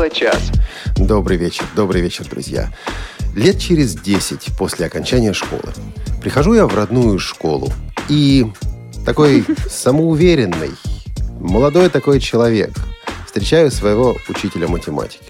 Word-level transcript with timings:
Тифло-час. 0.00 0.50
Добрый 0.96 1.36
вечер, 1.36 1.66
добрый 1.76 2.00
вечер, 2.00 2.24
друзья. 2.24 2.72
Лет 3.34 3.58
через 3.58 3.94
10 3.94 4.56
после 4.56 4.86
окончания 4.86 5.34
школы 5.34 5.74
прихожу 6.22 6.54
я 6.54 6.66
в 6.66 6.74
родную 6.74 7.18
школу 7.18 7.70
и 8.08 8.50
такой 9.04 9.44
самоуверенный, 9.68 10.70
молодой 11.38 11.90
такой 11.90 12.18
человек 12.18 12.70
встречаю 13.26 13.70
своего 13.70 14.16
учителя 14.30 14.68
математики 14.68 15.22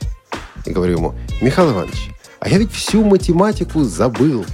и 0.64 0.70
говорю 0.70 0.98
ему, 0.98 1.14
Михаил 1.40 1.72
Иванович, 1.72 2.10
а 2.38 2.48
я 2.48 2.58
ведь 2.58 2.70
всю 2.70 3.02
математику 3.02 3.82
забыл. 3.82 4.46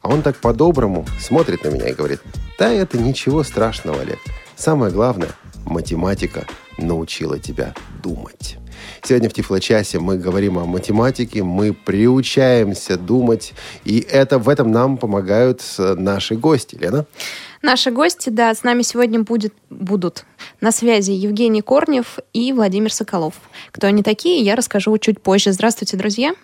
А 0.00 0.08
он 0.08 0.22
так 0.22 0.36
по-доброму 0.38 1.06
смотрит 1.20 1.62
на 1.62 1.68
меня 1.68 1.88
и 1.88 1.94
говорит, 1.94 2.20
да 2.58 2.72
это 2.72 2.98
ничего 2.98 3.44
страшного, 3.44 4.00
Олег. 4.00 4.18
Самое 4.56 4.92
главное, 4.92 5.30
математика 5.64 6.44
научила 6.76 7.38
тебя 7.38 7.72
думать. 8.02 8.58
Сегодня 9.02 9.28
в 9.28 9.32
Тифлочасе 9.32 9.98
мы 9.98 10.18
говорим 10.18 10.58
о 10.58 10.64
математике, 10.64 11.42
мы 11.42 11.72
приучаемся 11.72 12.96
думать, 12.96 13.54
и 13.84 14.00
это, 14.00 14.38
в 14.38 14.48
этом 14.48 14.70
нам 14.72 14.96
помогают 14.96 15.62
наши 15.78 16.36
гости. 16.36 16.76
Лена? 16.76 17.06
Наши 17.62 17.90
гости, 17.90 18.30
да, 18.30 18.54
с 18.54 18.62
нами 18.62 18.82
сегодня 18.82 19.20
будет, 19.20 19.52
будут 19.68 20.24
на 20.60 20.70
связи 20.70 21.10
Евгений 21.10 21.62
Корнев 21.62 22.18
и 22.32 22.52
Владимир 22.52 22.92
Соколов. 22.92 23.34
Кто 23.72 23.88
они 23.88 24.02
такие, 24.02 24.42
я 24.42 24.54
расскажу 24.54 24.96
чуть 24.98 25.20
позже. 25.20 25.52
Здравствуйте, 25.52 25.96
друзья. 25.96 26.34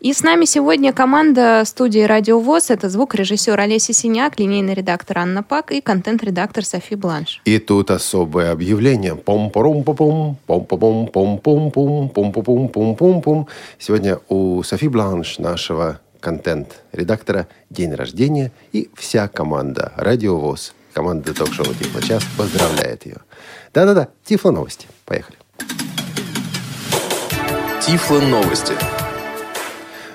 И 0.00 0.12
с 0.12 0.22
нами 0.22 0.44
сегодня 0.44 0.92
команда 0.92 1.62
студии 1.64 2.00
«Радио 2.00 2.38
ВОЗ». 2.38 2.70
Это 2.70 2.90
звукорежиссер 2.90 3.58
Олеся 3.58 3.92
Синяк, 3.92 4.38
линейный 4.38 4.74
редактор 4.74 5.18
Анна 5.18 5.42
Пак 5.42 5.72
и 5.72 5.80
контент-редактор 5.80 6.64
Софи 6.64 6.94
Бланш. 6.94 7.40
И 7.44 7.58
тут 7.58 7.90
особое 7.90 8.52
объявление. 8.52 9.16
пом 9.16 9.50
пом 9.50 9.82
пом 9.82 9.96
пом 9.96 10.36
пом 10.46 10.66
пом 10.66 11.08
пом 11.08 11.40
пом 11.40 11.70
пом 11.70 12.10
пом 12.10 12.32
пом 12.32 12.68
пом 12.68 12.96
пом 12.96 13.22
пом 13.22 13.48
Сегодня 13.78 14.18
у 14.28 14.62
Софи 14.62 14.88
Бланш, 14.88 15.38
нашего 15.38 16.00
контент-редактора, 16.26 17.46
день 17.70 17.94
рождения, 17.94 18.50
и 18.72 18.90
вся 18.96 19.28
команда 19.28 19.92
«Радио 19.96 20.36
ВОЗ», 20.36 20.74
команда 20.92 21.32
ток-шоу 21.32 21.66
«Тифло 21.66 22.02
час» 22.02 22.24
поздравляет 22.36 23.06
ее. 23.06 23.18
Да-да-да, 23.72 24.08
Тифло 24.24 24.50
новости. 24.50 24.88
Поехали. 25.04 25.38
Тифло 27.80 28.18
новости. 28.18 28.72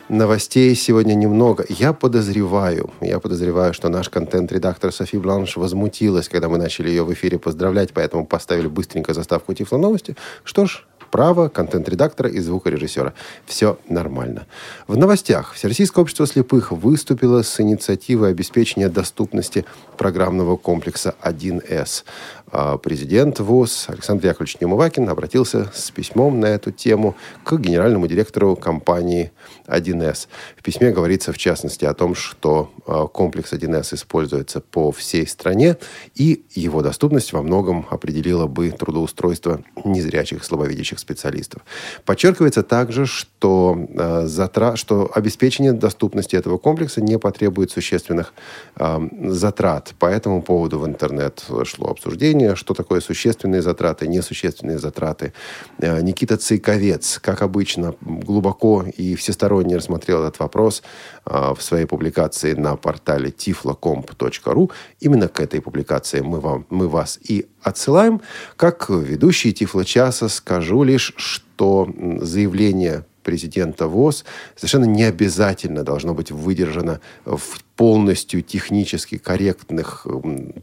Новостей 0.10 0.76
сегодня 0.76 1.14
немного. 1.14 1.66
Я 1.70 1.94
подозреваю, 1.94 2.90
я 3.00 3.22
подозреваю, 3.22 3.74
что 3.74 3.88
наш 3.88 4.10
контент-редактор 4.10 4.92
Софи 4.92 5.18
Бланш 5.18 5.56
возмутилась, 5.56 6.28
когда 6.28 6.50
мы 6.50 6.58
начали 6.58 6.90
ее 6.90 7.06
в 7.06 7.14
эфире 7.14 7.40
поздравлять, 7.40 7.94
поэтому 7.94 8.26
поставили 8.26 8.68
быстренько 8.68 9.14
заставку 9.14 9.54
Тифло 9.54 9.78
новости. 9.78 10.18
Что 10.44 10.66
ж, 10.66 10.86
право 11.12 11.50
контент-редактора 11.50 12.30
и 12.30 12.40
звукорежиссера. 12.40 13.14
Все 13.46 13.78
нормально. 13.88 14.48
В 14.88 14.98
новостях. 14.98 15.54
Всероссийское 15.54 16.02
общество 16.02 16.26
слепых 16.26 16.72
выступило 16.72 17.44
с 17.44 17.60
инициативой 17.60 18.32
обеспечения 18.32 18.90
доступности 18.90 19.66
программного 19.98 20.56
комплекса 20.58 21.14
1С. 21.22 22.06
А 22.52 22.78
президент 22.78 23.40
ВОЗ 23.40 23.86
Александр 23.90 24.28
Яковлевич 24.28 24.58
Немывакин 24.60 25.08
обратился 25.10 25.70
с 25.74 25.92
письмом 25.92 26.40
на 26.40 26.48
эту 26.48 26.72
тему 26.72 27.16
к 27.44 27.58
генеральному 27.58 28.08
директору 28.08 28.56
компании 28.56 29.32
1С. 29.72 30.28
В 30.58 30.64
письме 30.64 30.92
говорится, 30.92 31.34
в 31.34 31.38
частности, 31.38 31.86
о 31.86 31.94
том, 31.94 32.16
что 32.16 32.72
а, 32.86 33.08
комплекс 33.08 33.54
1С 33.54 33.96
используется 33.96 34.62
по 34.62 34.92
всей 34.92 35.28
стране, 35.28 35.78
и 36.16 36.44
его 36.54 36.82
доступность 36.82 37.34
во 37.34 37.42
многом 37.42 37.86
определила 37.90 38.48
бы 38.48 38.72
трудоустройство 38.72 39.64
незрячих 39.84 40.44
слабовидящих 40.44 41.00
специалистов. 41.00 41.64
Подчеркивается 42.06 42.64
также, 42.64 43.06
что, 43.06 43.78
э, 43.90 44.26
затра... 44.28 44.76
что 44.76 45.12
обеспечение 45.14 45.74
доступности 45.74 46.36
этого 46.36 46.58
комплекса 46.58 47.02
не 47.02 47.18
потребует 47.18 47.72
существенных 47.72 48.34
э, 48.76 49.00
затрат. 49.26 49.94
По 50.00 50.06
этому 50.06 50.42
поводу 50.42 50.80
в 50.80 50.88
интернет 50.88 51.44
шло 51.66 51.88
обсуждение 51.90 52.56
что 52.56 52.74
такое 52.74 53.02
существенные 53.02 53.62
затраты, 53.62 54.08
несущественные 54.08 54.78
затраты. 54.78 55.34
Никита 55.80 56.38
Цейковец, 56.38 57.20
как 57.20 57.42
обычно, 57.42 57.96
глубоко 58.02 58.84
и 58.84 59.16
всесторонне 59.16 59.61
рассмотрел 59.76 60.24
этот 60.24 60.40
вопрос 60.40 60.84
э, 61.26 61.54
в 61.56 61.62
своей 61.62 61.86
публикации 61.86 62.54
на 62.54 62.76
портале 62.76 63.30
tiflocomp.ru. 63.30 64.72
Именно 65.00 65.28
к 65.28 65.40
этой 65.40 65.62
публикации 65.62 66.22
мы, 66.22 66.40
вам, 66.40 66.66
мы 66.70 66.88
вас 66.88 67.20
и 67.22 67.48
отсылаем. 67.62 68.22
Как 68.56 68.90
ведущий 68.90 69.54
Тифло-часа 69.54 70.30
скажу 70.30 70.84
лишь, 70.84 71.14
что 71.16 71.90
заявление 72.22 73.06
президента 73.22 73.88
ВОЗ 73.88 74.26
совершенно 74.56 74.86
не 74.86 75.04
обязательно 75.04 75.84
должно 75.84 76.14
быть 76.14 76.32
выдержано 76.32 77.00
в 77.26 77.64
полностью 77.76 78.44
технически 78.44 79.18
корректных 79.18 80.06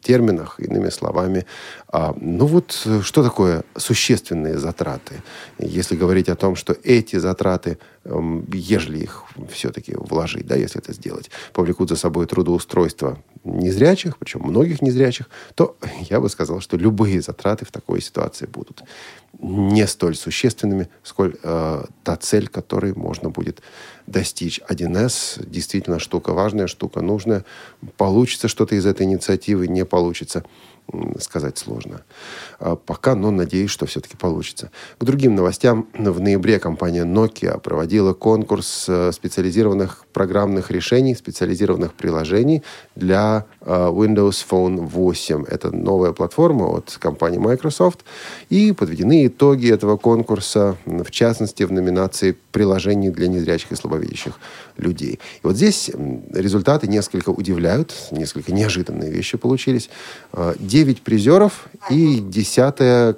терминах, 0.02 0.60
иными 0.60 0.90
словами. 0.90 1.46
А, 1.88 2.14
ну 2.20 2.46
вот 2.46 2.86
что 3.02 3.22
такое 3.24 3.64
существенные 3.76 4.58
затраты? 4.58 5.22
Если 5.58 5.96
говорить 5.96 6.28
о 6.28 6.36
том, 6.36 6.54
что 6.54 6.76
эти 6.84 7.16
затраты, 7.16 7.78
ежели 8.52 8.98
их 8.98 9.24
все-таки 9.50 9.94
вложить, 9.96 10.46
да, 10.46 10.54
если 10.54 10.80
это 10.80 10.92
сделать, 10.92 11.30
повлекут 11.52 11.88
за 11.88 11.96
собой 11.96 12.26
трудоустройство 12.26 13.18
незрячих, 13.42 14.16
причем 14.18 14.42
многих 14.42 14.82
незрячих, 14.82 15.28
то 15.54 15.76
я 16.10 16.20
бы 16.20 16.28
сказал, 16.28 16.60
что 16.60 16.76
любые 16.76 17.20
затраты 17.20 17.64
в 17.64 17.72
такой 17.72 18.00
ситуации 18.00 18.46
будут 18.46 18.82
не 19.38 19.86
столь 19.86 20.16
существенными, 20.16 20.88
сколь 21.02 21.36
э, 21.42 21.84
та 22.02 22.16
цель, 22.16 22.48
которой 22.48 22.94
можно 22.94 23.30
будет 23.30 23.62
достичь. 24.06 24.60
1С 24.68 25.48
действительно 25.48 25.98
штука 25.98 26.32
важная, 26.32 26.66
штука 26.66 27.00
нужная. 27.00 27.44
Получится 27.96 28.48
что-то 28.48 28.74
из 28.74 28.84
этой 28.86 29.06
инициативы, 29.06 29.68
не 29.68 29.84
получится 29.84 30.44
сказать 31.20 31.58
сложно. 31.58 32.02
А 32.58 32.76
пока, 32.76 33.14
но 33.14 33.30
надеюсь, 33.30 33.70
что 33.70 33.86
все-таки 33.86 34.16
получится. 34.16 34.70
К 34.98 35.04
другим 35.04 35.34
новостям. 35.34 35.88
В 35.94 36.20
ноябре 36.20 36.58
компания 36.58 37.04
Nokia 37.04 37.60
проводила 37.60 38.14
конкурс 38.14 38.86
э, 38.88 39.12
специализированных 39.12 40.06
программных 40.12 40.70
решений, 40.70 41.14
специализированных 41.14 41.92
приложений 41.92 42.62
для 42.94 43.44
э, 43.60 43.70
Windows 43.70 44.44
Phone 44.48 44.86
8. 44.86 45.44
Это 45.48 45.74
новая 45.74 46.12
платформа 46.12 46.66
от 46.66 46.96
компании 46.98 47.38
Microsoft. 47.38 48.04
И 48.48 48.72
подведены 48.72 49.26
итоги 49.26 49.70
этого 49.70 49.96
конкурса, 49.96 50.76
в 50.86 51.10
частности, 51.10 51.64
в 51.64 51.72
номинации 51.72 52.36
«Приложений 52.52 53.10
для 53.10 53.28
незрячих 53.28 53.72
и 53.72 53.76
слабовидящих 53.76 54.38
людей». 54.78 55.18
И 55.42 55.46
вот 55.46 55.56
здесь 55.56 55.90
результаты 56.32 56.86
несколько 56.86 57.30
удивляют, 57.30 57.94
несколько 58.10 58.52
неожиданные 58.52 59.10
вещи 59.10 59.36
получились. 59.36 59.90
9 60.32 60.98
э, 60.98 61.00
призеров 61.02 61.66
и 61.90 62.20
десятая 62.20 63.16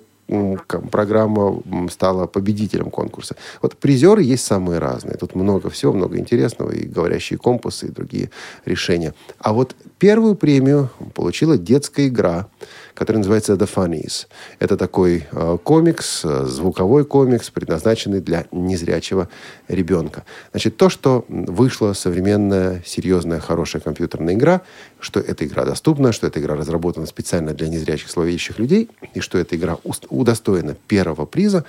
программа 0.91 1.62
стала 1.91 2.26
победителем 2.26 2.91
конкурса. 2.91 3.36
Вот 3.62 3.76
призеры 3.76 4.22
есть 4.22 4.44
самые 4.44 4.78
разные. 4.78 5.16
Тут 5.16 5.34
много 5.34 5.70
всего, 5.70 5.92
много 5.92 6.18
интересного, 6.18 6.70
и 6.70 6.86
говорящие 6.86 7.38
компасы, 7.38 7.86
и 7.86 7.91
другие 7.91 8.30
решения. 8.64 9.14
А 9.38 9.52
вот 9.52 9.74
первую 9.98 10.34
премию 10.34 10.90
получила 11.14 11.58
детская 11.58 12.08
игра– 12.08 12.48
который 13.00 13.16
называется 13.16 13.54
The 13.54 13.66
Funnies. 13.66 14.26
Это 14.58 14.76
такой 14.76 15.26
э, 15.32 15.58
комикс, 15.64 16.20
э, 16.22 16.44
звуковой 16.44 17.06
комикс, 17.06 17.48
предназначенный 17.48 18.20
для 18.20 18.44
незрячего 18.52 19.30
ребенка. 19.69 20.24
Значит, 20.50 20.76
то, 20.76 20.90
что 20.90 21.24
вышла 21.28 21.94
современная, 21.94 22.82
серьезная, 22.84 23.40
хорошая 23.40 23.80
компьютерная 23.80 24.34
игра, 24.34 24.60
что 24.98 25.19
эта 25.19 25.46
игра 25.46 25.64
доступна, 25.64 26.12
что 26.12 26.26
эта 26.26 26.40
игра 26.40 26.56
разработана 26.56 27.06
специально 27.06 27.54
для 27.54 27.69
незрячих, 27.69 28.10
словеющих 28.10 28.58
людей, 28.58 28.90
и 29.14 29.20
что 29.20 29.38
эта 29.38 29.56
игра 29.56 29.78
удостоена 30.20 30.75
первого 30.87 31.26
приза, 31.26 31.64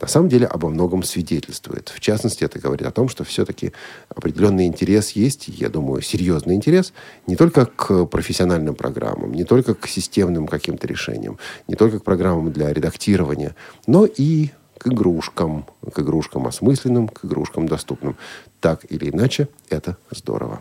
на 0.00 0.06
самом 0.06 0.28
деле 0.28 0.46
обо 0.46 0.68
многом 0.68 1.02
свидетельствует. 1.02 1.88
В 1.94 2.00
частности, 2.00 2.44
это 2.44 2.58
говорит 2.58 2.86
о 2.86 2.90
том, 2.90 3.08
что 3.08 3.24
все-таки 3.24 3.72
определенный 4.08 4.66
интерес 4.66 5.10
есть, 5.10 5.48
я 5.48 5.68
думаю, 5.68 6.02
серьезный 6.02 6.54
интерес, 6.54 6.92
не 7.26 7.36
только 7.36 7.66
к 7.66 8.06
профессиональным 8.06 8.74
программам, 8.74 9.32
не 9.32 9.44
только 9.44 9.74
к 9.74 9.86
системным 9.86 10.46
каким-то 10.46 10.86
решениям, 10.86 11.38
не 11.68 11.74
только 11.74 12.00
к 12.00 12.04
программам 12.04 12.52
для 12.52 12.72
редактирования, 12.72 13.54
но 13.86 14.06
и 14.06 14.50
к 14.78 14.88
игрушкам, 14.88 15.66
к 15.92 16.00
игрушкам 16.00 16.46
осмысленным, 16.46 17.08
к 17.08 17.24
игрушкам 17.24 17.68
доступным. 17.68 18.16
Так 18.60 18.84
или 18.88 19.10
иначе, 19.10 19.48
это 19.68 19.96
здорово. 20.10 20.60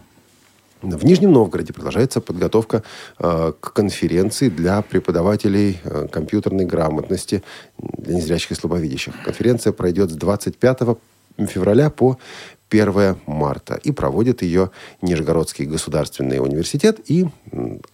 В 0.82 1.06
Нижнем 1.06 1.32
Новгороде 1.32 1.74
продолжается 1.74 2.22
подготовка 2.22 2.82
э, 3.20 3.54
к 3.60 3.74
конференции 3.74 4.50
для 4.50 4.82
преподавателей 4.82 5.80
э, 5.84 6.08
компьютерной 6.12 6.66
грамотности 6.66 7.44
для 7.78 8.16
незрячих 8.16 8.52
и 8.52 8.56
слабовидящих. 8.56 9.14
Конференция 9.24 9.74
пройдет 9.74 10.10
с 10.10 10.16
25 10.16 10.80
февраля 11.48 11.92
по 11.92 12.18
1 12.72 13.18
марта. 13.26 13.80
И 13.84 13.92
проводит 13.92 14.42
ее 14.42 14.72
Нижегородский 15.02 15.66
государственный 15.66 16.40
университет 16.40 17.00
и 17.06 17.28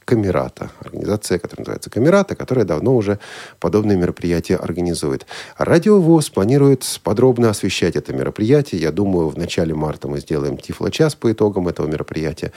Камерата. 0.06 0.69
Организация, 0.79 1.39
которая 1.39 1.63
называется 1.63 1.89
Камерата, 1.89 2.35
которая 2.35 2.63
давно 2.63 2.95
уже 2.95 3.19
подобные 3.59 3.97
мероприятия 3.97 4.56
организует. 4.56 5.25
Радио 5.57 6.00
ВОЗ 6.00 6.29
планирует 6.29 6.85
подробно 7.03 7.50
освещать 7.50 7.95
это 7.95 8.13
мероприятие. 8.13 8.79
Я 8.81 8.91
думаю, 8.91 9.29
в 9.29 9.38
начале 9.38 9.74
марта 9.74 10.07
мы 10.07 10.19
сделаем 10.19 10.57
Тифло-час 10.57 11.15
по 11.15 11.31
итогам 11.31 11.68
этого 11.68 11.88
мероприятия. 11.88 12.51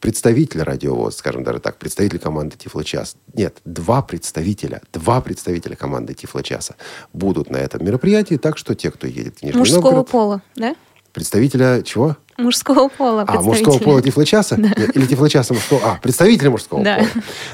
Представитель 0.00 0.62
Радио 0.62 0.94
ВОЗ, 0.94 1.16
скажем 1.16 1.42
даже 1.42 1.60
так, 1.60 1.78
представитель 1.78 2.18
команды 2.18 2.56
Тифло-час. 2.56 3.16
Нет, 3.32 3.56
два 3.64 4.02
представителя, 4.02 4.82
два 4.92 5.20
представителя 5.22 5.74
команды 5.74 6.12
Тифло-часа 6.12 6.74
будут 7.12 7.50
на 7.50 7.56
этом 7.56 7.84
мероприятии. 7.84 8.36
Так 8.36 8.58
что 8.58 8.74
те, 8.74 8.90
кто 8.90 9.06
едет 9.06 9.38
в 9.38 9.42
Нижний 9.42 9.58
Мужского 9.58 9.82
Новгород... 9.82 10.10
пола, 10.10 10.42
да? 10.54 10.76
Представителя 11.16 11.82
чего? 11.82 12.14
Мужского 12.36 12.88
пола 12.88 13.24
А, 13.26 13.40
мужского 13.40 13.78
пола 13.78 14.02
тифлочаса? 14.02 14.56
Да. 14.58 14.68
Или 14.94 15.06
тифлочаса 15.06 15.54
мужского? 15.54 15.80
А, 15.82 15.98
представителя 16.02 16.50
мужского 16.50 16.84
да. 16.84 16.98
пола. 16.98 17.08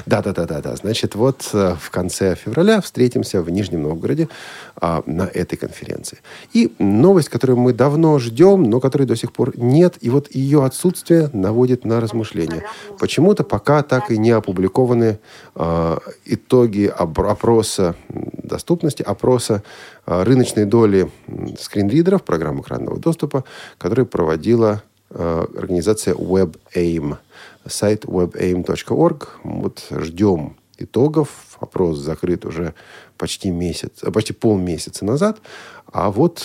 Да-да-да-да. 0.05 0.75
Значит, 0.75 1.15
вот 1.15 1.49
э, 1.53 1.75
в 1.79 1.89
конце 1.89 2.35
февраля 2.35 2.81
встретимся 2.81 3.41
в 3.41 3.49
Нижнем 3.49 3.83
Новгороде 3.83 4.27
а, 4.75 5.01
на 5.05 5.23
этой 5.23 5.55
конференции. 5.55 6.19
И 6.51 6.73
новость, 6.77 7.29
которую 7.29 7.57
мы 7.57 7.71
давно 7.71 8.19
ждем, 8.19 8.63
но 8.63 8.81
которой 8.81 9.03
до 9.03 9.15
сих 9.15 9.31
пор 9.31 9.57
нет, 9.57 9.95
и 10.01 10.09
вот 10.09 10.27
ее 10.35 10.65
отсутствие 10.65 11.29
наводит 11.31 11.85
на 11.85 12.01
размышления. 12.01 12.65
Почему-то 12.99 13.45
пока 13.45 13.81
так 13.81 14.11
и 14.11 14.17
не 14.17 14.31
опубликованы 14.31 15.19
а, 15.55 15.99
итоги 16.25 16.93
опроса 16.93 17.95
доступности, 18.09 19.03
опроса 19.03 19.63
а, 20.05 20.23
рыночной 20.23 20.65
доли 20.65 21.09
скринридеров, 21.59 22.23
программ 22.23 22.61
экранного 22.61 22.99
доступа, 22.99 23.43
который 23.77 24.05
проводила 24.05 24.83
а, 25.09 25.47
организация 25.55 26.13
WebAIM. 26.15 27.17
Сайт 27.65 28.05
webaim.org. 28.05 29.29
Вот 29.43 29.85
ждем 29.91 30.57
итогов. 30.77 31.29
Опрос 31.59 31.99
закрыт 31.99 32.45
уже 32.45 32.73
почти 33.17 33.49
месяц, 33.49 34.01
почти 34.13 34.33
полмесяца 34.33 35.05
назад. 35.05 35.39
А 35.91 36.11
вот 36.11 36.43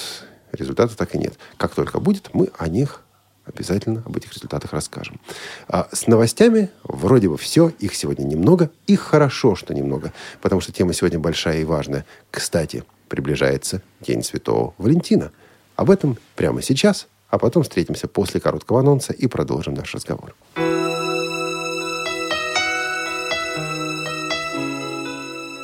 результата 0.52 0.96
так 0.96 1.14
и 1.14 1.18
нет. 1.18 1.34
Как 1.56 1.74
только 1.74 1.98
будет, 1.98 2.30
мы 2.34 2.50
о 2.56 2.68
них 2.68 3.02
обязательно 3.44 4.02
об 4.04 4.16
этих 4.16 4.32
результатах 4.34 4.72
расскажем. 4.72 5.18
А 5.66 5.88
с 5.92 6.06
новостями 6.06 6.70
вроде 6.84 7.28
бы 7.28 7.36
все. 7.36 7.72
Их 7.80 7.94
сегодня 7.94 8.24
немного. 8.24 8.70
И 8.86 8.94
хорошо, 8.94 9.54
что 9.54 9.74
немного. 9.74 10.12
Потому 10.40 10.60
что 10.60 10.70
тема 10.72 10.92
сегодня 10.92 11.18
большая 11.18 11.60
и 11.60 11.64
важная. 11.64 12.04
Кстати, 12.30 12.84
приближается 13.08 13.82
День 14.00 14.22
Святого 14.22 14.74
Валентина. 14.78 15.32
Об 15.76 15.90
этом 15.90 16.18
прямо 16.36 16.62
сейчас. 16.62 17.08
А 17.30 17.38
потом 17.38 17.62
встретимся 17.62 18.08
после 18.08 18.40
короткого 18.40 18.80
анонса 18.80 19.12
и 19.12 19.26
продолжим 19.26 19.74
наш 19.74 19.94
разговор. 19.94 20.34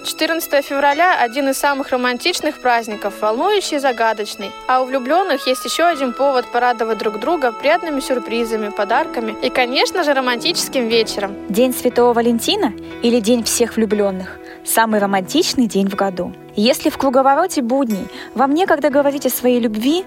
14 0.04 0.64
февраля– 0.64 1.20
один 1.20 1.48
из 1.48 1.56
самых 1.56 1.90
романтичных 1.90 2.60
праздников, 2.60 3.14
волнующий 3.20 3.78
и 3.78 3.80
загадочный. 3.80 4.50
А 4.68 4.80
у 4.80 4.84
влюбленных 4.84 5.46
есть 5.46 5.64
еще 5.64 5.84
один 5.84 6.12
повод 6.12 6.44
порадовать 6.52 6.98
друг 6.98 7.18
друга 7.18 7.50
приятными 7.50 8.00
сюрпризами, 8.00 8.68
подарками 8.68 9.34
и, 9.42 9.50
конечно 9.50 10.04
же, 10.04 10.14
романтическим 10.14 10.86
вечером. 10.86 11.34
День 11.48 11.74
Святого 11.74 12.12
Валентина 12.12 12.72
или 13.02 13.18
День 13.18 13.42
всех 13.42 13.76
влюбленных– 13.76 14.38
самый 14.64 15.00
романтичный 15.00 15.66
день 15.66 15.88
в 15.88 15.94
году. 15.94 16.32
Если 16.56 16.90
в 16.90 16.98
круговороте 16.98 17.62
будней 17.62 18.08
вам 18.34 18.54
некогда 18.54 18.90
говорить 18.90 19.26
о 19.26 19.30
своей 19.30 19.60
любви, 19.60 20.04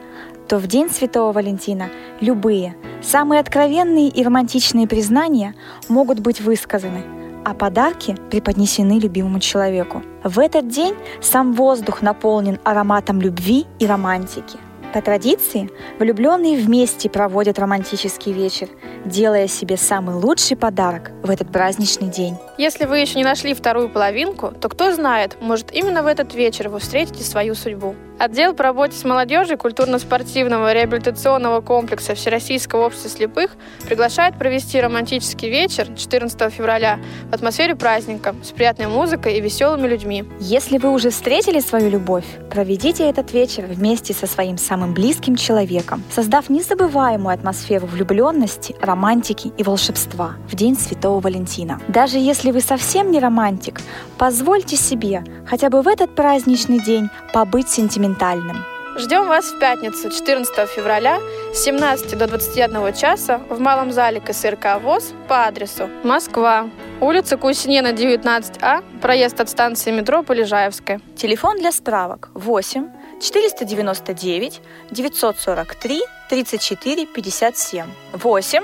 то 0.48 0.58
в 0.58 0.68
День 0.68 0.90
Святого 0.90 1.34
Валентина 1.34 1.90
любые, 2.22 2.76
самые 3.02 3.42
откровенные 3.42 4.08
и 4.08 4.24
романтичные 4.24 4.88
признания 4.88 5.56
могут 5.90 6.20
быть 6.20 6.42
высказаны– 6.42 7.04
а 7.48 7.54
подарки 7.54 8.18
преподнесены 8.30 9.00
любимому 9.00 9.40
человеку. 9.40 10.04
В 10.22 10.38
этот 10.38 10.68
день 10.68 10.96
сам 11.22 11.54
воздух 11.54 12.02
наполнен 12.02 12.60
ароматом 12.66 13.22
любви 13.22 13.66
и 13.80 13.88
романтики. 13.88 14.60
По 14.98 15.04
традиции, 15.04 15.70
влюбленные 16.00 16.58
вместе 16.58 17.08
проводят 17.08 17.60
романтический 17.60 18.34
вечер, 18.34 18.68
делая 19.06 19.48
себе 19.48 19.78
самый 19.78 20.16
лучший 20.16 20.58
подарок 20.58 21.12
в 21.22 21.30
этот 21.30 21.52
праздничный 21.52 22.10
день. 22.10 22.36
Если 22.58 22.86
вы 22.86 22.98
еще 22.98 23.20
не 23.20 23.24
нашли 23.24 23.54
вторую 23.54 23.90
половинку, 23.90 24.52
то 24.60 24.70
кто 24.70 24.92
знает, 24.92 25.38
может 25.40 25.72
именно 25.72 26.02
в 26.02 26.08
этот 26.08 26.34
вечер 26.34 26.70
вы 26.70 26.80
встретите 26.80 27.24
свою 27.24 27.54
судьбу. 27.54 27.94
Отдел 28.20 28.56
по 28.56 28.64
работе 28.64 28.98
с 28.98 29.04
молодежью 29.04 29.60
культурно-спортивного 29.60 30.74
реабилитационного 30.74 31.62
комплекса 31.62 32.16
Всероссийского 32.16 32.88
общества 32.88 33.12
слепых 33.12 33.52
приглашает 33.86 34.40
провести 34.40 34.82
романтический 34.82 35.52
вечер 35.52 35.88
14 35.96 36.52
февраля 36.52 37.00
в 37.30 37.36
атмосфере 37.36 37.76
праздника 37.76 38.34
с 38.44 38.48
приятной 38.48 38.88
музыкой 38.88 39.38
и 39.38 39.42
веселыми 39.42 39.86
людьми. 39.86 40.26
Если 40.40 40.80
вы 40.80 40.92
уже 40.92 41.12
встретили 41.12 41.60
свою 41.60 41.92
любовь, 41.92 42.26
проведите 42.50 43.08
этот 43.08 43.34
вечер 43.34 43.66
вместе 43.68 44.16
со 44.16 44.26
своим 44.26 44.58
самым 44.58 44.96
близким 44.96 45.36
человеком, 45.36 46.04
создав 46.10 46.50
незабываемую 46.50 47.36
атмосферу 47.36 47.86
влюбленности, 47.86 48.76
романтики 48.82 49.52
и 49.58 49.64
волшебства 49.64 50.38
в 50.50 50.56
День 50.56 50.76
Святого 50.76 51.20
Валентина. 51.20 51.80
Даже 51.88 52.18
если 52.18 52.50
вы 52.50 52.62
совсем 52.62 53.12
не 53.12 53.20
романтик, 53.20 53.80
позвольте 54.18 54.76
себе 54.76 55.24
хотя 55.46 55.70
бы 55.70 55.84
в 55.84 55.88
этот 55.88 56.16
праздничный 56.16 56.80
день 56.80 57.10
побыть 57.32 57.70
сентиментальным 57.70 58.07
сентиментальным. 58.08 58.66
Ждем 58.98 59.28
вас 59.28 59.52
в 59.52 59.60
пятницу, 59.60 60.10
14 60.10 60.68
февраля, 60.68 61.20
с 61.54 61.60
17 61.64 62.18
до 62.18 62.26
21 62.26 62.94
часа 62.94 63.40
в 63.50 63.60
Малом 63.60 63.92
зале 63.92 64.20
КСРК 64.20 64.82
ВОЗ 64.82 65.14
по 65.28 65.46
адресу 65.46 65.88
Москва, 66.04 66.68
улица 67.00 67.38
Кусинена, 67.38 67.92
19А, 67.92 68.84
проезд 69.00 69.40
от 69.40 69.50
станции 69.50 69.92
метро 69.92 70.24
Полежаевская. 70.24 71.00
Телефон 71.16 71.60
для 71.60 71.72
справок 71.72 72.30
8 72.34 72.88
499 73.22 74.62
943 74.90 76.02
34 76.30 77.06
57 77.06 77.86
8 78.14 78.64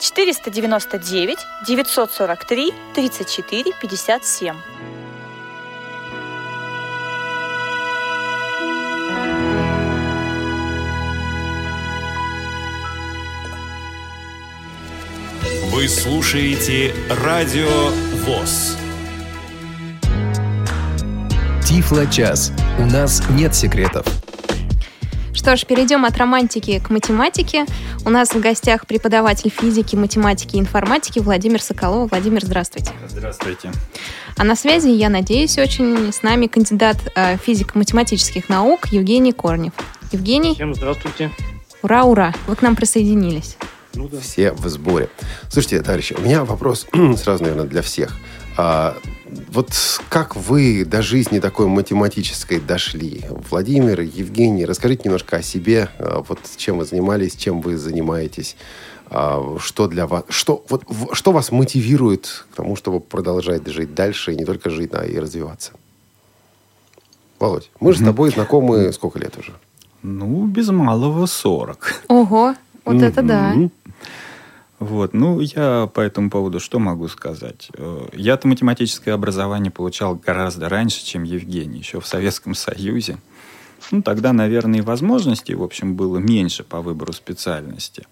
499 0.00 1.38
943 1.66 2.74
34 2.94 3.72
57 3.80 4.54
Вы 15.78 15.86
слушаете 15.86 16.92
Радио 17.08 17.68
ВОЗ. 18.26 18.76
Тифло-час. 21.64 22.50
У 22.80 22.86
нас 22.86 23.22
нет 23.30 23.54
секретов. 23.54 24.04
Что 25.32 25.54
ж, 25.54 25.64
перейдем 25.64 26.04
от 26.04 26.16
романтики 26.16 26.80
к 26.80 26.90
математике. 26.90 27.64
У 28.04 28.10
нас 28.10 28.30
в 28.30 28.40
гостях 28.40 28.88
преподаватель 28.88 29.50
физики, 29.50 29.94
математики 29.94 30.56
и 30.56 30.58
информатики 30.58 31.20
Владимир 31.20 31.62
Соколов. 31.62 32.10
Владимир, 32.10 32.44
здравствуйте. 32.44 32.90
Здравствуйте. 33.06 33.70
А 34.36 34.42
на 34.42 34.56
связи, 34.56 34.88
я 34.88 35.08
надеюсь, 35.08 35.58
очень 35.58 36.12
с 36.12 36.24
нами 36.24 36.48
кандидат 36.48 36.96
э, 37.14 37.36
физико-математических 37.36 38.48
наук 38.48 38.88
Евгений 38.88 39.32
Корнев. 39.32 39.74
Евгений. 40.10 40.54
Всем 40.54 40.74
здравствуйте. 40.74 41.30
Ура, 41.82 42.02
ура, 42.02 42.34
вы 42.48 42.56
к 42.56 42.62
нам 42.62 42.74
присоединились. 42.74 43.56
Ну, 43.94 44.08
да. 44.08 44.20
Все 44.20 44.52
в 44.52 44.68
сборе. 44.68 45.08
Слушайте, 45.50 45.82
товарищи, 45.82 46.14
у 46.18 46.20
меня 46.20 46.44
вопрос 46.44 46.86
сразу, 47.16 47.42
наверное, 47.42 47.66
для 47.66 47.82
всех. 47.82 48.16
А, 48.56 48.96
вот 49.52 49.70
как 50.08 50.34
вы 50.34 50.84
до 50.84 51.00
жизни 51.00 51.38
такой 51.38 51.66
математической 51.66 52.58
дошли? 52.58 53.24
Владимир, 53.50 54.00
Евгений, 54.00 54.64
расскажите 54.64 55.02
немножко 55.04 55.36
о 55.36 55.42
себе. 55.42 55.88
А, 55.98 56.24
вот 56.26 56.40
чем 56.56 56.78
вы 56.78 56.84
занимались, 56.84 57.36
чем 57.36 57.60
вы 57.60 57.76
занимаетесь. 57.76 58.56
А, 59.10 59.56
что 59.60 59.86
для 59.86 60.06
вас, 60.06 60.24
что, 60.28 60.64
вот, 60.68 60.84
что 61.12 61.32
вас 61.32 61.50
мотивирует 61.52 62.46
к 62.52 62.56
тому, 62.56 62.76
чтобы 62.76 63.00
продолжать 63.00 63.66
жить 63.68 63.94
дальше, 63.94 64.32
и 64.32 64.36
не 64.36 64.44
только 64.44 64.70
жить, 64.70 64.90
а 64.92 65.04
и 65.04 65.18
развиваться? 65.18 65.72
Володь, 67.38 67.70
мы 67.80 67.92
же 67.92 68.00
с 68.00 68.04
тобой 68.04 68.30
знакомы 68.30 68.92
сколько 68.92 69.18
лет 69.18 69.38
уже? 69.38 69.52
Ну, 70.02 70.46
без 70.46 70.68
малого 70.68 71.26
40. 71.26 72.04
Ого, 72.08 72.54
вот 72.92 73.02
это 73.02 73.22
да. 73.22 73.54
Вот, 74.78 75.12
ну, 75.12 75.40
я 75.40 75.90
по 75.92 76.00
этому 76.00 76.30
поводу 76.30 76.60
что 76.60 76.78
могу 76.78 77.08
сказать? 77.08 77.68
Э, 77.74 78.08
я-то 78.12 78.46
математическое 78.46 79.10
образование 79.12 79.72
получал 79.72 80.14
гораздо 80.14 80.68
раньше, 80.68 81.04
чем 81.04 81.24
Евгений, 81.24 81.78
еще 81.78 82.00
в 82.00 82.06
Советском 82.06 82.54
Союзе. 82.54 83.18
Ну, 83.90 84.02
тогда, 84.02 84.32
наверное, 84.32 84.78
и 84.78 84.82
возможностей, 84.82 85.54
в 85.54 85.64
общем, 85.64 85.94
было 85.94 86.18
меньше 86.18 86.62
по 86.62 86.80
выбору 86.80 87.12
специальности. 87.12 88.06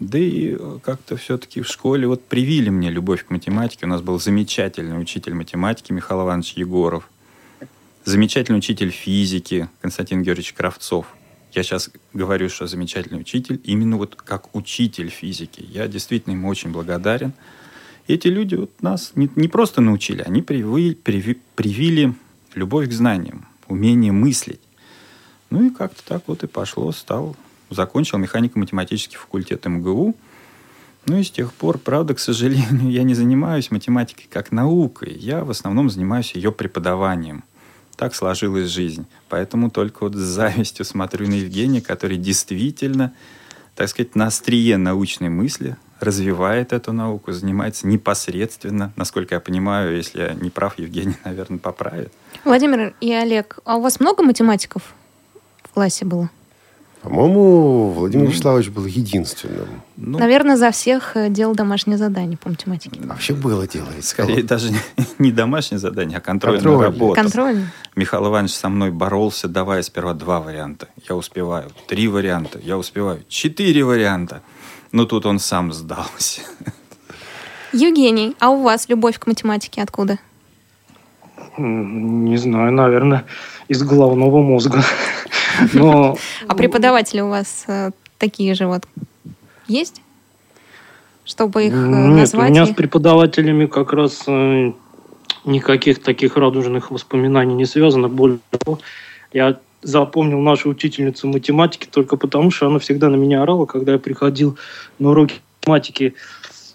Да 0.00 0.18
и 0.18 0.56
э, 0.58 0.78
как-то 0.82 1.16
все-таки 1.16 1.60
в 1.60 1.68
школе 1.68 2.06
вот 2.06 2.24
привили 2.24 2.70
мне 2.70 2.88
любовь 2.88 3.26
к 3.26 3.30
математике. 3.30 3.84
У 3.84 3.88
нас 3.88 4.00
был 4.00 4.18
замечательный 4.18 4.98
учитель 4.98 5.34
математики 5.34 5.92
Михаил 5.92 6.22
Иванович 6.22 6.52
Егоров, 6.54 7.10
замечательный 8.04 8.58
учитель 8.58 8.90
физики 8.90 9.68
Константин 9.82 10.22
Георгиевич 10.22 10.52
Кравцов. 10.54 11.06
Я 11.52 11.62
сейчас 11.62 11.90
говорю, 12.12 12.48
что 12.48 12.66
замечательный 12.66 13.20
учитель, 13.20 13.60
именно 13.64 13.96
вот 13.96 14.16
как 14.16 14.54
учитель 14.54 15.08
физики. 15.08 15.64
Я 15.68 15.88
действительно 15.88 16.34
ему 16.34 16.48
очень 16.48 16.70
благодарен. 16.70 17.32
Эти 18.06 18.28
люди 18.28 18.54
вот 18.54 18.82
нас 18.82 19.12
не, 19.14 19.30
не 19.36 19.48
просто 19.48 19.80
научили, 19.80 20.22
они 20.22 20.42
привили, 20.42 20.94
приви, 20.94 21.38
привили 21.54 22.14
любовь 22.54 22.88
к 22.88 22.92
знаниям, 22.92 23.46
умение 23.66 24.12
мыслить. 24.12 24.60
Ну 25.50 25.66
и 25.66 25.70
как-то 25.70 26.02
так 26.04 26.22
вот 26.26 26.42
и 26.42 26.46
пошло, 26.46 26.90
стал, 26.92 27.36
закончил 27.70 28.18
механико-математический 28.18 29.16
факультет 29.16 29.64
МГУ. 29.66 30.14
Ну 31.06 31.18
и 31.18 31.22
с 31.22 31.30
тех 31.30 31.52
пор, 31.54 31.78
правда, 31.78 32.14
к 32.14 32.18
сожалению, 32.18 32.90
я 32.90 33.02
не 33.02 33.14
занимаюсь 33.14 33.70
математикой 33.70 34.26
как 34.30 34.52
наукой. 34.52 35.14
Я 35.14 35.44
в 35.44 35.50
основном 35.50 35.88
занимаюсь 35.90 36.32
ее 36.32 36.52
преподаванием. 36.52 37.44
Так 37.98 38.14
сложилась 38.14 38.70
жизнь. 38.70 39.06
Поэтому 39.28 39.70
только 39.70 40.04
вот 40.04 40.14
с 40.14 40.18
завистью 40.18 40.84
смотрю 40.84 41.26
на 41.26 41.34
Евгения, 41.34 41.80
который 41.80 42.16
действительно, 42.16 43.12
так 43.74 43.88
сказать, 43.88 44.14
на 44.14 44.28
острие 44.28 44.76
научной 44.76 45.30
мысли 45.30 45.76
развивает 45.98 46.72
эту 46.72 46.92
науку, 46.92 47.32
занимается 47.32 47.88
непосредственно. 47.88 48.92
Насколько 48.94 49.34
я 49.34 49.40
понимаю, 49.40 49.96
если 49.96 50.20
я 50.20 50.34
не 50.34 50.48
прав, 50.48 50.78
Евгений, 50.78 51.16
наверное, 51.24 51.58
поправит. 51.58 52.12
Владимир 52.44 52.94
и 53.00 53.12
Олег, 53.12 53.58
а 53.64 53.78
у 53.78 53.80
вас 53.80 53.98
много 53.98 54.22
математиков 54.22 54.94
в 55.64 55.70
классе 55.70 56.04
было? 56.04 56.30
По-моему, 57.02 57.90
Владимир 57.90 58.24
ну, 58.24 58.30
Вячеславович 58.30 58.70
был 58.70 58.84
единственным. 58.84 59.68
Ну, 59.96 60.18
Наверное, 60.18 60.56
за 60.56 60.72
всех 60.72 61.16
э, 61.16 61.28
делал 61.30 61.54
домашнее 61.54 61.96
задание 61.96 62.36
по 62.36 62.48
математике. 62.48 63.00
Вообще 63.02 63.34
было 63.34 63.68
дело. 63.68 63.86
Скорее 64.00 64.42
даже 64.42 64.72
не 65.18 65.30
домашнее 65.32 65.78
задание, 65.78 66.18
а 66.18 66.20
контрольная 66.20 66.60
Контроль. 66.60 66.84
работа. 66.84 67.22
Контроль. 67.22 67.58
Михаил 67.94 68.26
Иванович 68.26 68.54
со 68.54 68.68
мной 68.68 68.90
боролся, 68.90 69.46
давая 69.46 69.82
сперва 69.82 70.14
два 70.14 70.40
варианта. 70.40 70.88
Я 71.08 71.14
успеваю. 71.14 71.70
Три 71.86 72.08
варианта. 72.08 72.58
Я 72.58 72.76
успеваю. 72.76 73.22
Четыре 73.28 73.84
варианта. 73.84 74.42
Но 74.90 75.04
тут 75.04 75.24
он 75.24 75.38
сам 75.38 75.72
сдался. 75.72 76.42
Евгений, 77.72 78.34
а 78.40 78.50
у 78.50 78.62
вас 78.62 78.88
любовь 78.88 79.18
к 79.18 79.26
математике 79.26 79.82
откуда? 79.82 80.18
Не 81.56 82.36
знаю, 82.36 82.72
наверное, 82.72 83.24
из 83.68 83.82
головного 83.82 84.42
мозга. 84.42 84.82
Но... 85.72 86.16
А 86.46 86.54
преподаватели 86.54 87.20
у 87.20 87.28
вас 87.28 87.64
э, 87.66 87.90
такие 88.18 88.54
же 88.54 88.66
вот 88.66 88.84
есть? 89.66 90.02
Чтобы 91.24 91.66
их 91.66 91.72
э, 91.72 91.76
Нет, 91.76 92.20
назвать? 92.20 92.50
у 92.50 92.52
меня 92.52 92.66
с 92.66 92.70
преподавателями 92.70 93.66
как 93.66 93.92
раз 93.92 94.24
э, 94.26 94.72
никаких 95.44 96.02
таких 96.02 96.36
радужных 96.36 96.90
воспоминаний 96.90 97.54
не 97.54 97.66
связано. 97.66 98.08
Более 98.08 98.38
того, 98.50 98.78
я 99.32 99.58
запомнил 99.82 100.40
нашу 100.40 100.70
учительницу 100.70 101.28
математики 101.28 101.86
только 101.90 102.16
потому, 102.16 102.50
что 102.50 102.66
она 102.66 102.78
всегда 102.78 103.08
на 103.08 103.16
меня 103.16 103.42
орала, 103.42 103.66
когда 103.66 103.92
я 103.92 103.98
приходил 103.98 104.58
на 104.98 105.10
уроки 105.10 105.36
математики 105.62 106.14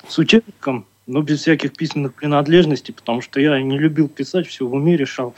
с 0.08 0.18
учебником, 0.18 0.86
но 1.08 1.22
без 1.22 1.42
всяких 1.42 1.74
письменных 1.74 2.14
принадлежностей, 2.14 2.94
потому 2.94 3.22
что 3.22 3.40
я 3.40 3.62
не 3.62 3.78
любил 3.78 4.08
писать, 4.08 4.48
все 4.48 4.66
в 4.66 4.74
уме 4.74 4.96
решал. 4.96 5.34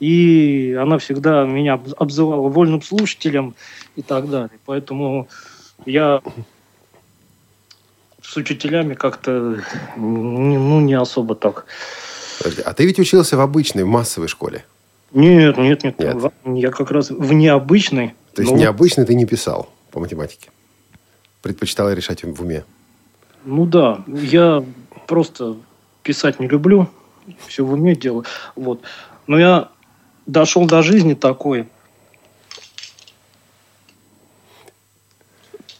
И 0.00 0.76
она 0.80 0.98
всегда 0.98 1.44
меня 1.44 1.80
обзывала 1.96 2.48
вольным 2.48 2.82
слушателем 2.82 3.54
и 3.96 4.02
так 4.02 4.28
далее. 4.28 4.58
Поэтому 4.66 5.28
я 5.86 6.20
с 8.22 8.36
учителями 8.36 8.94
как-то 8.94 9.62
ну, 9.96 10.80
не 10.80 10.94
особо 10.94 11.34
так. 11.34 11.66
Подожди, 12.38 12.62
а 12.62 12.72
ты 12.74 12.86
ведь 12.86 12.98
учился 12.98 13.36
в 13.36 13.40
обычной, 13.40 13.84
в 13.84 13.88
массовой 13.88 14.28
школе? 14.28 14.64
Нет, 15.12 15.56
нет, 15.56 15.84
нет. 15.84 15.98
нет. 15.98 16.32
Я 16.44 16.70
как 16.70 16.90
раз 16.90 17.10
в 17.10 17.32
необычной. 17.32 18.14
То 18.34 18.42
есть 18.42 18.52
но... 18.52 18.58
необычный 18.58 19.04
ты 19.04 19.14
не 19.14 19.26
писал 19.26 19.70
по 19.92 20.00
математике? 20.00 20.50
Предпочитал 21.42 21.92
решать 21.92 22.24
в 22.24 22.42
уме? 22.42 22.64
Ну 23.44 23.66
да, 23.66 24.02
я 24.06 24.64
просто 25.06 25.56
писать 26.02 26.40
не 26.40 26.48
люблю, 26.48 26.88
все 27.46 27.64
в 27.64 27.72
уме 27.72 27.94
делаю. 27.94 28.24
Вот. 28.56 28.82
Но 29.26 29.38
я 29.38 29.68
дошел 30.26 30.66
до 30.66 30.82
жизни 30.82 31.14
такой. 31.14 31.68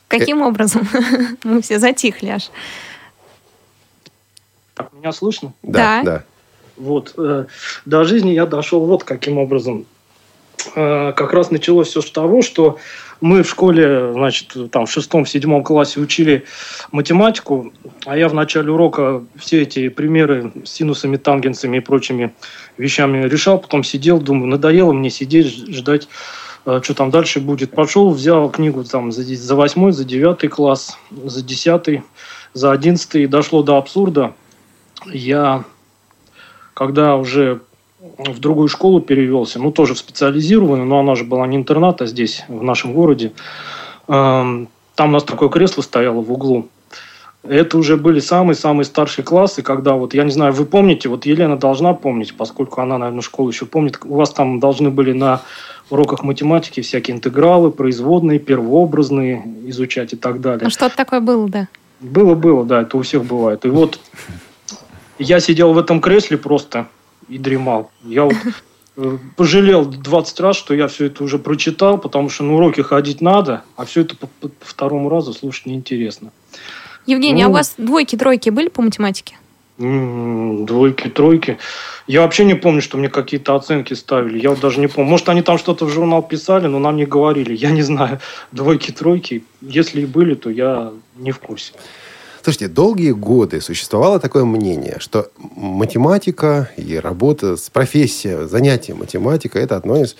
Каким 0.09 0.43
э... 0.43 0.47
образом? 0.47 0.89
Мы 1.45 1.63
все 1.63 1.79
затихли 1.79 2.29
аж. 2.29 2.51
Так, 4.75 4.93
меня 4.93 5.13
слышно? 5.13 5.53
Да, 5.63 6.03
да. 6.03 6.03
да. 6.03 6.25
Вот. 6.77 7.15
Э, 7.17 7.47
до 7.85 8.05
жизни 8.05 8.31
я 8.31 8.47
дошел 8.47 8.85
вот 8.85 9.05
каким 9.05 9.39
образом. 9.39 9.87
Э, 10.75 11.13
как 11.15 11.33
раз 11.33 11.51
началось 11.51 11.89
все 11.89 12.01
с 12.01 12.11
того, 12.11 12.43
что 12.43 12.79
мы 13.21 13.43
в 13.43 13.49
школе, 13.49 14.13
значит, 14.13 14.71
там 14.71 14.87
в 14.87 14.91
шестом, 14.91 15.25
седьмом 15.27 15.63
классе 15.63 16.01
учили 16.01 16.45
математику, 16.93 17.73
а 18.07 18.17
я 18.17 18.29
в 18.29 18.35
начале 18.35 18.71
урока 18.71 19.23
все 19.37 19.63
эти 19.63 19.89
примеры 19.89 20.53
с 20.65 20.71
синусами, 20.71 21.17
тангенсами 21.17 21.79
и 21.79 21.81
прочими 21.81 22.35
вещами 22.77 23.27
решал, 23.29 23.59
потом 23.59 23.85
сидел, 23.85 24.21
думаю, 24.21 24.49
надоело 24.49 24.93
мне 24.93 25.11
сидеть, 25.11 25.47
ждать, 25.75 26.09
э, 26.67 26.81
что 26.83 26.95
там 26.95 27.11
дальше 27.11 27.41
будет. 27.41 27.71
Пошел, 27.71 28.11
взял 28.11 28.51
книгу 28.51 28.85
там 28.85 29.13
за, 29.13 29.23
за 29.23 29.55
восьмой, 29.55 29.93
за 29.93 30.05
девятый 30.05 30.49
класс, 30.49 30.99
за 31.11 31.43
десятый, 31.43 32.03
за 32.53 32.73
одиннадцатый, 32.73 33.27
дошло 33.27 33.63
до 33.63 33.77
абсурда. 33.77 34.35
Я 35.07 35.65
когда 36.75 37.17
уже 37.17 37.61
в 38.19 38.39
другую 38.39 38.69
школу 38.69 39.01
перевелся, 39.01 39.59
ну, 39.59 39.73
тоже 39.73 39.95
в 39.95 39.99
специализированную, 39.99 40.87
но 40.87 41.01
она 41.01 41.15
же 41.15 41.25
была 41.25 41.47
не 41.47 41.57
интернат, 41.57 42.03
а 42.03 42.07
здесь, 42.07 42.45
в 42.49 42.63
нашем 42.63 42.93
городе. 42.93 43.33
Эм, 44.09 44.69
там 44.95 45.09
у 45.09 45.13
нас 45.13 45.25
такое 45.25 45.49
кресло 45.49 45.83
стояло 45.83 46.21
в 46.21 46.31
углу. 46.31 46.69
Это 47.43 47.77
уже 47.77 47.97
были 47.97 48.21
самые-самые 48.21 48.87
старшие 48.87 49.25
классы, 49.25 49.63
когда 49.63 49.95
вот, 49.95 50.15
я 50.15 50.25
не 50.25 50.31
знаю, 50.31 50.53
вы 50.53 50.65
помните, 50.65 51.09
вот 51.09 51.27
Елена 51.27 51.59
должна 51.59 51.93
помнить, 51.93 52.35
поскольку 52.35 52.81
она, 52.81 52.97
наверное, 52.97 53.21
школу 53.21 53.51
еще 53.51 53.67
помнит, 53.67 53.99
у 54.05 54.17
вас 54.17 54.31
там 54.31 54.61
должны 54.61 54.91
были 54.91 55.13
на 55.13 55.43
уроках 55.91 56.23
математики 56.23 56.81
всякие 56.81 57.17
интегралы, 57.17 57.71
производные, 57.71 58.39
первообразные 58.39 59.45
изучать 59.67 60.15
и 60.15 60.17
так 60.17 60.41
далее. 60.41 60.65
Ну, 60.65 60.71
что-то 60.71 60.97
такое 60.97 61.21
было, 61.21 61.49
да. 61.49 61.69
Было-было, 62.01 62.65
да, 62.65 62.83
это 62.83 62.97
у 62.97 63.03
всех 63.03 63.25
бывает. 63.25 63.65
И 63.67 63.69
вот 63.69 64.01
я 65.19 65.41
сидел 65.41 65.75
в 65.75 65.79
этом 65.79 66.01
кресле 66.01 66.39
просто 66.39 66.87
и 67.29 67.39
дремал. 67.39 67.91
Я 68.05 68.25
вот 68.25 68.35
э, 68.97 69.19
пожалел 69.37 69.85
20 69.85 70.41
раз, 70.41 70.57
что 70.57 70.75
я 70.75 70.89
все 70.89 71.07
это 71.07 71.25
уже 71.25 71.39
прочитал, 71.39 71.99
потому 71.99 72.29
что 72.31 72.45
на 72.45 72.55
уроки 72.55 72.81
ходить 72.81 73.21
надо, 73.21 73.63
а 73.77 73.85
все 73.85 74.03
это 74.03 74.17
по, 74.17 74.27
по, 74.27 74.51
второму 74.61 75.09
разу 75.09 75.33
слушать 75.33 75.67
неинтересно. 75.67 76.31
Евгений, 77.07 77.43
ну, 77.43 77.49
а 77.49 77.51
у 77.51 77.55
вас 77.55 77.75
двойки, 77.77 78.17
тройки 78.17 78.51
были 78.51 78.69
по 78.69 78.83
математике? 78.83 79.37
Двойки, 79.77 81.09
тройки. 81.09 81.59
Я 82.07 82.21
вообще 82.21 82.45
не 82.45 82.55
помню, 82.55 82.81
что 82.81 82.97
мне 82.97 83.09
какие-то 83.09 83.57
оценки 83.57 83.93
ставили. 83.95 84.39
Я 84.39 84.51
вот 84.51 84.61
даже 84.61 84.79
не 84.79 84.87
помню. 84.87 85.11
Может, 85.11 85.29
они 85.29 85.43
там 85.43 85.59
что-то 85.59 85.85
в 85.85 85.91
журнал 85.91 86.23
писали, 86.23 86.69
но 86.69 86.79
нам 86.79 86.97
не 86.97 87.07
говорили. 87.07 87.55
Я 87.55 87.73
не 87.73 87.83
знаю. 87.83 88.21
Двойки, 88.53 88.93
тройки. 88.93 89.43
Если 89.61 90.03
и 90.03 90.07
были, 90.07 90.35
то 90.35 90.49
я 90.49 90.93
не 91.17 91.33
в 91.33 91.41
курсе. 91.41 91.73
Слушайте, 92.45 92.69
долгие 92.69 93.13
годы 93.13 93.63
существовало 93.63 94.21
такое 94.21 94.45
мнение, 94.45 94.97
что 94.99 95.31
математика 95.57 96.69
и 96.77 96.97
работа 96.97 97.57
с 97.57 97.71
профессией, 97.71 98.47
занятие 98.47 98.93
математика– 98.93 99.59
это 99.61 99.77
одно 99.79 99.97
из 99.97 100.15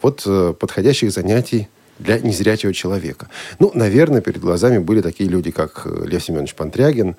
вот 0.00 0.22
э, 0.24 0.54
подходящих 0.56 1.10
занятий 1.10 1.66
для 1.98 2.18
незрячего 2.18 2.72
человека. 2.72 3.28
Ну, 3.58 3.70
наверное, 3.74 4.20
перед 4.20 4.40
глазами 4.40 4.78
были 4.78 5.00
такие 5.00 5.28
люди, 5.28 5.50
как 5.50 5.82
э, 5.84 6.06
Лев 6.06 6.24
Семенович 6.24 6.54
Пантрягин, 6.54 7.16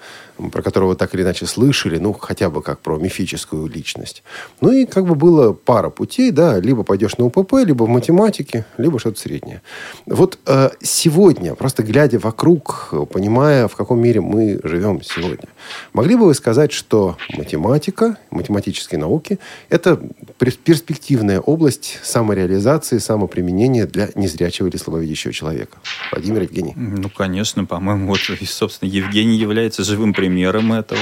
про 0.52 0.62
которого 0.62 0.96
так 0.96 1.14
или 1.16 1.22
иначе 1.22 1.46
слышали, 1.46 1.98
ну, 1.98 2.14
хотя 2.14 2.50
бы 2.50 2.62
как 2.62 2.80
про 2.80 2.98
мифическую 2.98 3.68
личность. 3.68 4.24
Ну, 4.62 4.72
и 4.72 4.86
как 4.86 5.06
бы 5.06 5.16
было 5.16 5.54
пара 5.54 5.90
путей, 5.90 6.32
да, 6.32 6.60
либо 6.60 6.84
пойдешь 6.84 7.18
на 7.18 7.26
УПП, 7.26 7.54
либо 7.66 7.84
в 7.84 7.90
математике, 7.90 8.66
либо 8.78 9.00
что-то 9.00 9.20
среднее. 9.20 9.62
Вот 10.06 10.40
э, 10.46 10.70
сегодня, 10.82 11.56
просто 11.56 11.84
глядя 11.84 12.20
вокруг, 12.20 12.94
понимая, 13.12 13.68
в 13.68 13.76
каком 13.76 14.00
мире 14.00 14.20
мы 14.20 14.60
живем 14.64 15.02
сегодня, 15.02 15.48
могли 15.94 16.16
бы 16.16 16.26
вы 16.26 16.34
сказать, 16.34 16.72
что 16.72 17.18
математика, 17.30 18.18
математические 18.30 19.00
науки– 19.00 19.40
это 19.70 20.00
перспективная 20.38 21.40
область 21.40 22.00
самореализации, 22.04 22.98
самоприменения 22.98 23.86
для 23.86 24.10
незрячего 24.16 24.65
или 24.68 24.78
слабовидящего 24.78 25.34
человека? 25.34 25.78
Владимир 26.12 26.44
Евгений. 26.44 26.74
Ну, 26.76 27.10
конечно, 27.10 27.66
по-моему, 27.66 28.08
вот, 28.08 28.20
и, 28.30 28.46
собственно, 28.46 28.90
Евгений 28.90 29.38
является 29.38 29.84
живым 29.84 30.14
примером 30.14 30.74
этого. 30.74 31.00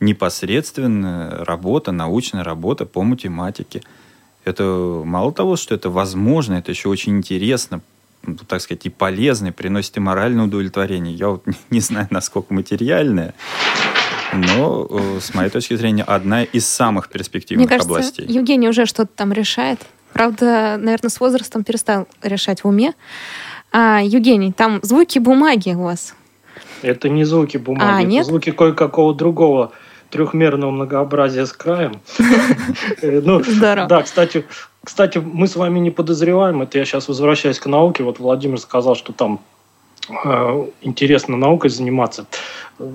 Непосредственная 0.00 1.44
работа, 1.44 1.92
научная 1.92 2.44
работа 2.44 2.86
по 2.86 3.02
математике. 3.02 3.82
Это 4.44 5.02
мало 5.04 5.32
того, 5.32 5.56
что 5.56 5.74
это 5.74 5.90
возможно, 5.90 6.54
это 6.54 6.70
еще 6.70 6.88
очень 6.88 7.18
интересно, 7.18 7.80
ну, 8.22 8.36
так 8.46 8.60
сказать, 8.60 8.86
и 8.86 8.90
полезно, 8.90 9.48
и 9.48 9.50
приносит 9.50 9.96
и 9.96 10.00
моральное 10.00 10.44
удовлетворение. 10.44 11.14
Я 11.14 11.28
вот 11.28 11.44
не 11.70 11.80
знаю, 11.80 12.06
насколько 12.10 12.52
материальное, 12.52 13.34
но, 14.32 14.86
э, 14.90 15.20
с 15.20 15.34
моей 15.34 15.50
точки 15.50 15.74
зрения, 15.76 16.02
одна 16.02 16.44
из 16.44 16.66
самых 16.66 17.08
перспективных 17.08 17.68
Мне 17.68 17.68
кажется, 17.68 17.90
областей. 17.90 18.26
Евгений 18.28 18.68
уже 18.68 18.86
что-то 18.86 19.10
там 19.14 19.32
решает. 19.32 19.80
Правда, 20.12 20.76
наверное, 20.78 21.10
с 21.10 21.20
возрастом 21.20 21.64
перестал 21.64 22.06
решать 22.22 22.64
в 22.64 22.68
уме. 22.68 22.94
А, 23.72 24.00
Евгений, 24.02 24.52
там 24.52 24.80
звуки 24.82 25.18
бумаги 25.18 25.70
у 25.70 25.82
вас. 25.84 26.14
Это 26.82 27.08
не 27.08 27.24
звуки 27.24 27.56
бумаги, 27.56 27.84
А, 27.84 28.00
это 28.00 28.08
нет? 28.08 28.26
звуки 28.26 28.50
кое-какого 28.50 29.14
другого 29.14 29.72
трехмерного 30.10 30.70
многообразия 30.70 31.44
с 31.46 31.52
краем. 31.52 32.00
Э, 33.02 33.20
Ну, 33.22 33.42
да, 33.60 34.02
кстати, 34.02 34.44
кстати, 34.82 35.18
мы 35.18 35.46
с 35.46 35.56
вами 35.56 35.78
не 35.80 35.90
подозреваем, 35.90 36.62
это 36.62 36.78
я 36.78 36.84
сейчас 36.84 37.08
возвращаюсь 37.08 37.58
к 37.58 37.66
науке, 37.66 38.02
вот 38.04 38.18
Владимир 38.18 38.58
сказал, 38.58 38.96
что 38.96 39.12
там 39.12 39.40
интересно 40.82 41.36
наукой 41.36 41.70
заниматься. 41.70 42.26
Э, 42.78 42.88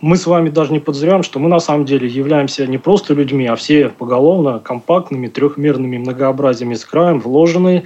Мы 0.00 0.16
с 0.16 0.26
вами 0.26 0.48
даже 0.50 0.72
не 0.72 0.80
подозреваем, 0.80 1.22
что 1.22 1.38
мы 1.38 1.48
на 1.48 1.60
самом 1.60 1.84
деле 1.84 2.06
являемся 2.08 2.66
не 2.66 2.78
просто 2.78 3.14
людьми, 3.14 3.46
а 3.46 3.56
все 3.56 3.88
поголовно 3.88 4.58
компактными 4.58 5.28
трехмерными 5.28 5.98
многообразиями 5.98 6.74
с 6.74 6.84
краем, 6.84 7.20
вложенные 7.20 7.84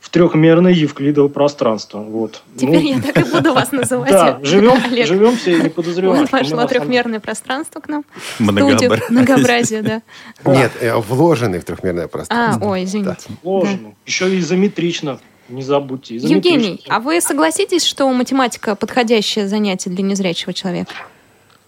в 0.00 0.08
трехмерное 0.08 0.70
евклидово 0.72 1.26
пространство. 1.26 1.98
Вот. 1.98 2.42
Теперь 2.56 2.80
Ну, 2.80 2.88
я 2.96 3.00
так 3.02 3.18
и 3.18 3.30
буду 3.30 3.52
вас 3.52 3.72
называть. 3.72 4.10
да, 4.12 4.38
живем, 4.42 4.78
Олег. 4.84 5.06
живем 5.06 5.36
все 5.36 5.58
и 5.58 5.62
не 5.62 5.68
подозреваем. 5.68 6.28
На 6.30 6.44
самом- 6.44 6.68
трехмерное 6.68 7.18
пространство 7.18 7.80
к 7.80 7.88
нам. 7.88 8.04
Многообразие. 8.38 9.00
Многообразие, 9.10 9.82
да. 9.82 10.02
Нет, 10.44 10.70
э, 10.80 10.94
вложенный 10.94 11.58
в 11.58 11.64
трехмерное 11.64 12.04
А, 12.04 12.08
пространство. 12.08 12.64
ой, 12.68 12.84
извините. 12.84 13.16
Вложено. 13.42 13.94
Еще 14.06 14.32
и 14.32 14.38
изометрично. 14.38 15.18
Не 15.48 15.62
забудьте. 15.62 16.16
изометрично. 16.16 16.56
Евгений, 16.56 16.80
а 16.88 17.00
вы 17.00 17.20
согласитесь, 17.20 17.84
что 17.84 18.08
математика 18.12 18.74
подходящее 18.74 19.46
занятие 19.48 19.90
для 19.90 20.02
незрячего 20.02 20.52
человека? 20.52 20.92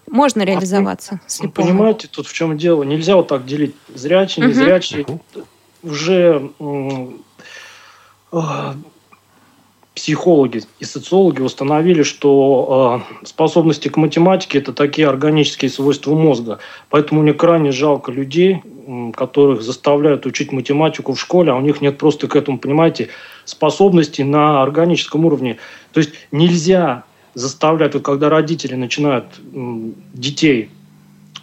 Можно 0.09 0.41
реализоваться 0.41 1.13
Вы 1.15 1.19
слепому? 1.29 1.67
понимаете, 1.69 2.07
тут 2.11 2.27
в 2.27 2.33
чем 2.33 2.57
дело? 2.57 2.83
Нельзя 2.83 3.15
вот 3.15 3.27
так 3.27 3.45
делить 3.45 3.75
зрячий, 3.93 4.41
Мгм. 4.41 4.49
незрячий. 4.51 5.05
Уже 5.83 6.49
а, 8.31 8.75
психологи 9.95 10.63
и 10.79 10.85
социологи 10.85 11.41
установили, 11.41 12.03
что 12.03 13.03
а, 13.21 13.25
способности 13.25 13.87
к 13.87 13.97
математике– 13.97 14.57
это 14.59 14.73
такие 14.73 15.07
органические 15.07 15.69
свойства 15.69 16.15
мозга. 16.15 16.59
Поэтому 16.89 17.21
мне 17.21 17.33
крайне 17.33 17.71
жалко 17.71 18.11
людей, 18.11 18.61
которых 19.15 19.61
заставляют 19.61 20.25
учить 20.25 20.51
математику 20.51 21.13
в 21.13 21.19
школе, 21.19 21.51
а 21.51 21.55
у 21.55 21.61
них 21.61 21.81
нет 21.81 21.97
просто 21.97 22.27
к 22.27 22.35
этому, 22.35 22.57
понимаете, 22.57 23.09
способностей 23.49 24.23
на 24.23 24.61
органическом 24.61 25.25
уровне. 25.25 25.57
То 25.91 25.99
есть 25.99 26.11
нельзя 26.31 27.03
заставлять, 27.33 27.93
вот 27.93 28.03
когда 28.03 28.29
родители 28.29 28.75
начинают 28.75 29.25
детей 30.13 30.69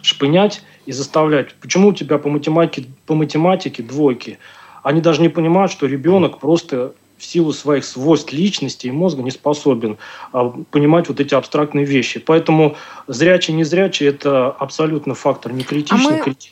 шпынять 0.01 0.61
и 0.85 0.91
заставлять. 0.91 1.55
Почему 1.55 1.89
у 1.89 1.93
тебя 1.93 2.17
по 2.17 2.29
математике, 2.29 2.87
по 3.05 3.15
математике 3.15 3.83
двойки? 3.83 4.39
Они 4.83 5.01
даже 5.01 5.21
не 5.21 5.29
понимают, 5.29 5.71
что 5.71 5.85
ребенок 5.85 6.39
просто 6.39 6.93
в 7.17 7.25
силу 7.25 7.51
своих 7.51 7.83
свойств 7.83 8.31
личности 8.31 8.87
и 8.87 8.91
мозга 8.91 9.23
не 9.23 9.31
способен 9.31 9.97
а, 10.31 10.53
понимать 10.71 11.09
вот 11.09 11.19
эти 11.19 11.33
абстрактные 11.33 11.83
вещи. 11.83 12.19
Поэтому 12.19 12.75
зрячий, 13.07 13.53
незрячий– 13.55 14.07
это 14.07 14.49
абсолютно 14.51 15.15
фактор 15.15 15.51
не 15.51 15.63
критичный. 15.63 15.97
А 15.97 16.17
мы- 16.17 16.19
крити- 16.23 16.51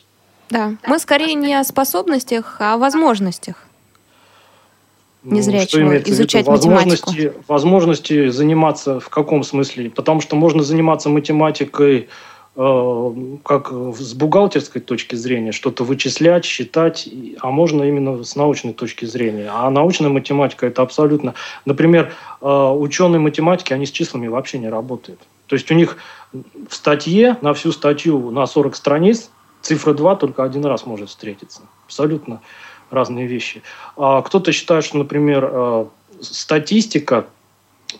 Да. 0.50 0.72
Мы 0.86 0.98
скорее 0.98 1.34
не 1.34 1.54
о 1.54 1.62
способностях, 1.64 2.56
а 2.60 2.74
о 2.74 2.78
возможностях. 2.78 3.66
Ну, 5.26 5.36
незрячего 5.36 5.94
виду? 5.94 6.10
изучать 6.10 6.46
возможности, 6.46 7.32
возможности 7.48 8.28
заниматься 8.28 9.00
в 9.00 9.08
каком 9.08 9.42
смысле? 9.42 9.90
Потому 9.90 10.20
что 10.20 10.36
можно 10.36 10.62
заниматься 10.62 11.08
математикой 11.08 12.08
э, 12.54 13.12
как 13.44 13.72
с 13.72 14.14
бухгалтерской 14.14 14.80
точки 14.80 15.16
зрения, 15.16 15.50
что-то 15.50 15.82
вычислять, 15.82 16.44
считать, 16.44 17.08
а 17.40 17.50
можно 17.50 17.82
именно 17.82 18.22
с 18.22 18.36
научной 18.36 18.72
точки 18.72 19.04
зрения. 19.04 19.50
А 19.52 19.68
научная 19.68 20.10
математика 20.10 20.64
это 20.66 20.82
абсолютно... 20.82 21.34
Например, 21.64 22.12
э, 22.40 22.46
ученые 22.46 23.18
математики, 23.18 23.72
они 23.72 23.86
с 23.86 23.90
числами 23.90 24.28
вообще 24.28 24.58
не 24.58 24.68
работают. 24.68 25.18
То 25.48 25.56
есть 25.56 25.68
у 25.72 25.74
них 25.74 25.96
в 26.32 26.74
статье, 26.74 27.36
на 27.40 27.52
всю 27.52 27.72
статью 27.72 28.30
на 28.30 28.46
40 28.46 28.76
страниц, 28.76 29.30
цифра 29.60 29.92
2 29.92 30.16
только 30.16 30.44
один 30.44 30.64
раз 30.66 30.86
может 30.86 31.08
встретиться. 31.08 31.62
Абсолютно 31.86 32.40
разные 32.96 33.26
вещи. 33.26 33.62
А 33.96 34.22
кто-то 34.22 34.52
считает, 34.52 34.84
что, 34.84 34.98
например, 34.98 35.48
э, 35.52 35.86
статистика 36.20 37.26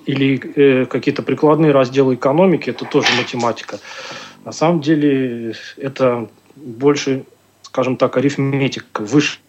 или 0.06 0.40
э, 0.56 0.86
какие-то 0.86 1.22
прикладные 1.22 1.72
разделы 1.72 2.14
экономики– 2.14 2.70
это 2.74 2.84
тоже 2.84 3.08
математика. 3.16 3.78
На 4.44 4.52
самом 4.52 4.80
деле 4.80 5.54
это 5.76 6.28
больше, 6.56 7.24
скажем 7.62 7.96
так, 7.96 8.16
арифметика, 8.16 9.02
высшая 9.02 9.40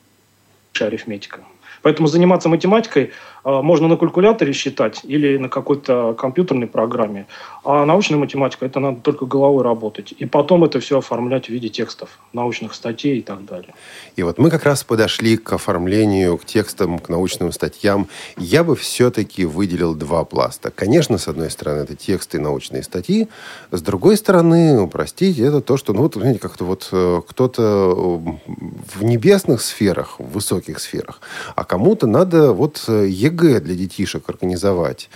арифметика. 0.79 1.41
Поэтому 1.81 2.07
заниматься 2.07 2.49
математикой 2.49 3.11
можно 3.47 3.87
на 3.87 3.95
калькуляторе 3.95 4.51
считать 4.51 5.01
или 5.03 5.37
на 5.37 5.47
какой-то 5.47 6.13
компьютерной 6.13 6.67
программе. 6.67 7.27
А 7.63 7.85
научная 7.85 8.17
математика– 8.17 8.65
это 8.67 8.79
надо 8.79 8.99
только 9.01 9.25
головой 9.25 9.63
работать. 9.63 10.13
И 10.17 10.25
потом 10.25 10.63
это 10.65 10.79
все 10.79 10.99
оформлять 10.99 11.45
в 11.45 11.49
виде 11.49 11.69
текстов, 11.69 12.09
научных 12.33 12.73
статей 12.73 13.19
и 13.19 13.21
так 13.21 13.45
далее. 13.45 13.73
И 14.17 14.23
вот 14.23 14.37
мы 14.37 14.49
как 14.49 14.65
раз 14.65 14.83
подошли 14.83 15.37
к 15.37 15.53
оформлению, 15.53 16.37
к 16.37 16.45
текстам, 16.45 16.99
к 16.99 17.07
научным 17.07 17.51
статьям. 17.51 18.07
Я 18.37 18.63
бы 18.63 18.75
все-таки 18.75 19.45
выделил 19.45 19.95
два 19.95 20.25
пласта. 20.25 20.69
Конечно, 20.69 21.17
с 21.17 21.27
одной 21.27 21.49
стороны, 21.49 21.79
это 21.83 21.95
тексты 21.95 22.39
научные 22.39 22.83
статьи. 22.83 23.27
С 23.71 23.81
другой 23.81 24.17
стороны, 24.17 24.73
ну, 24.75 24.87
простите, 24.87 25.43
это 25.43 25.61
то, 25.61 25.77
что, 25.77 25.93
ну, 25.93 26.01
вот, 26.01 26.15
знаете, 26.15 26.39
как-то 26.39 26.65
вот 26.65 26.89
э, 26.91 27.21
кто-то 27.27 27.61
э, 27.61 28.51
в 28.95 29.03
небесных 29.03 29.61
сферах, 29.61 30.19
в 30.19 30.31
высоких 30.31 30.79
сферах, 30.79 31.21
а 31.55 31.63
кому-то 31.63 32.07
надо 32.07 32.51
вот 32.51 32.83
э, 32.87 33.07
ЕГЭ 33.37 33.59
для 33.59 33.75
детишек 33.75 34.29
организовать, 34.29 35.09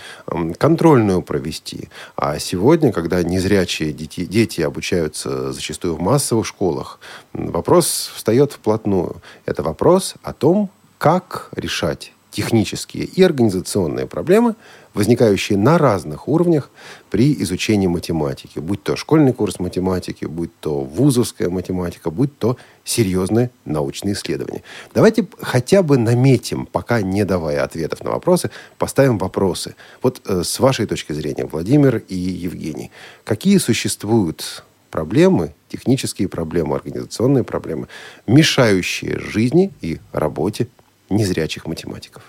контрольную 0.58 1.22
провести. 1.22 1.88
А 2.16 2.38
сегодня, 2.38 2.92
когда 2.92 3.22
незрячие 3.22 3.92
дети, 3.92 4.24
дети 4.24 4.60
обучаются 4.60 5.52
зачастую 5.52 5.96
в 5.96 6.00
массовых 6.00 6.46
школах, 6.46 7.00
вопрос 7.32 8.10
встает 8.14 8.52
вплотную. 8.52 9.16
Это 9.46 9.62
вопрос 9.62 10.14
о 10.22 10.32
том, 10.32 10.70
как 10.98 11.48
решать 11.56 12.12
технические 12.30 13.04
и 13.04 13.22
организационные 13.22 14.06
проблемы, 14.06 14.54
возникающие 14.94 15.58
на 15.58 15.78
разных 15.78 16.28
уровнях 16.28 16.70
при 17.10 17.32
изучении 17.42 17.86
математики. 17.86 18.58
Будь 18.58 18.82
то 18.82 18.96
школьный 18.96 19.32
курс 19.32 19.58
математики, 19.58 20.24
будь 20.24 20.50
то 20.60 20.80
вузовская 20.80 21.48
математика, 21.48 22.10
будь 22.10 22.36
то 22.38 22.56
серьезные 22.84 23.50
научные 23.64 24.14
исследования. 24.14 24.62
Давайте 24.94 25.26
хотя 25.40 25.82
бы 25.82 25.98
наметим, 25.98 26.66
пока 26.66 27.00
не 27.00 27.24
давая 27.24 27.64
ответов 27.64 28.02
на 28.04 28.10
вопросы, 28.10 28.50
поставим 28.78 29.18
вопросы. 29.18 29.74
Вот 30.02 30.20
э, 30.26 30.42
с 30.44 30.58
вашей 30.60 30.86
точки 30.86 31.12
зрения, 31.12 31.46
Владимир 31.46 32.02
и 32.08 32.16
Евгений, 32.16 32.90
какие 33.24 33.58
существуют 33.58 34.64
проблемы, 34.90 35.54
технические 35.68 36.28
проблемы, 36.28 36.76
организационные 36.76 37.44
проблемы, 37.44 37.88
мешающие 38.26 39.18
жизни 39.18 39.72
и 39.80 39.98
работе 40.12 40.68
незрячих 41.08 41.66
математиков? 41.66 42.22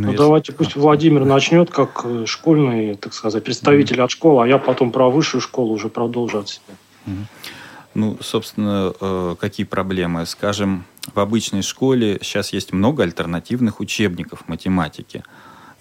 Ну, 0.00 0.06
Ну, 0.06 0.12
если- 0.12 0.24
давайте 0.24 0.52
пусть 0.52 0.76
Владимир 0.76 1.24
начнет 1.26 1.70
как 1.70 2.02
э, 2.04 2.24
школьный, 2.26 2.94
так 2.94 3.12
сказать, 3.12 3.44
представитель 3.44 4.00
от 4.00 4.10
школы, 4.10 4.44
а 4.44 4.46
я 4.46 4.56
потом 4.58 4.92
про 4.92 5.10
высшую 5.10 5.42
школу 5.42 5.74
уже 5.74 5.88
продолжу 5.88 6.38
от 6.38 6.48
себя. 6.48 6.74
Ну, 7.94 8.16
собственно, 8.20 8.94
э, 8.98 9.34
какие 9.38 9.66
проблемы? 9.66 10.24
Скажем, 10.24 10.84
в 11.12 11.18
обычной 11.20 11.62
школе 11.62 12.18
сейчас 12.22 12.52
есть 12.52 12.72
много 12.72 13.02
альтернативных 13.02 13.80
учебников 13.80 14.48
математики. 14.48 15.22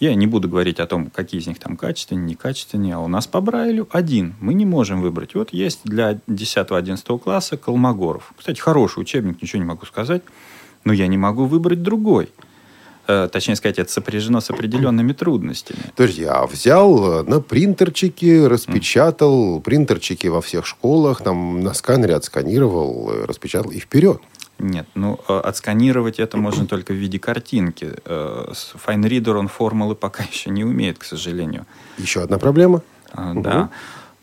Я 0.02 0.16
не 0.16 0.28
буду 0.28 0.50
говорить 0.50 0.80
о 0.80 0.88
том, 0.88 1.10
какие 1.12 1.40
из 1.40 1.48
них 1.48 1.60
там 1.60 1.78
качественнее, 1.78 2.32
некачественнее, 2.32 2.96
а 2.96 3.00
у 3.00 3.08
нас 3.08 3.28
по 3.28 3.40
Брайлю 3.42 3.88
один. 3.92 4.36
Мы 4.42 4.54
не 4.54 4.66
можем 4.66 5.02
выбрать. 5.02 5.36
Вот 5.36 5.54
есть 5.54 5.82
для 5.86 6.20
10-11 6.28 7.20
класса 7.20 7.58
Колмогоров. 7.58 8.34
Кстати, 8.38 8.60
хороший 8.60 9.00
учебник, 9.02 9.42
ничего 9.42 9.62
не 9.62 9.68
могу 9.68 9.86
сказать, 9.86 10.24
но 10.84 10.92
я 10.94 11.08
не 11.08 11.18
могу 11.18 11.46
выбрать 11.46 11.84
другой. 11.84 12.30
Э, 13.10 13.28
Точнее 13.28 13.56
сказать, 13.56 13.80
это 13.80 13.92
сопряжено 13.92 14.40
с 14.40 14.52
определенными 14.52 15.14
трудностями. 15.14 15.80
Подожди, 15.96 16.26
а 16.26 16.46
взял 16.46 17.22
э, 17.22 17.24
на 17.24 17.42
принтерчике, 17.42 18.46
распечатал, 18.46 19.60
принтерчики 19.62 20.28
во 20.28 20.42
всех 20.42 20.68
школах, 20.68 21.24
там 21.24 21.62
на 21.62 21.74
сканере 21.74 22.14
отсканировал, 22.16 23.10
э, 23.12 23.26
распечатал 23.26 23.72
и 23.72 23.80
вперед. 23.80 24.22
Нет, 24.60 24.88
ну, 24.94 25.20
отсканировать 25.28 26.20
это 26.20 26.38
можно 26.38 26.68
только 26.68 26.94
в 26.94 26.98
виде 26.98 27.18
картинки. 27.18 27.94
FineReader 28.06 29.38
он 29.38 29.48
формулы 29.48 29.96
пока 29.96 30.24
еще 30.32 30.52
не 30.52 30.64
умеет, 30.64 31.00
к 31.00 31.04
сожалению. 31.04 31.66
Еще 31.98 32.22
одна 32.22 32.38
проблема. 32.38 32.84
А, 33.12 33.34
Мгм. 33.34 33.70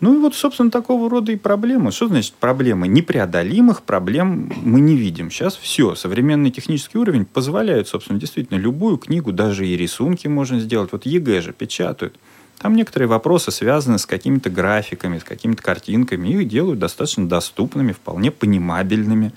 Ну 0.00 0.14
и 0.14 0.18
вот, 0.18 0.34
собственно, 0.34 0.70
такого 0.70 1.08
рода 1.08 1.32
и 1.32 1.36
проблемы. 1.36 1.90
Что 1.90 2.08
значит 2.08 2.34
проблемы? 2.34 2.86
Непреодолимых 2.86 3.82
проблем 3.82 4.52
мы 4.62 4.80
не 4.80 4.94
видим. 4.94 5.30
Сейчас 5.30 5.56
все. 5.56 5.94
Современный 5.94 6.50
технический 6.50 6.98
уровень 6.98 7.24
позволяет, 7.24 7.88
собственно, 7.88 8.20
действительно 8.20 8.58
любую 8.58 8.98
книгу, 8.98 9.32
даже 9.32 9.66
и 9.66 9.76
рисунки 9.76 10.26
можно 10.28 10.60
сделать. 10.60 10.92
Вот 10.92 11.06
ЕГЭ 11.06 11.40
же 11.40 11.52
печатают. 11.54 12.14
Там 12.58 12.74
некоторые 12.74 13.08
вопросы 13.08 13.50
связаны 13.50 13.98
с 13.98 14.06
какими-то 14.06 14.50
графиками, 14.50 15.18
с 15.18 15.24
какими-то 15.24 15.62
картинками. 15.62 16.28
Их 16.28 16.48
делают 16.48 16.78
достаточно 16.78 17.26
доступными, 17.26 17.92
вполне 17.92 18.30
понимабельными. 18.30 19.32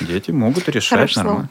Дети 0.00 0.30
могут 0.30 0.68
решать 0.68 0.98
Хорошее 0.98 1.14
слово. 1.14 1.26
нормально. 1.26 1.50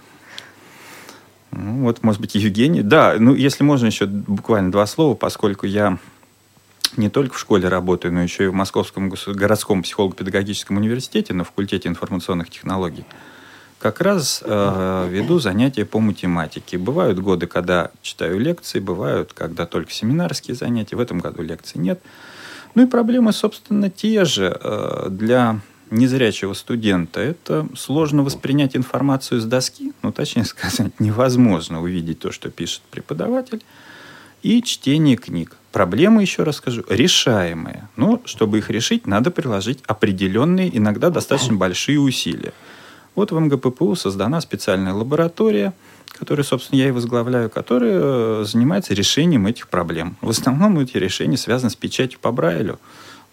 Ну, 1.51 1.83
вот, 1.83 2.01
может 2.01 2.21
быть, 2.21 2.33
Евгений. 2.35 2.81
Да, 2.81 3.15
ну, 3.19 3.35
если 3.35 3.63
можно 3.63 3.87
еще 3.87 4.05
буквально 4.05 4.71
два 4.71 4.85
слова, 4.85 5.15
поскольку 5.15 5.65
я 5.65 5.97
не 6.97 7.09
только 7.09 7.35
в 7.35 7.39
школе 7.39 7.67
работаю, 7.67 8.13
но 8.13 8.21
еще 8.21 8.45
и 8.45 8.47
в 8.47 8.53
Московском 8.53 9.09
городском 9.09 9.83
психолого-педагогическом 9.83 10.77
университете 10.77 11.33
на 11.33 11.43
факультете 11.43 11.89
информационных 11.89 12.49
технологий. 12.49 13.05
Как 13.79 13.99
раз 13.99 14.43
э, 14.45 15.07
веду 15.09 15.39
занятия 15.39 15.85
по 15.85 15.99
математике. 15.99 16.77
Бывают 16.77 17.19
годы, 17.19 17.47
когда 17.47 17.89
читаю 18.03 18.39
лекции, 18.39 18.79
бывают, 18.79 19.33
когда 19.33 19.65
только 19.65 19.91
семинарские 19.91 20.55
занятия. 20.55 20.95
В 20.95 20.99
этом 20.99 21.19
году 21.19 21.41
лекций 21.41 21.81
нет. 21.81 21.99
Ну 22.75 22.83
и 22.83 22.85
проблемы, 22.85 23.33
собственно, 23.33 23.89
те 23.89 24.23
же. 24.23 24.55
Э, 24.61 25.07
для 25.09 25.59
незрячего 25.91 26.53
студента 26.53 27.19
это 27.19 27.67
сложно 27.75 28.23
воспринять 28.23 28.75
информацию 28.75 29.41
с 29.41 29.45
доски, 29.45 29.93
ну, 30.01 30.11
точнее 30.11 30.45
сказать, 30.45 30.99
невозможно 30.99 31.81
увидеть 31.81 32.19
то, 32.19 32.31
что 32.31 32.49
пишет 32.49 32.81
преподаватель, 32.89 33.61
и 34.41 34.63
чтение 34.63 35.17
книг. 35.17 35.57
Проблемы, 35.71 36.21
еще 36.21 36.43
раз 36.43 36.57
скажу, 36.57 36.83
решаемые. 36.89 37.87
Но 37.95 38.21
чтобы 38.25 38.57
их 38.57 38.69
решить, 38.69 39.07
надо 39.07 39.31
приложить 39.31 39.79
определенные, 39.87 40.75
иногда 40.77 41.09
достаточно 41.09 41.55
большие 41.55 41.99
усилия. 41.99 42.53
Вот 43.15 43.31
в 43.31 43.39
МГППУ 43.39 43.95
создана 43.95 44.41
специальная 44.41 44.93
лаборатория, 44.93 45.73
которую, 46.07 46.45
собственно, 46.45 46.79
я 46.79 46.89
и 46.89 46.91
возглавляю, 46.91 47.49
которая 47.49 47.99
э, 48.01 48.43
занимается 48.45 48.93
решением 48.93 49.47
этих 49.47 49.69
проблем. 49.69 50.17
В 50.21 50.29
основном 50.29 50.79
эти 50.79 50.97
решения 50.97 51.37
связаны 51.37 51.69
с 51.69 51.75
печатью 51.75 52.19
по 52.19 52.31
Брайлю, 52.31 52.79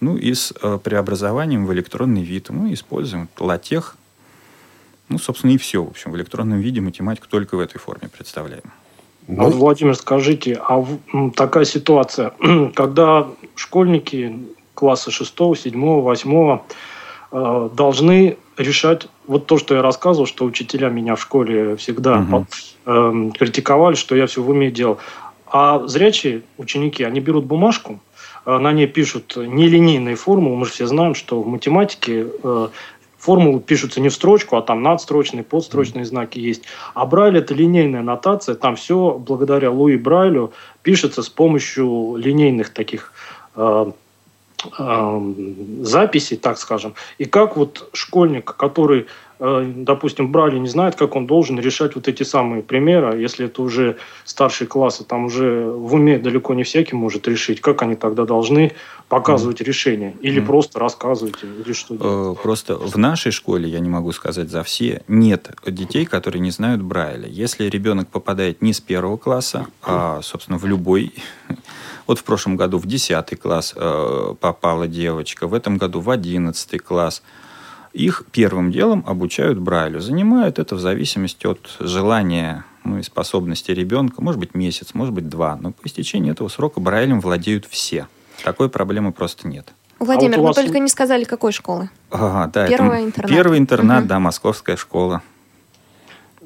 ну 0.01 0.17
и 0.17 0.33
с 0.33 0.53
э, 0.63 0.79
преобразованием 0.83 1.67
в 1.67 1.73
электронный 1.73 2.23
вид. 2.23 2.51
Мы 2.51 2.73
используем 2.73 3.29
латех, 3.39 3.97
ну, 5.09 5.19
собственно, 5.19 5.53
и 5.53 5.59
все. 5.59 5.83
В 5.83 5.89
общем, 5.89 6.13
в 6.13 6.17
электронном 6.17 6.61
виде 6.61 6.81
математику 6.81 7.27
только 7.29 7.57
в 7.57 7.61
этой 7.61 7.79
форме 7.79 8.09
представляем. 8.09 8.73
Ну, 9.29 9.45
вот, 9.45 9.55
Владимир, 9.55 9.95
скажите, 9.95 10.59
а 10.69 10.85
такая 11.37 11.65
ситуация, 11.65 12.33
когда 12.75 13.29
школьники 13.55 14.35
класса 14.73 15.11
6, 15.11 15.35
7, 15.55 16.01
8 16.01 16.59
э, 17.33 17.69
должны 17.75 18.39
решать 18.57 19.07
вот 19.27 19.47
то, 19.47 19.59
что 19.59 19.75
я 19.75 19.83
рассказывал, 19.83 20.27
что 20.27 20.47
учителя 20.47 20.89
меня 20.89 21.15
в 21.15 21.21
школе 21.21 21.77
всегда 21.77 22.21
угу. 22.21 22.47
э, 22.87 23.31
критиковали, 23.39 23.97
что 23.97 24.17
я 24.17 24.27
все 24.27 24.43
в 24.43 24.49
уме 24.49 24.71
делал. 24.71 24.99
А 25.47 25.87
зрячие 25.87 26.43
ученики, 26.57 27.05
они 27.05 27.21
берут 27.21 27.45
бумажку, 27.45 28.01
э, 28.47 28.57
на 28.57 28.73
ней 28.73 28.87
пишут 28.87 29.37
нелинейные 29.37 30.17
формулы. 30.17 30.57
Мы 30.57 30.65
же 30.65 30.73
все 30.73 30.87
знаем, 30.87 31.15
что 31.15 31.43
в 31.43 31.47
математике 31.47 32.29
э, 32.43 32.69
формулы 33.19 33.61
пишутся 33.61 34.01
не 34.01 34.09
в 34.09 34.15
строчку, 34.15 34.57
а 34.57 34.63
там 34.63 34.83
надстрочные, 34.83 35.43
подстрочные 35.43 36.05
знаки 36.05 36.39
есть. 36.39 36.63
А 36.95 37.05
Брайль 37.05 37.39
это 37.39 37.55
линейная 37.55 38.03
нотация, 38.03 38.55
там 38.55 38.77
все 38.77 39.19
благодаря 39.19 39.71
Луи 39.71 39.97
Брайлю 39.97 40.53
пишется 40.83 41.23
с 41.23 41.29
помощью 41.29 42.15
линейных 42.17 42.71
таких 42.71 43.13
э, 43.57 43.93
э, 44.79 45.35
записей, 45.83 46.37
так 46.37 46.59
скажем. 46.59 46.95
И 47.19 47.25
как 47.25 47.57
вот 47.57 47.91
школьник, 47.93 48.45
который 48.57 49.07
допустим, 49.39 50.33
брали, 50.33 50.59
не 50.59 50.69
знает, 50.69 50.97
как 50.97 51.15
он 51.15 51.27
должен 51.27 51.61
решать 51.61 51.95
вот 51.95 52.09
эти 52.09 52.25
самые 52.25 52.63
примеры, 52.63 53.21
если 53.21 53.47
это 53.47 53.63
уже 53.63 53.97
старшие 54.25 54.67
классы, 54.67 55.05
там 55.05 55.27
уже 55.27 55.71
в 55.71 55.95
уме 55.95 56.19
далеко 56.19 56.55
не 56.55 56.65
всякий 56.65 56.97
может 56.97 57.29
решить, 57.29 57.61
как 57.61 57.83
они 57.83 57.95
тогда 57.95 58.25
должны 58.25 58.73
показывать 59.09 59.61
mm. 59.61 59.65
решение, 59.65 60.17
или 60.21 60.43
mm. 60.43 60.47
просто 60.47 60.81
рассказывать, 60.81 61.37
или 61.43 61.73
что 61.73 61.95
э, 61.95 61.99
делать? 61.99 62.41
Просто 62.41 62.77
в 62.77 62.97
нашей 62.99 63.31
школе, 63.31 63.69
я 63.69 63.79
не 63.79 63.89
могу 63.89 64.11
сказать 64.13 64.51
за 64.51 64.65
все, 64.65 65.03
нет 65.07 65.51
детей, 65.67 66.05
которые 66.05 66.41
не 66.41 66.51
знают 66.51 66.83
Брайля. 66.83 67.29
Если 67.29 67.69
ребенок 67.69 68.09
попадает 68.09 68.61
не 68.61 68.73
с 68.73 68.81
первого 68.81 69.19
класса, 69.19 69.67
а, 69.83 70.21
собственно, 70.23 70.59
в 70.59 70.67
любой 70.67 71.13
вот 72.09 72.19
в 72.19 72.25
прошлом 72.25 72.57
году 72.57 72.79
в 72.79 72.87
10 72.87 73.39
класс 73.41 73.73
э, 73.77 74.35
попала 74.41 74.89
девочка, 74.89 75.47
в 75.47 75.55
этом 75.55 75.79
году 75.79 76.01
в 76.01 76.11
11 76.11 76.83
класс– 76.83 77.23
их 77.99 78.25
первым 78.31 78.71
делом 78.71 79.05
обучают 79.07 79.59
Брайлю. 79.59 80.01
Занимают 80.01 80.59
это 80.59 80.77
в 80.77 80.81
зависимости 80.81 81.47
от 81.47 81.77
желания 81.81 82.65
ну, 82.85 82.99
и 82.99 83.03
способности 83.03 83.73
ребенка. 83.73 84.23
Может 84.23 84.39
быть, 84.39 84.55
месяц, 84.55 84.95
может 84.95 85.13
быть, 85.13 85.29
два. 85.29 85.57
Но 85.61 85.73
по 85.73 85.87
истечении 85.87 86.31
этого 86.31 86.49
срока 86.49 86.81
Брайлем 86.81 87.21
владеют 87.21 87.67
все. 87.67 88.07
Такой 88.45 88.69
проблемы 88.69 89.13
просто 89.13 89.49
нет. 89.49 89.73
Владимир, 89.99 90.39
а 90.39 90.41
вот 90.43 90.47
вас... 90.49 90.57
вы 90.59 90.63
только 90.63 90.79
не 90.79 90.89
сказали, 90.89 91.25
какой 91.25 91.51
школы? 91.51 91.91
Ага, 92.11 92.51
да, 92.55 92.69
Первый 92.69 93.05
интернат. 93.05 93.31
Первый 93.31 93.59
интернат, 93.59 94.01
угу. 94.03 94.09
да, 94.09 94.21
московская 94.21 94.77
школа. 94.77 95.23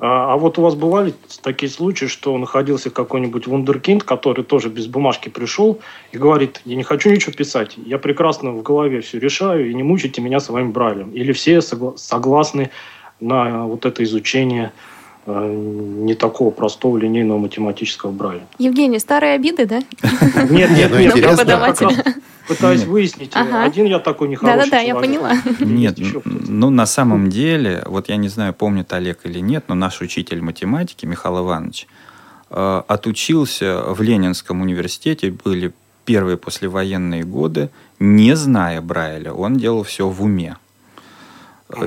А, 0.04 0.32
а 0.32 0.36
вот 0.36 0.58
у 0.58 0.62
вас 0.62 0.74
бывали 0.74 1.14
такие 1.42 1.70
случаи, 1.70 2.06
что 2.06 2.36
находился 2.36 2.90
какой-нибудь 2.90 3.46
вундеркинд, 3.46 4.02
который 4.02 4.42
тоже 4.42 4.68
без 4.68 4.88
бумажки 4.88 5.28
пришел 5.28 5.78
и 6.10 6.18
говорит, 6.18 6.60
я 6.64 6.74
не 6.74 6.82
хочу 6.82 7.08
ничего 7.08 7.32
писать, 7.32 7.76
я 7.76 7.98
прекрасно 7.98 8.50
в 8.50 8.64
голове 8.64 9.00
все 9.00 9.20
решаю, 9.20 9.70
и 9.70 9.74
не 9.74 9.84
мучайте 9.84 10.20
меня 10.20 10.40
своим 10.40 10.72
брайлем. 10.72 11.12
Или 11.12 11.30
все 11.30 11.58
согла- 11.58 11.96
согласны 11.96 12.70
на 13.20 13.64
вот 13.66 13.86
это 13.86 14.02
изучение 14.02 14.72
не 15.26 16.14
такого 16.14 16.50
простого 16.50 16.96
линейного 16.98 17.38
математического 17.38 18.11
брайля. 18.11 18.46
Евгений, 18.58 18.98
старые 18.98 19.35
обиды, 19.35 19.66
да? 19.66 19.80
Нет, 20.50 20.70
нет, 20.70 20.90
ну, 20.90 20.98
нет 20.98 22.16
пытаюсь 22.48 22.85
выяснить. 22.85 23.32
Ага. 23.35 23.62
Один 23.62 23.87
я 23.87 23.98
такой 23.98 24.28
нехороший 24.28 24.58
Да-да-да, 24.58 24.80
я 24.80 24.94
поняла. 24.94 25.32
Нет, 25.61 25.98
ну 26.24 26.70
на 26.70 26.87
самом 26.87 27.30
деле, 27.30 27.82
вот 27.87 28.08
я 28.08 28.16
не 28.16 28.28
знаю, 28.28 28.52
помнит 28.52 28.92
Олег 28.92 29.20
или 29.24 29.38
нет, 29.38 29.64
но 29.68 29.74
наш 29.74 30.00
учитель 30.00 30.42
математики 30.42 31.06
Михаил 31.06 31.40
Иванович 31.40 31.87
э, 32.50 32.82
отучился 32.87 33.82
в 33.88 34.02
Ленинском 34.02 34.61
университете, 34.61 35.30
были 35.30 35.72
первые 36.04 36.37
послевоенные 36.37 37.24
годы, 37.24 37.70
не 37.98 38.35
зная 38.35 38.80
Брайля, 38.80 39.32
он 39.32 39.56
делал 39.56 39.85
все 39.85 40.08
в 40.08 40.22
уме. 40.22 40.56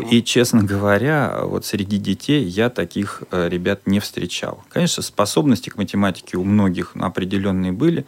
И, 0.09 0.23
честно 0.23 0.63
говоря, 0.63 1.41
вот 1.43 1.65
среди 1.65 1.97
детей 1.97 2.43
я 2.43 2.69
таких 2.69 3.23
э, 3.31 3.49
ребят 3.49 3.81
не 3.85 3.99
встречал. 3.99 4.63
Конечно, 4.69 5.03
способности 5.03 5.69
к 5.69 5.77
математике 5.77 6.37
у 6.37 6.43
многих 6.43 6.91
определенные 6.95 7.71
были, 7.71 8.05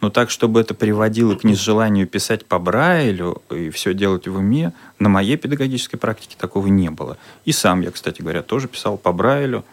но 0.00 0.10
так, 0.10 0.30
чтобы 0.30 0.60
это 0.60 0.74
приводило 0.74 1.34
к 1.34 1.44
нежеланию 1.44 2.06
писать 2.06 2.46
по 2.46 2.58
Брайлю 2.58 3.42
и 3.50 3.70
все 3.70 3.94
делать 3.94 4.28
в 4.28 4.36
уме, 4.36 4.72
на 4.98 5.08
моей 5.08 5.36
педагогической 5.36 5.98
практике 5.98 6.36
такого 6.38 6.68
не 6.68 6.90
было. 6.90 7.18
И 7.44 7.52
сам 7.52 7.80
я, 7.80 7.90
кстати 7.90 8.22
говоря, 8.22 8.42
тоже 8.42 8.68
писал 8.68 8.96
по 8.96 9.12
Брайлю. 9.12 9.64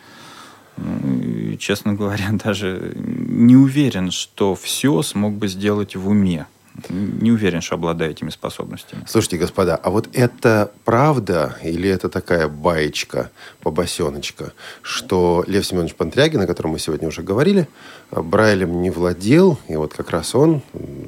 Ну, 0.77 1.21
и, 1.21 1.57
честно 1.57 1.93
говоря, 1.93 2.29
даже 2.31 2.93
не 2.95 3.55
уверен, 3.55 4.11
что 4.11 4.55
все 4.55 5.01
смог 5.03 5.33
бы 5.33 5.47
сделать 5.47 5.95
в 5.95 6.09
уме 6.09 6.47
не 6.89 7.31
уверен, 7.31 7.61
что 7.61 7.75
обладаю 7.75 8.11
этими 8.11 8.29
способностями. 8.29 9.03
Слушайте, 9.07 9.37
господа, 9.37 9.75
а 9.75 9.89
вот 9.89 10.09
это 10.13 10.71
правда 10.83 11.57
или 11.63 11.89
это 11.89 12.09
такая 12.09 12.47
баечка, 12.47 13.31
побосеночка, 13.61 14.53
что 14.81 15.43
Лев 15.47 15.65
Семенович 15.65 15.95
Пантрягин, 15.95 16.41
о 16.41 16.47
котором 16.47 16.71
мы 16.71 16.79
сегодня 16.79 17.07
уже 17.07 17.21
говорили, 17.21 17.67
Брайлем 18.11 18.81
не 18.81 18.91
владел, 18.91 19.57
и 19.67 19.75
вот 19.75 19.93
как 19.93 20.09
раз 20.09 20.35
он 20.35 20.61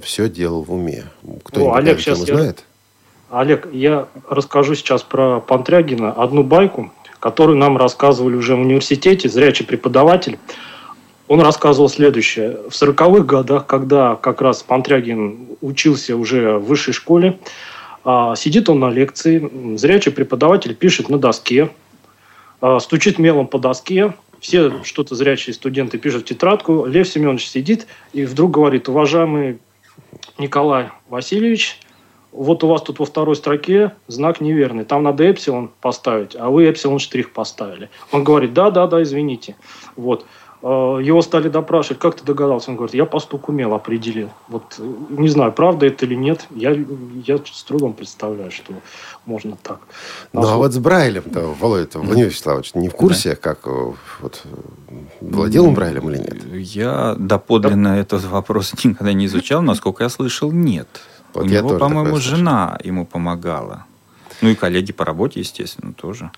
все 0.04 0.30
делал 0.30 0.64
в 0.64 0.74
уме. 0.74 1.06
Кто-нибудь 1.44 1.78
Олег 1.78 2.00
сейчас 2.00 2.20
знает? 2.20 2.64
Я... 3.32 3.40
Олег, 3.40 3.68
я 3.74 4.08
расскажу 4.30 4.76
сейчас 4.76 5.04
про 5.04 5.42
Пантрягина 5.42 6.12
одну 6.14 6.44
байку, 6.44 6.92
которую 7.20 7.58
нам 7.58 7.78
рассказывали 7.78 8.36
уже 8.36 8.56
в 8.56 8.60
университете, 8.60 9.28
зрячий 9.28 9.66
преподаватель 9.66 10.40
он 11.28 11.42
рассказывал 11.42 11.90
следующее. 11.90 12.58
В 12.70 12.74
40-х 12.74 13.24
годах, 13.24 13.66
когда 13.66 14.16
как 14.16 14.42
раз 14.42 14.64
Пантрягин 14.64 15.58
учился 15.62 16.16
уже 16.16 16.58
в 16.58 16.66
высшей 16.66 16.94
школе, 16.94 17.40
а, 18.04 18.36
сидит 18.36 18.70
он 18.70 18.80
на 18.80 18.90
лекции, 18.90 19.50
зрячий 19.76 20.12
преподаватель 20.12 20.74
пишет 20.74 21.10
на 21.10 21.18
доске, 21.18 21.70
а, 22.62 22.80
стучит 22.80 23.20
мелом 23.20 23.48
по 23.48 23.60
доске, 23.60 24.14
все 24.40 24.84
что-то 24.84 25.16
зрячие 25.16 25.54
студенты 25.54 25.98
пишут 25.98 26.24
в 26.24 26.26
тетрадку, 26.26 26.86
Лев 26.86 27.08
Семенович 27.08 27.48
сидит 27.48 27.88
и 28.14 28.24
вдруг 28.26 28.52
говорит, 28.52 28.88
уважаемый 28.88 29.60
Николай 30.38 30.90
Васильевич, 31.10 31.80
вот 32.32 32.64
у 32.64 32.68
вас 32.68 32.84
тут 32.84 33.00
во 33.00 33.06
второй 33.06 33.36
строке 33.36 33.94
знак 34.08 34.42
неверный, 34.42 34.86
там 34.86 35.04
надо 35.04 35.30
эпсилон 35.30 35.72
поставить, 35.82 36.36
а 36.36 36.50
вы 36.50 36.70
эпсилон 36.70 37.00
штрих 37.00 37.32
поставили. 37.32 37.90
Он 38.12 38.24
говорит, 38.24 38.54
да, 38.54 38.70
да, 38.70 38.86
да, 38.86 39.02
извините. 39.02 39.56
Вот. 39.96 40.26
Э, 40.70 41.00
его 41.02 41.22
стали 41.22 41.48
допрашивать, 41.48 42.00
как 42.00 42.16
ты 42.16 42.26
догадался? 42.26 42.72
Он 42.72 42.76
говорит, 42.76 42.94
я 42.94 43.06
по 43.06 43.20
стуку 43.20 43.54
мел 43.54 43.74
определил. 43.74 44.30
Вот 44.50 44.76
э, 44.80 44.94
не 45.10 45.30
знаю, 45.30 45.54
правда 45.54 45.86
это 45.86 46.06
или 46.06 46.16
нет, 46.16 46.46
я, 46.54 46.72
я 47.26 47.38
с 47.38 47.64
трудом 47.64 47.94
представляю, 47.94 48.52
что 48.52 48.74
можно 49.26 49.58
так. 49.64 49.80
Ну 50.34 50.46
а 50.46 50.58
вот 50.58 50.74
с 50.74 50.78
Брайлем-то, 50.78 51.56
Володя, 51.58 52.00
Владимир 52.00 52.28
Вячеславович, 52.28 52.76
не 52.76 52.90
в 52.90 52.94
курсе, 52.96 53.30
да. 53.30 53.36
как 53.38 53.60
э, 53.66 53.94
вот, 54.20 54.44
владел 55.22 55.68
он 55.68 55.74
Брайлем 55.74 56.10
или 56.10 56.18
нет? 56.18 56.44
Я 56.54 57.16
доподлинно 57.18 57.92
да. 57.92 57.98
этот 57.98 58.26
вопрос 58.26 58.74
никогда 58.84 59.14
не 59.14 59.28
изучал, 59.28 59.62
насколько 59.62 60.04
я 60.04 60.10
слышал, 60.10 60.52
нет. 60.52 60.90
Вот 61.34 61.46
У 61.46 61.48
него, 61.48 61.78
по-моему, 61.78 62.18
жена 62.18 62.78
ему 62.84 63.06
помогала. 63.06 63.86
Ну 64.42 64.50
и 64.50 64.56
коллеги 64.56 64.92
по 64.92 65.06
работе, 65.06 65.40
естественно, 65.40 65.94
тоже. 65.94 66.30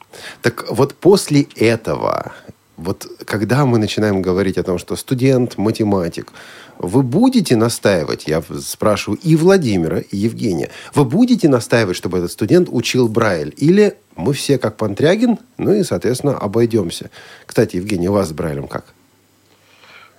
Так 0.44 0.65
вот 0.70 0.94
после 0.94 1.48
этого 1.56 2.32
вот 2.80 3.08
когда 3.26 3.65
мы 3.65 3.78
начинаем 3.78 4.22
говорить 4.22 4.58
о 4.58 4.63
том, 4.63 4.78
что 4.78 4.96
студент, 4.96 5.58
математик, 5.58 6.32
вы 6.78 7.04
будете 7.04 7.56
настаивать, 7.56 8.26
я 8.28 8.42
спрашиваю 8.62 9.20
и 9.22 9.36
Владимира, 9.36 10.00
и 10.00 10.18
Евгения, 10.18 10.70
вы 10.96 11.06
будете 11.06 11.50
настаивать, 11.50 11.98
чтобы 11.98 12.20
этот 12.20 12.32
студент 12.32 12.70
учил 12.72 13.10
Брайль? 13.10 13.54
Или 13.58 13.98
мы 14.15 14.34
все 14.34 14.58
как 14.58 14.78
Пантрягин, 14.78 15.38
ну 15.58 15.74
и, 15.74 15.84
соответственно, 15.84 16.38
обойдемся? 16.38 17.10
Кстати, 17.46 17.76
Евгений, 17.76 18.10
у 18.10 18.13
вас 18.13 18.30
с 18.30 18.34
Брайлем 18.34 18.68
как? 18.68 18.94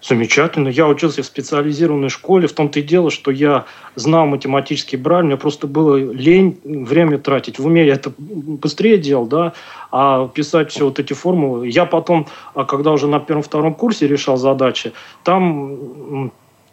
Замечательно. 0.02 0.68
Я 0.68 0.88
учился 0.88 1.22
в 1.22 1.26
специализированной 1.26 2.08
школе. 2.08 2.48
В 2.48 2.52
том-то 2.52 2.80
и 2.80 2.82
дело, 2.82 3.10
что 3.10 3.30
я 3.30 3.66
знал 3.96 4.26
математический 4.26 4.96
брайль. 4.96 5.24
Мне 5.24 5.36
просто 5.36 5.66
было 5.66 5.96
лень 5.96 6.58
время 6.64 7.18
тратить. 7.18 7.58
В 7.58 7.66
уме 7.66 7.86
я 7.86 7.94
это 7.94 8.12
быстрее 8.18 8.96
делал, 8.96 9.26
да, 9.26 9.52
а 9.92 10.28
писать 10.28 10.70
все 10.70 10.86
вот 10.86 10.98
эти 10.98 11.12
формулы. 11.12 11.68
Я 11.68 11.84
потом, 11.84 12.26
а 12.54 12.64
когда 12.64 12.92
уже 12.92 13.08
на 13.08 13.20
первом-втором 13.20 13.74
курсе 13.74 14.08
решал 14.08 14.38
задачи, 14.38 14.92
там 15.22 16.32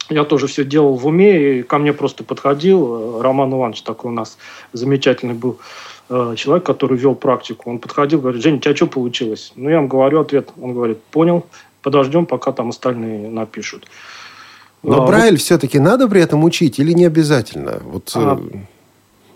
я 0.10 0.24
тоже 0.24 0.48
все 0.48 0.64
делал 0.64 0.96
в 0.96 1.06
уме, 1.06 1.60
и 1.60 1.64
ко 1.64 1.80
мне 1.80 1.92
просто 1.92 2.24
подходил 2.24 3.22
Роман 3.22 3.54
Иванович, 3.54 3.82
такой 3.82 4.12
у 4.12 4.14
нас 4.14 4.38
замечательный 4.72 5.34
был 5.34 5.60
э, 6.10 6.36
человек, 6.38 6.66
который 6.66 6.98
вел 6.98 7.14
практику. 7.14 7.70
Он 7.70 7.80
подходил, 7.80 8.22
говорит, 8.22 8.42
Женя, 8.42 8.56
у 8.56 8.60
тебя 8.60 8.74
что 8.74 8.88
получилось? 8.88 9.52
Ну, 9.56 9.70
я 9.70 9.78
ему 9.78 9.90
говорю 9.90 10.22
ответ. 10.22 10.50
Он 10.62 10.74
говорит, 10.74 11.02
понял, 11.12 11.46
подождем, 11.82 12.26
пока 12.26 12.52
там 12.52 12.70
остальные 12.70 13.30
напишут. 13.30 13.88
Но 14.84 15.04
а, 15.04 15.08
Брайль 15.08 15.34
вот... 15.34 15.42
все-таки 15.42 15.80
надо 15.80 16.08
при 16.08 16.22
этом 16.22 16.44
учить 16.44 16.80
или 16.80 16.94
не 16.94 17.06
обязательно? 17.06 17.82
Вот, 17.84 18.12
а, 18.16 18.40
э, 18.40 18.58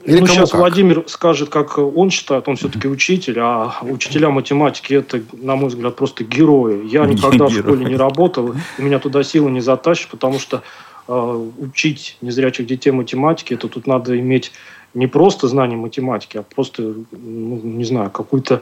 или 0.06 0.20
ну, 0.20 0.28
сейчас 0.28 0.52
как? 0.52 0.60
Владимир 0.60 1.04
скажет, 1.08 1.50
как 1.50 1.78
он 1.78 2.10
считает, 2.10 2.48
он 2.48 2.56
все-таки 2.56 2.88
учитель, 2.88 3.40
а 3.40 3.74
учителя 3.82 4.30
математики 4.30 4.94
это, 4.94 5.22
на 5.34 5.56
мой 5.56 5.70
взгляд, 5.70 5.96
просто 5.96 6.24
герои. 6.24 6.88
Я 6.88 7.06
никогда 7.06 7.48
в 7.48 7.54
школе 7.54 7.86
не 7.86 7.96
работал, 7.96 8.54
и 8.78 8.82
меня 8.82 9.00
туда 9.00 9.24
силы 9.24 9.52
не 9.52 9.62
затащишь, 9.62 10.08
потому 10.08 10.40
что 10.40 10.64
э, 11.08 11.48
учить 11.60 12.18
незрячих 12.22 12.66
детей 12.66 12.92
математике, 12.92 13.56
это 13.56 13.68
тут 13.68 13.88
надо 13.88 14.20
иметь 14.20 14.52
не 14.94 15.08
просто 15.08 15.48
знание 15.48 15.78
математики, 15.78 16.38
а 16.38 16.44
просто, 16.44 16.94
ну, 17.12 17.62
не 17.64 17.86
знаю, 17.86 18.10
какую-то 18.10 18.62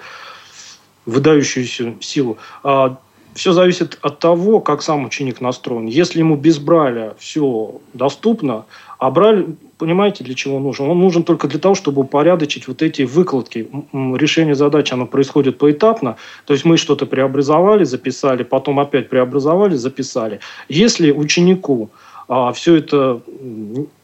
выдающуюся 1.06 1.96
силу. 2.02 2.38
А 2.64 2.98
все 3.40 3.54
зависит 3.54 3.98
от 4.02 4.20
того, 4.20 4.60
как 4.60 4.82
сам 4.82 5.06
ученик 5.06 5.40
настроен. 5.40 5.86
Если 5.86 6.20
ему 6.20 6.36
без 6.36 6.58
Брайля 6.58 7.14
все 7.18 7.80
доступно, 7.94 8.66
а 8.98 9.10
Брайль, 9.12 9.56
понимаете, 9.78 10.26
для 10.26 10.36
чего 10.36 10.60
нужен? 10.60 10.90
Он 10.90 11.00
нужен 11.00 11.24
только 11.24 11.48
для 11.48 11.58
того, 11.58 11.74
чтобы 11.74 12.02
упорядочить 12.02 12.68
вот 12.68 12.82
эти 12.82 13.04
выкладки. 13.04 13.70
Решение 13.94 14.56
задачи, 14.56 14.94
оно 14.94 15.06
происходит 15.06 15.58
поэтапно. 15.58 16.18
То 16.46 16.54
есть 16.54 16.66
мы 16.66 16.76
что-то 16.76 17.06
преобразовали, 17.06 17.86
записали, 17.86 18.44
потом 18.44 18.78
опять 18.78 19.08
преобразовали, 19.08 19.76
записали. 19.76 20.42
Если 20.68 21.12
ученику 21.12 21.92
а, 22.28 22.52
все 22.52 22.76
это 22.76 23.22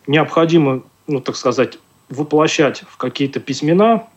необходимо, 0.07 0.81
ну, 1.07 1.19
так 1.19 1.35
сказать, 1.35 1.77
воплощать 2.07 2.83
в 2.87 2.95
какие-то 2.95 3.41
письмена, 3.41 4.07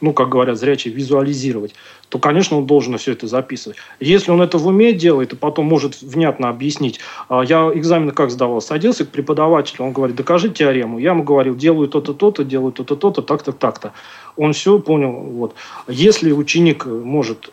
ну, 0.00 0.12
как 0.12 0.28
говорят 0.28 0.58
зрячие, 0.58 0.94
визуализировать, 0.94 1.74
то, 2.08 2.18
конечно, 2.18 2.58
он 2.58 2.66
должен 2.66 2.96
все 2.98 3.12
это 3.12 3.26
записывать. 3.26 3.78
Если 4.00 4.30
он 4.30 4.42
это 4.42 4.58
в 4.58 4.66
уме 4.66 4.92
делает 4.92 5.32
и 5.32 5.36
потом 5.36 5.66
может 5.66 6.02
внятно 6.02 6.48
объяснить, 6.48 7.00
а, 7.28 7.42
я 7.42 7.70
экзамены 7.72 8.12
как 8.12 8.30
сдавал, 8.30 8.60
садился 8.60 9.04
к 9.04 9.10
преподавателю, 9.10 9.84
он 9.84 9.92
говорит, 9.92 10.16
докажи 10.16 10.50
теорему. 10.50 10.98
Я 10.98 11.10
ему 11.10 11.22
говорил, 11.22 11.54
делаю 11.54 11.88
то-то, 11.88 12.14
то-то, 12.14 12.44
делаю 12.44 12.72
то-то, 12.72 12.96
то-то, 12.96 13.22
так-то, 13.22 13.52
так-то. 13.52 13.92
Он 14.36 14.52
все 14.52 14.78
понял. 14.78 15.12
Вот. 15.12 15.54
Если 15.86 16.32
ученик 16.32 16.86
может 16.86 17.52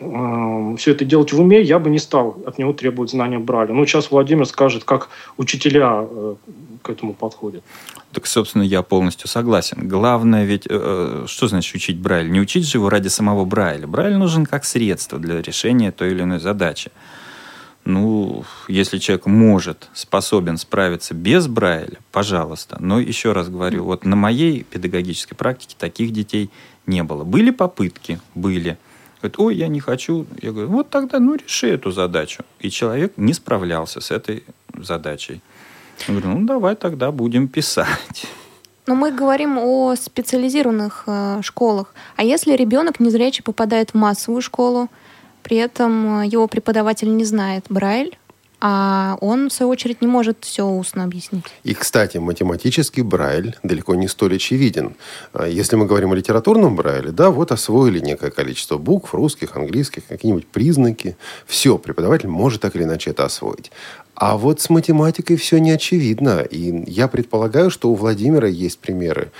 э, 0.00 0.76
все 0.78 0.92
это 0.92 1.04
делать 1.04 1.32
в 1.32 1.40
уме, 1.40 1.62
я 1.62 1.78
бы 1.78 1.90
не 1.90 1.98
стал 1.98 2.42
от 2.46 2.58
него 2.58 2.72
требовать 2.72 3.10
знания 3.10 3.38
Брайля. 3.38 3.74
Ну, 3.74 3.86
сейчас 3.86 4.10
Владимир 4.10 4.46
скажет, 4.46 4.84
как 4.84 5.08
учителя 5.36 6.06
э, 6.08 6.34
к 6.82 6.90
этому 6.90 7.14
подходят. 7.14 7.62
Так, 8.12 8.26
собственно, 8.26 8.62
я 8.62 8.82
полностью 8.82 9.28
согласен. 9.28 9.88
Главное 9.88 10.44
ведь, 10.44 10.66
э, 10.68 11.24
что 11.26 11.48
значит 11.48 11.74
учить 11.74 11.98
Брайль? 11.98 12.30
Не 12.30 12.40
учить 12.40 12.68
же 12.68 12.78
его 12.78 12.90
ради 12.90 13.08
самого 13.08 13.44
Брайля. 13.44 13.86
Брайль 13.86 14.16
нужен 14.16 14.44
как 14.46 14.64
средство 14.64 15.18
для 15.18 15.40
решения 15.40 15.92
той 15.92 16.10
или 16.10 16.22
иной 16.22 16.40
задачи. 16.40 16.90
Ну, 17.84 18.44
если 18.68 18.98
человек 18.98 19.26
может, 19.26 19.88
способен 19.92 20.56
справиться 20.56 21.14
без 21.14 21.48
Брайля, 21.48 21.98
пожалуйста. 22.12 22.76
Но 22.78 23.00
еще 23.00 23.32
раз 23.32 23.48
говорю, 23.48 23.84
вот 23.84 24.04
на 24.04 24.14
моей 24.14 24.62
педагогической 24.62 25.36
практике 25.36 25.74
таких 25.76 26.12
детей 26.12 26.50
не 26.86 27.02
было. 27.02 27.24
Были 27.24 27.50
попытки, 27.50 28.20
были. 28.34 28.78
Говорит, 29.22 29.38
ой, 29.38 29.54
я 29.54 29.68
не 29.68 29.78
хочу. 29.80 30.26
Я 30.42 30.50
говорю, 30.50 30.68
вот 30.68 30.90
тогда, 30.90 31.20
ну, 31.20 31.36
реши 31.36 31.68
эту 31.68 31.92
задачу. 31.92 32.42
И 32.58 32.70
человек 32.70 33.12
не 33.16 33.32
справлялся 33.34 34.00
с 34.00 34.10
этой 34.10 34.42
задачей. 34.76 35.40
Я 36.08 36.14
говорю, 36.14 36.40
ну 36.40 36.46
давай 36.46 36.74
тогда 36.74 37.12
будем 37.12 37.46
писать. 37.46 38.26
Но 38.88 38.96
мы 38.96 39.12
говорим 39.12 39.58
о 39.58 39.94
специализированных 39.94 41.04
э, 41.06 41.40
школах. 41.42 41.94
А 42.16 42.24
если 42.24 42.56
ребенок 42.56 42.98
незрячий 42.98 43.44
попадает 43.44 43.90
в 43.90 43.94
массовую 43.94 44.42
школу, 44.42 44.88
при 45.44 45.56
этом 45.56 46.22
э, 46.22 46.26
его 46.26 46.48
преподаватель 46.48 47.14
не 47.16 47.24
знает 47.24 47.66
Брайль, 47.68 48.18
а 48.64 49.18
он, 49.20 49.48
в 49.48 49.52
свою 49.52 49.70
очередь, 49.70 50.00
не 50.02 50.06
может 50.06 50.36
все 50.42 50.64
устно 50.64 51.02
объяснить. 51.02 51.44
И, 51.64 51.74
кстати, 51.74 52.18
математический 52.18 53.02
Брайль 53.02 53.56
далеко 53.64 53.96
не 53.96 54.06
столь 54.06 54.36
очевиден. 54.36 54.94
А 55.32 55.48
если 55.48 55.74
мы 55.74 55.84
говорим 55.84 56.12
о 56.12 56.14
литературном 56.14 56.76
Брайле, 56.76 57.10
да, 57.10 57.30
вот 57.30 57.50
освоили 57.50 57.98
некое 57.98 58.30
количество 58.30 58.78
букв, 58.78 59.14
русских, 59.14 59.56
английских, 59.56 60.06
какие-нибудь 60.06 60.46
признаки. 60.46 61.16
Все, 61.44 61.76
преподаватель 61.76 62.28
может 62.28 62.62
так 62.62 62.76
или 62.76 62.84
иначе 62.84 63.10
это 63.10 63.24
освоить. 63.24 63.72
А 64.14 64.36
вот 64.36 64.60
с 64.60 64.70
математикой 64.70 65.36
все 65.36 65.58
не 65.58 65.72
очевидно. 65.72 66.42
И 66.42 66.84
я 66.88 67.08
предполагаю, 67.08 67.70
что 67.70 67.90
у 67.90 67.96
Владимира 67.96 68.46
есть 68.46 68.78
примеры 68.78 69.32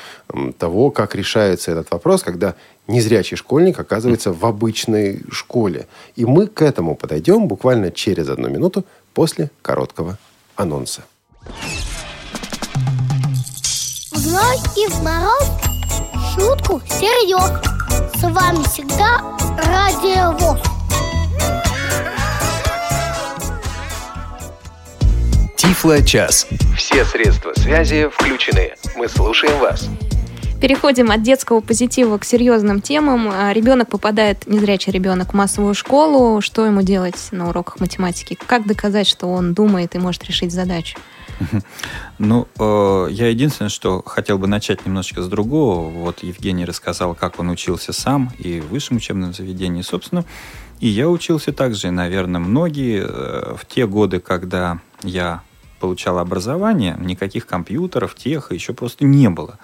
того, 0.58 0.90
как 0.90 1.14
решается 1.14 1.70
этот 1.70 1.92
вопрос, 1.92 2.24
когда 2.24 2.56
незрячий 2.88 3.36
школьник 3.36 3.78
оказывается 3.78 4.32
в 4.32 4.44
обычной 4.44 5.20
школе. 5.30 5.86
И 6.16 6.24
мы 6.24 6.48
к 6.48 6.62
этому 6.62 6.96
подойдем 6.96 7.46
буквально 7.46 7.92
через 7.92 8.28
одну 8.28 8.48
минуту 8.48 8.84
после 9.14 9.50
короткого 9.62 10.18
анонса. 10.56 11.02
Зной 14.12 14.56
и 14.76 14.86
в 14.88 15.02
мороз 15.02 15.48
шутку 16.34 16.80
серьез. 16.88 17.60
С 18.16 18.22
вами 18.22 18.62
всегда 18.64 19.20
Радио 19.58 20.32
ВОЗ. 20.38 20.60
Тифло-час. 25.56 26.46
Все 26.76 27.04
средства 27.04 27.52
связи 27.56 28.08
включены. 28.08 28.74
Мы 28.96 29.08
слушаем 29.08 29.58
вас. 29.58 29.88
Переходим 30.62 31.10
от 31.10 31.22
детского 31.24 31.60
позитива 31.60 32.18
к 32.18 32.24
серьезным 32.24 32.80
темам. 32.80 33.28
А, 33.32 33.52
ребенок 33.52 33.88
попадает, 33.88 34.46
незрячий 34.46 34.92
ребенок, 34.92 35.32
в 35.32 35.34
массовую 35.34 35.74
школу. 35.74 36.40
Что 36.40 36.64
ему 36.64 36.82
делать 36.82 37.30
на 37.32 37.48
уроках 37.48 37.80
математики? 37.80 38.38
Как 38.46 38.64
доказать, 38.64 39.08
что 39.08 39.26
он 39.26 39.54
думает 39.54 39.96
и 39.96 39.98
может 39.98 40.22
решить 40.24 40.52
задачу? 40.52 40.96
Ну, 42.18 42.46
э, 42.60 43.08
я 43.10 43.26
единственное, 43.26 43.70
что 43.70 44.02
хотел 44.06 44.38
бы 44.38 44.46
начать 44.46 44.86
немножечко 44.86 45.22
с 45.22 45.26
другого. 45.26 45.90
Вот 45.90 46.22
Евгений 46.22 46.64
рассказал, 46.64 47.16
как 47.16 47.40
он 47.40 47.50
учился 47.50 47.92
сам 47.92 48.30
и 48.38 48.60
в 48.60 48.68
высшем 48.68 48.98
учебном 48.98 49.32
заведении, 49.32 49.82
собственно. 49.82 50.24
И 50.78 50.86
я 50.86 51.08
учился 51.08 51.52
также, 51.52 51.90
наверное, 51.90 52.40
многие 52.40 53.02
э, 53.04 53.56
в 53.56 53.66
те 53.66 53.88
годы, 53.88 54.20
когда 54.20 54.78
я 55.02 55.42
получал 55.80 56.20
образование, 56.20 56.96
никаких 57.00 57.46
компьютеров, 57.46 58.14
тех 58.14 58.52
еще 58.52 58.72
просто 58.72 59.04
не 59.04 59.28
было. 59.28 59.58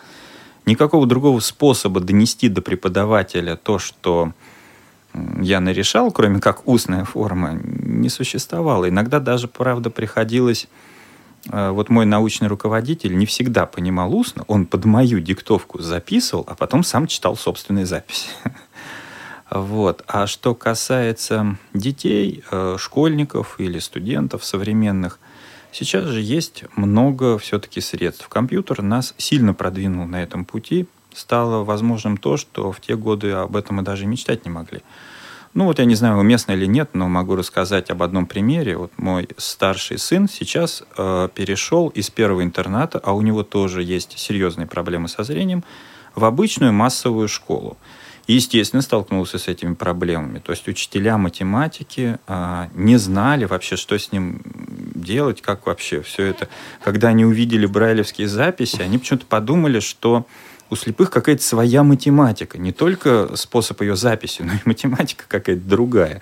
Никакого 0.69 1.07
другого 1.07 1.41
способа 1.41 1.99
донести 1.99 2.51
до 2.51 2.61
преподавателя 2.61 3.57
то, 3.57 3.79
что 3.79 4.35
я 5.41 5.61
нарешал, 5.61 6.13
кроме 6.13 6.41
как 6.41 6.69
устная 6.69 7.07
форма, 7.07 7.59
не 7.63 8.11
существовало. 8.11 8.87
Иногда 8.87 9.19
даже, 9.19 9.49
правда, 9.49 9.89
приходилось... 9.89 10.69
Э, 11.51 11.71
вот 11.71 11.89
мой 11.89 12.05
научный 12.05 12.49
руководитель 12.49 13.17
не 13.17 13.25
всегда 13.25 13.65
понимал 13.65 14.15
устно, 14.15 14.45
он 14.47 14.67
под 14.67 14.85
мою 14.85 15.21
диктовку 15.21 15.81
записывал, 15.81 16.45
а 16.47 16.55
потом 16.55 16.85
сам 16.85 17.07
читал 17.07 17.35
собственные 17.37 17.87
записи. 17.87 18.29
Вот. 19.51 20.05
А 20.07 20.27
что 20.27 20.55
касается 20.55 21.57
детей, 21.73 22.45
э, 22.51 22.77
школьников 22.79 23.55
или 23.59 23.79
студентов 23.79 24.45
современных, 24.45 25.19
Сейчас 25.73 26.05
же 26.05 26.21
есть 26.21 26.65
много 26.77 27.39
все-таки 27.39 27.81
средств. 27.81 28.29
Компьютер 28.29 28.83
нас 28.83 29.15
сильно 29.19 29.55
продвинул 29.55 30.07
на 30.07 30.23
этом 30.23 30.45
пути. 30.45 30.87
Стало 31.13 31.65
возможным 31.65 32.17
то, 32.17 32.37
что 32.37 32.73
в 32.73 32.81
те 32.81 32.97
годы 32.97 33.33
об 33.33 33.57
этом 33.57 33.77
мы 33.77 33.83
даже 33.83 34.07
мечтать 34.07 34.45
не 34.45 34.51
могли. 34.51 34.83
Ну 35.55 35.65
вот 35.65 35.79
я 35.79 35.85
не 35.87 35.95
знаю, 35.95 36.19
уместно 36.19 36.53
или 36.53 36.67
нет, 36.67 36.91
но 36.93 37.09
могу 37.09 37.35
рассказать 37.35 37.91
об 37.91 38.03
одном 38.03 38.27
примере. 38.27 38.77
Вот 38.77 38.93
мой 38.97 39.29
старший 39.39 39.99
сын 39.99 40.29
сейчас 40.29 40.85
э, 40.97 41.29
перешел 41.35 41.89
из 41.89 42.11
первого 42.11 42.43
интерната, 42.43 43.01
а 43.03 43.13
у 43.13 43.23
него 43.23 43.43
тоже 43.43 43.83
есть 43.83 44.19
серьезные 44.19 44.67
проблемы 44.67 45.09
со 45.09 45.25
зрением, 45.25 45.65
в 46.15 46.25
обычную 46.25 46.73
массовую 46.73 47.29
школу. 47.29 47.77
И, 48.29 48.35
естественно, 48.35 48.83
столкнулся 48.83 49.38
с 49.38 49.49
этими 49.49 49.73
проблемами. 49.73 50.38
То 50.38 50.53
есть 50.53 50.69
учителя 50.69 51.17
математики 51.17 52.19
а, 52.27 52.69
не 52.75 52.99
знали 52.99 53.47
вообще, 53.47 53.77
что 53.77 53.99
с 53.99 54.12
ним 54.12 54.43
делать, 54.95 55.41
как 55.41 55.64
вообще 55.67 56.03
все 56.03 56.27
это. 56.27 56.49
Когда 56.85 57.09
они 57.09 57.25
увидели 57.25 57.64
брайлевские 57.64 58.29
записи, 58.29 58.83
они 58.83 58.99
почему-то 58.99 59.25
подумали, 59.25 59.81
что 59.81 60.27
у 60.69 60.77
слепых 60.77 61.11
какая-то 61.11 61.43
своя 61.43 61.83
математика. 61.83 62.59
Не 62.59 62.73
только 62.73 63.35
способ 63.35 63.81
ее 63.81 63.97
записи, 63.97 64.43
но 64.43 64.53
и 64.53 64.59
математика 64.67 65.25
какая-то 65.27 65.62
другая. 65.62 66.21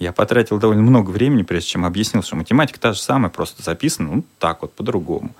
Я 0.00 0.12
потратил 0.12 0.58
довольно 0.58 0.82
много 0.82 1.10
времени, 1.10 1.44
прежде 1.44 1.70
чем 1.70 1.84
объяснил, 1.84 2.24
что 2.24 2.34
математика 2.34 2.80
та 2.80 2.92
же 2.92 2.98
самая, 2.98 3.30
просто 3.30 3.62
записана 3.62 4.16
ну, 4.16 4.24
так 4.40 4.62
вот, 4.62 4.72
по-другому. 4.72 5.30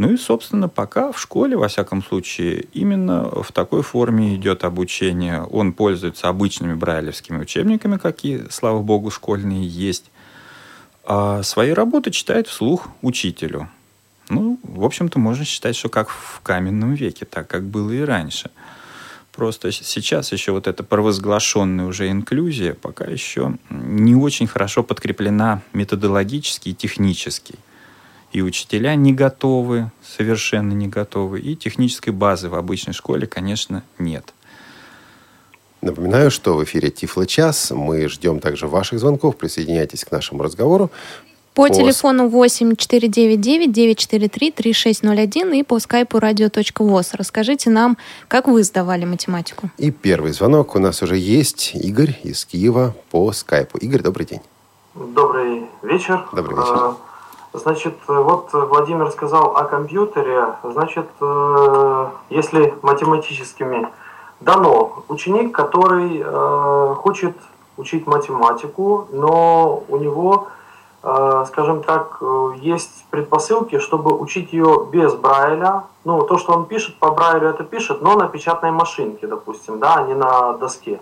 Ну 0.00 0.10
и, 0.10 0.16
собственно, 0.16 0.66
пока 0.66 1.12
в 1.12 1.20
школе, 1.20 1.58
во 1.58 1.68
всяком 1.68 2.02
случае, 2.02 2.64
именно 2.72 3.24
в 3.42 3.52
такой 3.52 3.82
форме 3.82 4.34
идет 4.34 4.64
обучение. 4.64 5.42
Он 5.42 5.74
пользуется 5.74 6.30
обычными 6.30 6.72
брайлевскими 6.72 7.42
учебниками, 7.42 7.98
какие, 7.98 8.46
слава 8.48 8.80
богу, 8.80 9.10
школьные 9.10 9.68
есть. 9.68 10.10
А 11.04 11.42
свои 11.42 11.72
работы 11.72 12.12
читает 12.12 12.46
вслух 12.46 12.88
учителю. 13.02 13.68
Ну, 14.30 14.58
в 14.62 14.86
общем-то, 14.86 15.18
можно 15.18 15.44
считать, 15.44 15.76
что 15.76 15.90
как 15.90 16.08
в 16.08 16.40
каменном 16.40 16.94
веке, 16.94 17.26
так 17.26 17.46
как 17.46 17.64
было 17.64 17.90
и 17.90 18.00
раньше. 18.00 18.50
Просто 19.32 19.70
сейчас 19.70 20.32
еще 20.32 20.52
вот 20.52 20.66
эта 20.66 20.82
провозглашенная 20.82 21.84
уже 21.84 22.10
инклюзия 22.10 22.72
пока 22.72 23.04
еще 23.04 23.58
не 23.68 24.14
очень 24.14 24.46
хорошо 24.46 24.82
подкреплена 24.82 25.60
методологически 25.74 26.70
и 26.70 26.74
технически. 26.74 27.56
И 28.32 28.42
учителя 28.42 28.94
не 28.94 29.12
готовы, 29.12 29.90
совершенно 30.02 30.72
не 30.72 30.86
готовы, 30.86 31.40
и 31.40 31.56
технической 31.56 32.12
базы 32.12 32.48
в 32.48 32.54
обычной 32.54 32.94
школе, 32.94 33.26
конечно, 33.26 33.82
нет. 33.98 34.32
Напоминаю, 35.82 36.30
что 36.30 36.54
в 36.54 36.64
эфире 36.64 36.90
Тифло 36.90 37.26
час. 37.26 37.70
Мы 37.70 38.08
ждем 38.08 38.40
также 38.40 38.68
ваших 38.68 39.00
звонков. 39.00 39.36
Присоединяйтесь 39.36 40.04
к 40.04 40.10
нашему 40.10 40.42
разговору. 40.42 40.90
По, 41.54 41.66
по 41.66 41.74
телефону 41.74 42.28
8 42.28 42.76
499 42.76 43.72
943 43.72 44.50
3601 44.52 45.54
и 45.54 45.62
по 45.62 45.78
скайпу 45.78 46.18
radio.voz. 46.18 47.10
Расскажите 47.14 47.70
нам, 47.70 47.96
как 48.28 48.46
вы 48.46 48.62
сдавали 48.62 49.04
математику. 49.06 49.70
И 49.78 49.90
первый 49.90 50.32
звонок 50.32 50.76
у 50.76 50.78
нас 50.78 51.02
уже 51.02 51.16
есть. 51.16 51.72
Игорь 51.74 52.16
из 52.22 52.44
Киева 52.44 52.94
по 53.10 53.32
скайпу. 53.32 53.78
Игорь, 53.78 54.02
добрый 54.02 54.26
день. 54.26 54.40
Добрый 54.94 55.62
вечер. 55.82 56.28
Добрый 56.32 56.56
вечер. 56.56 57.09
Значит, 57.52 57.94
вот 58.06 58.50
Владимир 58.52 59.10
сказал 59.10 59.56
о 59.56 59.64
компьютере. 59.64 60.54
Значит, 60.62 61.06
э, 61.20 62.06
если 62.28 62.74
математическими 62.82 63.88
дано 64.38 65.02
ученик, 65.08 65.52
который 65.52 66.22
э, 66.24 66.94
хочет 66.96 67.36
учить 67.76 68.06
математику, 68.06 69.08
но 69.10 69.82
у 69.88 69.96
него, 69.96 70.46
э, 71.02 71.44
скажем 71.48 71.82
так, 71.82 72.22
есть 72.60 73.04
предпосылки, 73.10 73.80
чтобы 73.80 74.16
учить 74.16 74.52
ее 74.52 74.86
без 74.88 75.14
Брайля. 75.14 75.84
Ну, 76.04 76.22
то, 76.22 76.38
что 76.38 76.52
он 76.52 76.66
пишет 76.66 77.00
по 77.00 77.10
Брайлю, 77.10 77.48
это 77.48 77.64
пишет, 77.64 78.00
но 78.00 78.14
на 78.14 78.28
печатной 78.28 78.70
машинке, 78.70 79.26
допустим, 79.26 79.80
да, 79.80 79.96
а 79.96 80.02
не 80.02 80.14
на 80.14 80.52
доске. 80.52 81.00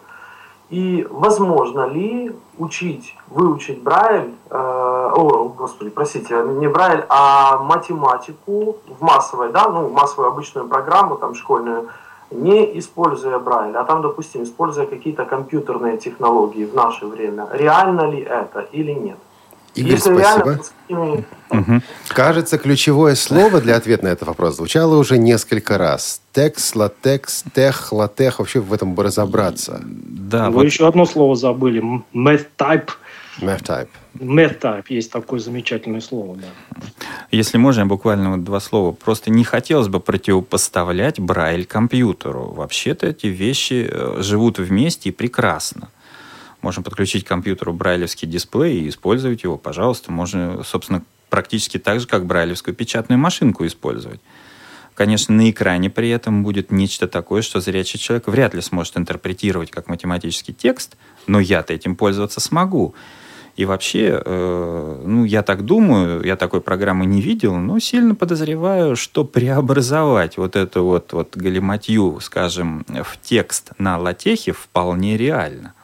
И 0.70 1.06
возможно 1.10 1.86
ли 1.86 2.36
учить, 2.58 3.16
выучить 3.28 3.82
Брайль, 3.82 4.34
э, 4.50 4.54
о, 4.54 5.48
господи, 5.48 5.90
простите, 5.90 6.42
не 6.42 6.68
Брайль, 6.68 7.06
а 7.08 7.56
математику 7.58 8.76
в 8.86 9.02
массовой, 9.02 9.50
да, 9.50 9.68
ну, 9.68 9.88
массовую 9.88 10.28
обычную 10.28 10.68
программу, 10.68 11.16
там, 11.16 11.34
школьную, 11.34 11.88
не 12.30 12.78
используя 12.78 13.38
Брайль, 13.38 13.76
а 13.76 13.84
там, 13.84 14.02
допустим, 14.02 14.42
используя 14.42 14.86
какие-то 14.86 15.24
компьютерные 15.24 15.96
технологии 15.96 16.66
в 16.66 16.74
наше 16.74 17.06
время. 17.06 17.48
Реально 17.52 18.02
ли 18.02 18.20
это 18.20 18.60
или 18.60 18.92
нет? 18.92 19.18
Игорь, 19.78 19.92
Если 19.92 20.12
спасибо. 20.12 20.60
Реально, 20.88 21.24
угу. 21.50 21.82
Кажется, 22.08 22.58
ключевое 22.58 23.14
слово 23.14 23.60
для 23.60 23.76
ответа 23.76 24.04
на 24.04 24.08
этот 24.08 24.26
вопрос 24.26 24.56
звучало 24.56 24.96
уже 24.96 25.18
несколько 25.18 25.78
раз. 25.78 26.20
Текс, 26.32 26.74
латекс, 26.74 27.44
тех, 27.54 27.92
латех. 27.92 28.40
Вообще 28.40 28.58
в 28.58 28.72
этом 28.72 28.94
бы 28.94 29.04
разобраться. 29.04 29.80
Да, 29.84 30.50
Вы 30.50 30.56
вот... 30.56 30.64
еще 30.64 30.88
одно 30.88 31.06
слово 31.06 31.36
забыли. 31.36 31.80
Math 32.12 32.46
type. 32.58 32.88
Math 33.40 33.62
type. 33.62 33.88
Math 34.14 34.60
type. 34.60 34.84
Есть 34.88 35.12
такое 35.12 35.38
замечательное 35.38 36.00
слово, 36.00 36.36
да. 36.36 36.80
Если 37.30 37.56
можно, 37.56 37.86
буквально 37.86 38.32
вот 38.32 38.42
два 38.42 38.58
слова. 38.58 38.90
Просто 38.90 39.30
не 39.30 39.44
хотелось 39.44 39.88
бы 39.88 40.00
противопоставлять 40.00 41.20
Брайль 41.20 41.66
компьютеру. 41.66 42.52
Вообще-то 42.52 43.06
эти 43.06 43.28
вещи 43.28 43.88
э, 43.88 44.22
живут 44.22 44.58
вместе 44.58 45.10
и 45.10 45.12
прекрасно. 45.12 45.88
Можно 46.60 46.82
подключить 46.82 47.24
к 47.24 47.28
компьютеру 47.28 47.72
брайлевский 47.72 48.26
дисплей 48.28 48.80
и 48.80 48.88
использовать 48.88 49.44
его, 49.44 49.56
пожалуйста. 49.56 50.10
Можно, 50.10 50.62
собственно, 50.64 51.02
практически 51.30 51.78
так 51.78 52.00
же, 52.00 52.06
как 52.06 52.26
брайлевскую 52.26 52.74
печатную 52.74 53.18
машинку 53.18 53.66
использовать. 53.66 54.20
Конечно, 54.94 55.32
на 55.32 55.48
экране 55.48 55.90
при 55.90 56.08
этом 56.10 56.42
будет 56.42 56.72
нечто 56.72 57.06
такое, 57.06 57.42
что 57.42 57.60
зрячий 57.60 58.00
человек 58.00 58.26
вряд 58.26 58.54
ли 58.54 58.60
сможет 58.60 58.96
интерпретировать 58.96 59.70
как 59.70 59.86
математический 59.86 60.52
текст, 60.52 60.96
но 61.28 61.38
я-то 61.38 61.72
этим 61.72 61.94
пользоваться 61.94 62.40
смогу. 62.40 62.96
И 63.54 63.64
вообще, 63.64 64.20
э, 64.24 65.02
ну, 65.04 65.24
я 65.24 65.42
так 65.42 65.64
думаю, 65.64 66.24
я 66.24 66.36
такой 66.36 66.60
программы 66.60 67.06
не 67.06 67.20
видел, 67.20 67.56
но 67.56 67.78
сильно 67.78 68.16
подозреваю, 68.16 68.96
что 68.96 69.24
преобразовать 69.24 70.36
вот 70.36 70.56
эту 70.56 70.84
вот, 70.84 71.12
вот 71.12 71.36
галиматью, 71.36 72.18
скажем, 72.20 72.84
в 72.88 73.18
текст 73.20 73.70
на 73.78 73.98
латехе 73.98 74.52
вполне 74.52 75.16
реально. 75.16 75.74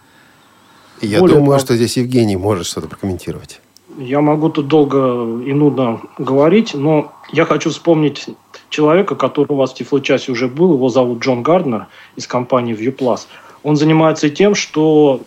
Я 1.04 1.20
Более 1.20 1.36
думаю, 1.36 1.58
того, 1.58 1.66
что 1.66 1.76
здесь 1.76 1.96
Евгений 1.96 2.36
может 2.36 2.66
что-то 2.66 2.88
прокомментировать. 2.88 3.60
Я 3.98 4.20
могу 4.20 4.48
тут 4.48 4.66
долго 4.66 4.98
и 5.44 5.52
нудно 5.52 6.00
говорить, 6.18 6.74
но 6.74 7.12
я 7.32 7.44
хочу 7.44 7.70
вспомнить 7.70 8.26
человека, 8.68 9.14
который 9.14 9.52
у 9.52 9.56
вас 9.56 9.72
в 9.72 9.76
Тифлочасе 9.76 10.32
уже 10.32 10.48
был. 10.48 10.74
Его 10.74 10.88
зовут 10.88 11.22
Джон 11.22 11.42
Гарднер 11.42 11.86
из 12.16 12.26
компании 12.26 12.74
ViewPlus. 12.74 13.20
Он 13.62 13.76
занимается 13.76 14.30
тем, 14.30 14.54
что 14.54 15.20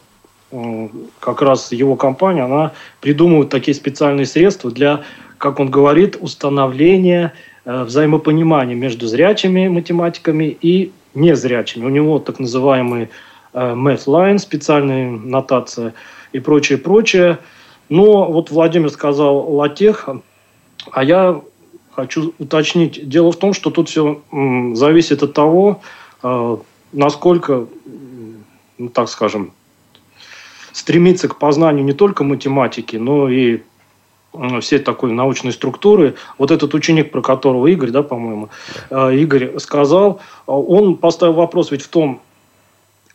э, 0.51 0.89
как 1.19 1.41
раз 1.41 1.71
его 1.71 1.95
компания, 1.95 2.43
она 2.43 2.73
придумывает 2.99 3.49
такие 3.49 3.73
специальные 3.73 4.25
средства 4.25 4.69
для, 4.69 5.03
как 5.37 5.59
он 5.59 5.71
говорит, 5.71 6.17
установления 6.19 7.33
э, 7.63 7.83
взаимопонимания 7.83 8.75
между 8.75 9.07
зрячими 9.07 9.69
математиками 9.69 10.57
и 10.61 10.91
незрячими. 11.13 11.85
У 11.85 11.89
него 11.89 12.19
так 12.19 12.39
называемый 12.39 13.03
Э, 13.05 13.09
MathLine, 13.57 14.37
специальная 14.37 15.09
нотация 15.09 15.93
и 16.31 16.39
прочее, 16.39 16.77
прочее. 16.77 17.39
Но 17.89 18.31
вот 18.31 18.51
Владимир 18.51 18.89
сказал 18.89 19.55
латех, 19.55 20.09
а 20.91 21.03
я 21.03 21.41
хочу 21.91 22.33
уточнить. 22.37 23.07
Дело 23.09 23.31
в 23.31 23.37
том, 23.37 23.53
что 23.53 23.71
тут 23.71 23.89
все 23.89 24.21
зависит 24.73 25.23
от 25.23 25.33
того, 25.33 25.81
э, 26.23 26.57
насколько, 26.91 27.67
ну, 28.77 28.89
так 28.89 29.09
скажем, 29.09 29.51
стремиться 30.71 31.27
к 31.27 31.39
познанию 31.39 31.83
не 31.83 31.93
только 31.93 32.23
математики, 32.23 32.97
но 32.97 33.29
и 33.29 33.61
всей 34.61 34.79
такой 34.79 35.11
научной 35.11 35.51
структуры. 35.51 36.15
Вот 36.37 36.51
этот 36.51 36.73
ученик, 36.75 37.11
про 37.11 37.21
которого 37.21 37.65
Игорь, 37.67 37.89
да, 37.89 38.03
по-моему, 38.03 38.49
э, 38.91 39.15
Игорь 39.15 39.57
сказал, 39.57 40.19
он 40.45 40.97
поставил 40.97 41.33
вопрос 41.33 41.71
ведь 41.71 41.81
в 41.81 41.87
том, 41.87 42.21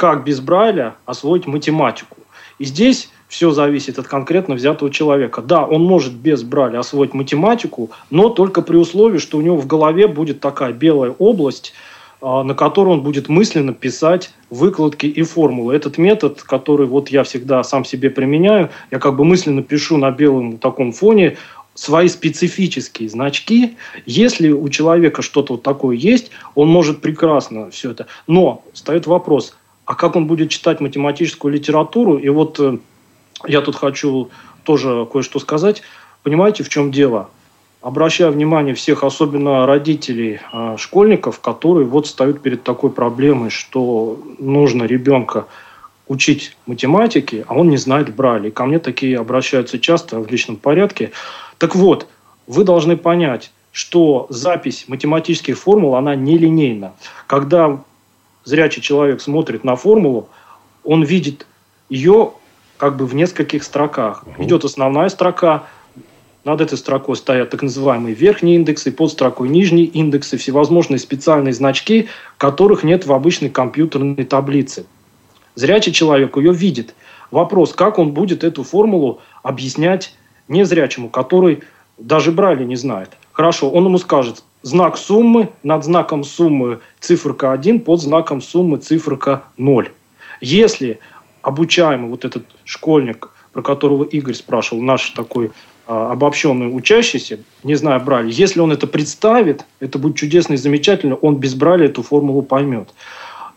как 0.03 0.25
без 0.25 0.41
Брайля 0.41 0.97
освоить 1.07 1.47
математику. 1.47 2.17
И 2.59 2.65
здесь 2.65 3.09
все 3.29 3.53
зависит 3.53 4.01
от 4.01 4.09
конкретно 4.09 4.57
взятого 4.57 4.91
человека. 4.91 5.43
Да, 5.43 5.65
он 5.65 5.85
может 5.85 6.13
без 6.13 6.43
Брайля 6.43 6.81
освоить 6.81 7.15
математику, 7.15 7.93
но 8.11 8.29
только 8.29 8.63
при 8.63 8.75
условии, 8.75 9.19
что 9.19 9.39
у 9.39 9.43
него 9.43 9.57
в 9.57 9.69
голове 9.69 10.09
будет 10.09 10.41
такая 10.41 10.73
белая 10.73 11.15
область, 11.21 11.73
а, 12.21 12.43
на 12.43 12.55
которой 12.55 12.89
он 12.89 13.03
будет 13.03 13.29
мысленно 13.29 13.73
писать 13.75 14.33
выкладки 14.51 15.07
и 15.07 15.23
формулы. 15.23 15.77
Этот 15.77 15.99
метод, 15.99 16.43
который 16.43 16.89
вот 16.89 17.09
я 17.11 17.23
всегда 17.23 17.63
сам 17.63 17.85
себе 17.85 18.11
применяю, 18.11 18.71
я 18.91 18.99
как 18.99 19.15
бы 19.15 19.25
мысленно 19.25 19.63
пишу 19.63 19.99
на 19.99 20.11
белом 20.11 20.59
таком 20.59 20.91
фоне 20.91 21.37
свои 21.75 22.09
специфические 22.09 23.09
значки. 23.09 23.77
Если 24.05 24.51
у 24.51 24.69
человека 24.69 25.23
что-то 25.23 25.53
вот 25.53 25.63
такое 25.63 25.97
есть, 25.97 26.33
он 26.57 26.69
может 26.69 27.01
прекрасно 27.01 27.71
все 27.71 27.93
это. 27.93 28.09
Но 28.27 28.65
встает 28.73 29.07
вопрос, 29.07 29.55
а 29.85 29.95
как 29.95 30.17
он 30.17 30.27
будет 30.27 30.51
читать 30.51 30.81
математическую 30.81 31.53
литературу? 31.53 32.17
И 32.19 32.29
вот 32.29 32.61
э, 32.61 32.79
я 33.47 33.61
тут 33.61 33.77
хочу 33.77 34.31
тоже 34.65 35.07
кое-что 35.11 35.39
сказать. 35.39 35.83
Понимаете, 36.23 36.63
в 36.63 36.69
чем 36.69 36.93
дело? 36.93 37.29
Обращаю 37.81 38.31
внимание 38.31 38.75
всех, 38.75 39.03
особенно 39.03 39.67
родителей 39.67 40.39
э, 40.53 40.77
школьников, 40.79 41.41
которые 41.41 41.87
вот 41.87 42.07
встают 42.07 42.41
перед 42.41 42.63
такой 42.63 42.91
проблемой, 42.91 43.51
что 43.51 44.21
нужно 44.39 44.85
ребенка 44.85 45.47
учить 46.07 46.57
математике, 46.67 47.45
а 47.49 47.55
он 47.55 47.69
не 47.69 47.77
знает 47.77 48.15
Брайля. 48.15 48.49
И 48.49 48.53
ко 48.53 48.67
мне 48.67 48.79
такие 48.79 49.19
обращаются 49.19 49.81
часто 49.81 50.21
в 50.21 50.31
личном 50.31 50.57
порядке. 50.57 51.11
Так 51.59 51.75
вот, 51.75 52.07
вы 52.47 52.63
должны 52.63 52.97
понять, 52.97 53.51
что 53.73 54.27
запись 54.29 54.85
математических 54.87 55.59
формул, 55.59 55.97
она 55.97 56.15
нелинейна. 56.15 56.93
Когда 57.27 57.81
зрячий 58.45 58.83
человек 58.83 59.21
смотрит 59.21 59.65
на 59.65 59.77
формулу, 59.77 60.29
он 60.85 61.03
видит 61.03 61.47
ее 61.89 62.33
как 62.77 62.97
бы 62.97 63.07
в 63.07 63.15
нескольких 63.15 63.63
строках. 63.63 64.25
Угу. 64.27 64.45
Идет 64.45 64.65
основная 64.65 65.09
строка, 65.09 65.65
над 66.45 66.61
этой 66.61 66.77
строкой 66.77 67.15
стоят 67.17 67.51
так 67.51 67.63
называемые 67.63 68.15
верхние 68.15 68.57
индексы, 68.57 68.91
под 68.91 69.13
строкой 69.13 69.49
нижние 69.49 69.87
индексы, 69.87 70.37
всевозможные 70.37 70.99
специальные 70.99 71.53
значки, 71.53 72.09
которых 72.37 72.83
нет 72.83 73.07
в 73.07 73.13
обычной 73.13 73.49
компьютерной 73.49 74.25
таблице. 74.25 74.87
Зрячий 75.55 75.93
человек 75.93 76.37
ее 76.37 76.53
видит. 76.53 76.95
Вопрос, 77.31 77.73
как 77.73 77.99
он 77.99 78.13
будет 78.13 78.43
эту 78.43 78.65
формулу 78.65 79.21
объяснять 79.43 80.17
незрячему, 80.49 81.09
который 81.09 81.63
даже 81.99 82.33
Брайля 82.33 82.65
не 82.65 82.77
знает. 82.77 83.11
Хорошо, 83.33 83.71
он 83.71 83.85
ему 83.85 83.99
скажет, 83.99 84.43
знак 84.63 84.97
суммы, 84.97 85.51
над 85.63 85.85
знаком 85.85 86.25
суммы 86.25 86.81
циферка 87.01 87.53
1, 87.53 87.81
под 87.81 88.01
знаком 88.01 88.41
суммы 88.41 88.79
циферка 88.79 89.43
0. 89.57 89.91
Если 90.41 90.99
обучаемый 91.43 92.11
вот 92.11 92.25
этот 92.25 92.45
школьник, 92.65 93.31
про 93.53 93.63
которого 93.63 94.05
Игорь 94.05 94.35
спрашивал, 94.35 94.83
наш 94.83 95.11
такой 95.11 95.51
а, 95.87 96.13
обобщенный 96.13 96.75
учащийся, 96.75 97.41
не 97.65 97.75
зная 97.75 97.99
Брайля, 97.99 98.31
если 98.31 98.61
он 98.61 98.73
это 98.73 98.87
представит, 98.87 99.65
это 99.81 99.99
будет 99.99 100.17
чудесно 100.17 100.55
и 100.55 100.57
замечательно, 100.57 101.17
он 101.17 101.37
без 101.37 101.55
Брайля 101.55 101.87
эту 101.87 102.03
формулу 102.03 102.43
поймет. 102.43 102.89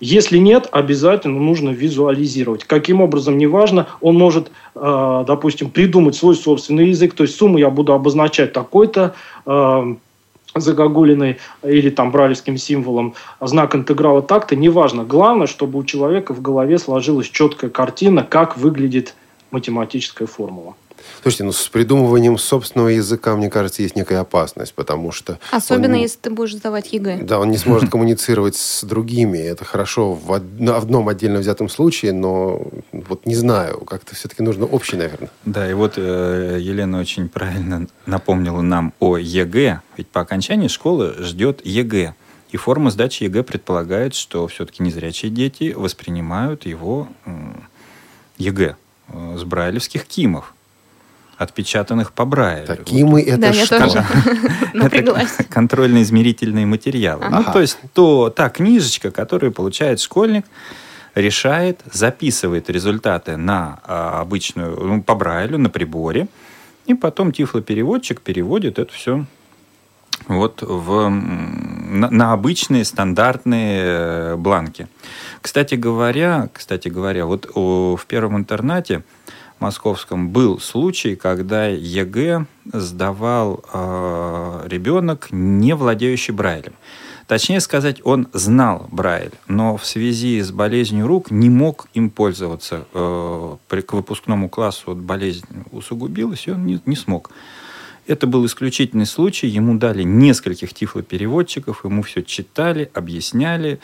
Если 0.02 0.38
нет, 0.40 0.68
обязательно 0.72 1.40
нужно 1.40 1.70
визуализировать. 1.70 2.66
Каким 2.66 3.00
образом, 3.00 3.38
неважно, 3.38 3.88
он 4.02 4.18
может, 4.18 4.52
а, 4.76 5.24
допустим, 5.24 5.70
придумать 5.70 6.16
свой 6.16 6.36
собственный 6.36 6.90
язык, 6.90 7.14
то 7.14 7.24
есть 7.24 7.36
сумму 7.36 7.58
я 7.58 7.70
буду 7.70 7.94
обозначать 7.94 8.52
такой-то, 8.52 9.16
а, 9.46 9.96
загогулиной 10.56 11.38
или 11.64 11.90
там 11.90 12.12
бралевским 12.12 12.58
символом 12.58 13.16
знак 13.42 13.76
интеграла 13.76 14.22
так-то, 14.22 14.56
неважно. 14.56 15.04
Главное, 15.04 15.48
чтобы 15.48 15.80
у 15.80 15.84
человека 15.84 16.34
в 16.34 16.42
голове 16.42 16.78
сложилась 16.78 17.28
четкая 17.30 17.70
картина, 17.70 18.24
как 18.24 18.58
выглядит 18.58 19.16
математическая 19.52 20.28
формула. 20.28 20.76
Слушайте, 21.22 21.44
ну 21.46 21.52
с 21.52 21.68
придумыванием 21.68 22.38
собственного 22.38 22.90
языка, 22.90 23.36
мне 23.36 23.50
кажется, 23.50 23.82
есть 23.82 23.96
некая 23.96 24.20
опасность, 24.20 24.74
потому 24.74 25.12
что... 25.12 25.40
Особенно, 25.52 25.96
он, 25.96 26.02
если 26.02 26.20
ты 26.20 26.30
будешь 26.30 26.56
сдавать 26.56 26.94
ЕГЭ. 26.94 27.24
Да, 27.24 27.40
он 27.40 27.52
не 27.52 27.58
сможет 27.58 27.90
коммуницировать 27.90 28.56
с 28.56 28.84
другими. 28.84 29.38
Это 29.38 29.66
хорошо 29.66 30.14
в 30.14 30.34
одном 30.34 31.08
отдельно 31.10 31.40
взятом 31.40 31.70
случае, 31.70 32.14
но 32.14 32.68
вот 32.92 33.26
не 33.26 33.36
знаю, 33.36 33.80
как-то 33.80 34.16
все-таки 34.16 34.44
нужно 34.44 34.66
общий, 34.66 34.98
наверное. 34.98 35.30
Да, 35.46 35.70
и 35.70 35.74
вот 35.74 35.94
э, 35.98 36.58
Елена 36.60 37.00
очень 37.00 37.30
правильно 37.30 37.88
напомнила 38.06 38.62
нам 38.62 38.94
о 39.00 39.18
ЕГЭ. 39.18 39.82
Ведь 39.98 40.08
по 40.08 40.22
окончании 40.22 40.68
школы 40.68 41.16
ждет 41.20 41.66
ЕГЭ. 41.66 42.16
И 42.52 42.58
форма 42.58 42.92
сдачи 42.92 43.24
ЕГЭ 43.24 43.44
предполагает, 43.44 44.16
что 44.16 44.48
все-таки 44.48 44.84
незрячие 44.84 45.32
дети 45.32 45.74
воспринимают 45.76 46.66
его 46.66 47.08
ЕГЭ 48.38 48.76
э, 49.10 49.38
с 49.38 49.44
брайлевских 49.44 50.06
кимов 50.06 50.55
отпечатанных 51.38 52.12
по 52.14 52.26
Брайлю. 52.26 52.68
Такие 52.68 53.06
мы 53.06 53.22
это 53.22 53.38
да, 53.38 53.54
что? 53.54 53.76
Я 53.76 53.82
тоже 53.82 54.06
напряглась. 54.74 55.38
контрольно-измерительные 55.50 56.66
материалы. 56.66 57.26
Ну, 57.30 57.44
то 57.44 57.62
есть 57.62 57.78
то, 57.94 58.30
та 58.30 58.50
книжечка, 58.50 59.12
которую 59.12 59.52
получает 59.52 60.00
школьник, 60.00 60.46
решает, 61.14 61.82
записывает 61.92 62.70
результаты 62.70 63.38
на 63.38 63.80
а, 63.84 64.22
обычную, 64.22 64.78
ну, 64.80 65.04
по 65.04 65.16
Брайлю, 65.16 65.58
на 65.58 65.70
приборе, 65.70 66.28
и 66.86 66.94
потом 66.94 67.32
тифлопереводчик 67.32 68.22
переводит 68.22 68.80
это 68.80 68.94
все 68.94 69.26
вот 70.28 70.62
в, 70.62 71.10
на, 71.10 72.10
на 72.10 72.34
обычные 72.34 72.86
стандартные 72.86 73.82
э, 73.84 74.36
бланки. 74.38 74.88
Кстати 75.42 75.76
говоря, 75.76 76.50
кстати 76.54 76.88
говоря, 76.88 77.26
вот 77.26 77.50
в 77.54 78.00
первом 78.08 78.38
интернате 78.38 79.04
московском 79.60 80.30
был 80.30 80.60
случай, 80.60 81.16
когда 81.16 81.68
ЕГЭ 81.68 82.46
сдавал 82.72 83.64
э, 83.72 84.68
ребенок, 84.68 85.28
не 85.32 85.76
владеющий 85.76 86.34
Брайлем. 86.34 86.74
Точнее 87.28 87.60
сказать, 87.60 88.02
он 88.04 88.28
знал 88.34 88.88
Брайль, 88.92 89.32
но 89.48 89.78
в 89.78 89.86
связи 89.86 90.40
с 90.42 90.52
болезнью 90.52 91.08
рук 91.08 91.32
не 91.32 91.50
мог 91.50 91.88
им 91.94 92.10
пользоваться. 92.12 92.86
Э, 92.94 93.58
к 93.68 93.94
выпускному 93.94 94.48
классу 94.50 94.84
вот 94.88 94.98
болезнь 94.98 95.46
усугубилась, 95.72 96.48
и 96.48 96.52
он 96.52 96.66
не, 96.66 96.80
не 96.86 96.96
смог. 96.96 97.32
Это 98.08 98.28
был 98.28 98.46
исключительный 98.46 99.08
случай. 99.08 99.48
Ему 99.48 99.78
дали 99.78 100.04
нескольких 100.04 100.74
тифлопереводчиков, 100.74 101.84
ему 101.84 102.04
все 102.04 102.22
читали, 102.22 102.92
объясняли 102.94 103.80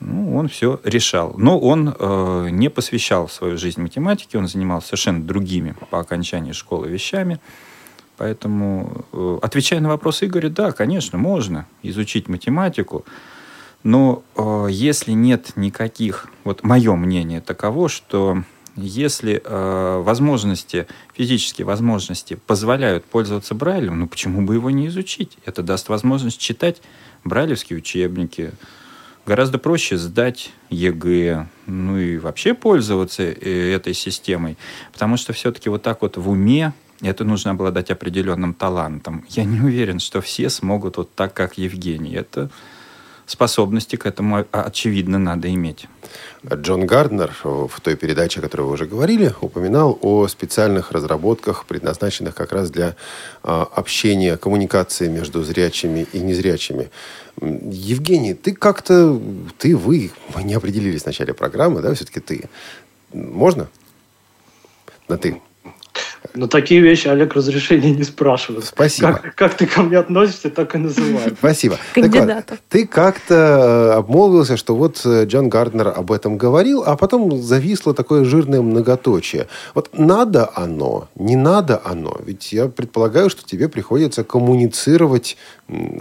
ну, 0.00 0.34
он 0.36 0.48
все 0.48 0.80
решал. 0.82 1.34
Но 1.36 1.58
он 1.58 1.94
э, 1.96 2.48
не 2.50 2.70
посвящал 2.70 3.28
свою 3.28 3.58
жизнь 3.58 3.80
математике, 3.80 4.38
он 4.38 4.48
занимался 4.48 4.88
совершенно 4.88 5.22
другими 5.22 5.74
по 5.90 6.00
окончании 6.00 6.52
школы 6.52 6.88
вещами. 6.88 7.38
Поэтому, 8.16 9.04
э, 9.12 9.38
отвечая 9.42 9.80
на 9.80 9.88
вопрос 9.88 10.22
Игоря, 10.22 10.48
да, 10.48 10.72
конечно, 10.72 11.18
можно 11.18 11.66
изучить 11.82 12.28
математику, 12.28 13.04
но 13.82 14.22
э, 14.36 14.66
если 14.70 15.12
нет 15.12 15.52
никаких, 15.56 16.28
вот 16.44 16.62
мое 16.62 16.94
мнение 16.96 17.40
таково, 17.40 17.88
что 17.88 18.42
если 18.76 19.42
э, 19.42 20.02
возможности, 20.02 20.86
физические 21.14 21.66
возможности 21.66 22.34
позволяют 22.34 23.04
пользоваться 23.04 23.54
Брайлем, 23.54 23.98
ну 23.98 24.08
почему 24.08 24.42
бы 24.42 24.54
его 24.54 24.70
не 24.70 24.88
изучить? 24.88 25.38
Это 25.44 25.62
даст 25.62 25.88
возможность 25.88 26.38
читать 26.38 26.82
брайлевские 27.24 27.78
учебники, 27.78 28.52
Гораздо 29.26 29.58
проще 29.58 29.96
сдать 29.96 30.50
ЕГЭ, 30.70 31.46
ну 31.66 31.98
и 31.98 32.18
вообще 32.18 32.54
пользоваться 32.54 33.22
э, 33.22 33.74
этой 33.74 33.94
системой, 33.94 34.56
потому 34.92 35.16
что 35.16 35.32
все-таки 35.32 35.68
вот 35.68 35.82
так 35.82 36.02
вот 36.02 36.16
в 36.16 36.28
уме 36.28 36.72
это 37.02 37.24
нужно 37.24 37.52
обладать 37.52 37.90
определенным 37.90 38.54
талантом. 38.54 39.24
Я 39.28 39.44
не 39.44 39.60
уверен, 39.60 40.00
что 40.00 40.20
все 40.20 40.50
смогут 40.50 40.96
вот 40.96 41.14
так, 41.14 41.32
как 41.34 41.58
Евгений. 41.58 42.14
Это 42.14 42.50
способности 43.30 43.96
к 43.96 44.06
этому, 44.06 44.44
очевидно, 44.50 45.18
надо 45.18 45.52
иметь. 45.54 45.86
Джон 46.52 46.86
Гарднер 46.86 47.32
в 47.44 47.80
той 47.80 47.96
передаче, 47.96 48.40
о 48.40 48.42
которой 48.42 48.62
вы 48.62 48.72
уже 48.72 48.86
говорили, 48.86 49.32
упоминал 49.40 49.98
о 50.02 50.26
специальных 50.26 50.92
разработках, 50.92 51.64
предназначенных 51.64 52.34
как 52.34 52.52
раз 52.52 52.70
для 52.70 52.96
а, 53.42 53.68
общения, 53.74 54.36
коммуникации 54.36 55.08
между 55.08 55.42
зрячими 55.44 56.06
и 56.12 56.18
незрячими. 56.18 56.90
Евгений, 57.40 58.34
ты 58.34 58.52
как-то, 58.52 59.20
ты, 59.58 59.76
вы, 59.76 60.10
мы 60.34 60.42
не 60.42 60.54
определились 60.54 61.02
в 61.02 61.06
начале 61.06 61.32
программы, 61.32 61.80
да, 61.80 61.94
все-таки 61.94 62.20
ты. 62.20 62.48
Можно? 63.12 63.68
На 65.08 65.16
ты. 65.16 65.40
На 66.34 66.48
такие 66.48 66.80
вещи 66.80 67.08
Олег 67.08 67.34
разрешения 67.34 67.90
не 67.90 68.04
спрашивает. 68.04 68.64
Спасибо. 68.64 69.12
Как, 69.14 69.34
как 69.34 69.54
ты 69.54 69.66
ко 69.66 69.82
мне 69.82 69.98
относишься, 69.98 70.50
так 70.50 70.74
и 70.74 70.78
называю. 70.78 71.34
Спасибо. 71.36 71.78
Кандидатов. 71.94 72.50
Вот, 72.50 72.60
ты 72.68 72.86
как-то 72.86 73.34
э, 73.34 73.98
обмолвился, 73.98 74.56
что 74.56 74.76
вот 74.76 75.00
э, 75.04 75.24
Джон 75.24 75.48
Гарднер 75.48 75.88
об 75.88 76.12
этом 76.12 76.36
говорил, 76.36 76.84
а 76.86 76.96
потом 76.96 77.40
зависло 77.40 77.94
такое 77.94 78.24
жирное 78.24 78.60
многоточие. 78.60 79.48
Вот 79.74 79.90
надо 79.92 80.50
оно, 80.54 81.08
не 81.16 81.36
надо 81.36 81.80
оно. 81.84 82.16
Ведь 82.24 82.52
я 82.52 82.68
предполагаю, 82.68 83.30
что 83.30 83.44
тебе 83.44 83.68
приходится 83.68 84.22
коммуницировать 84.22 85.36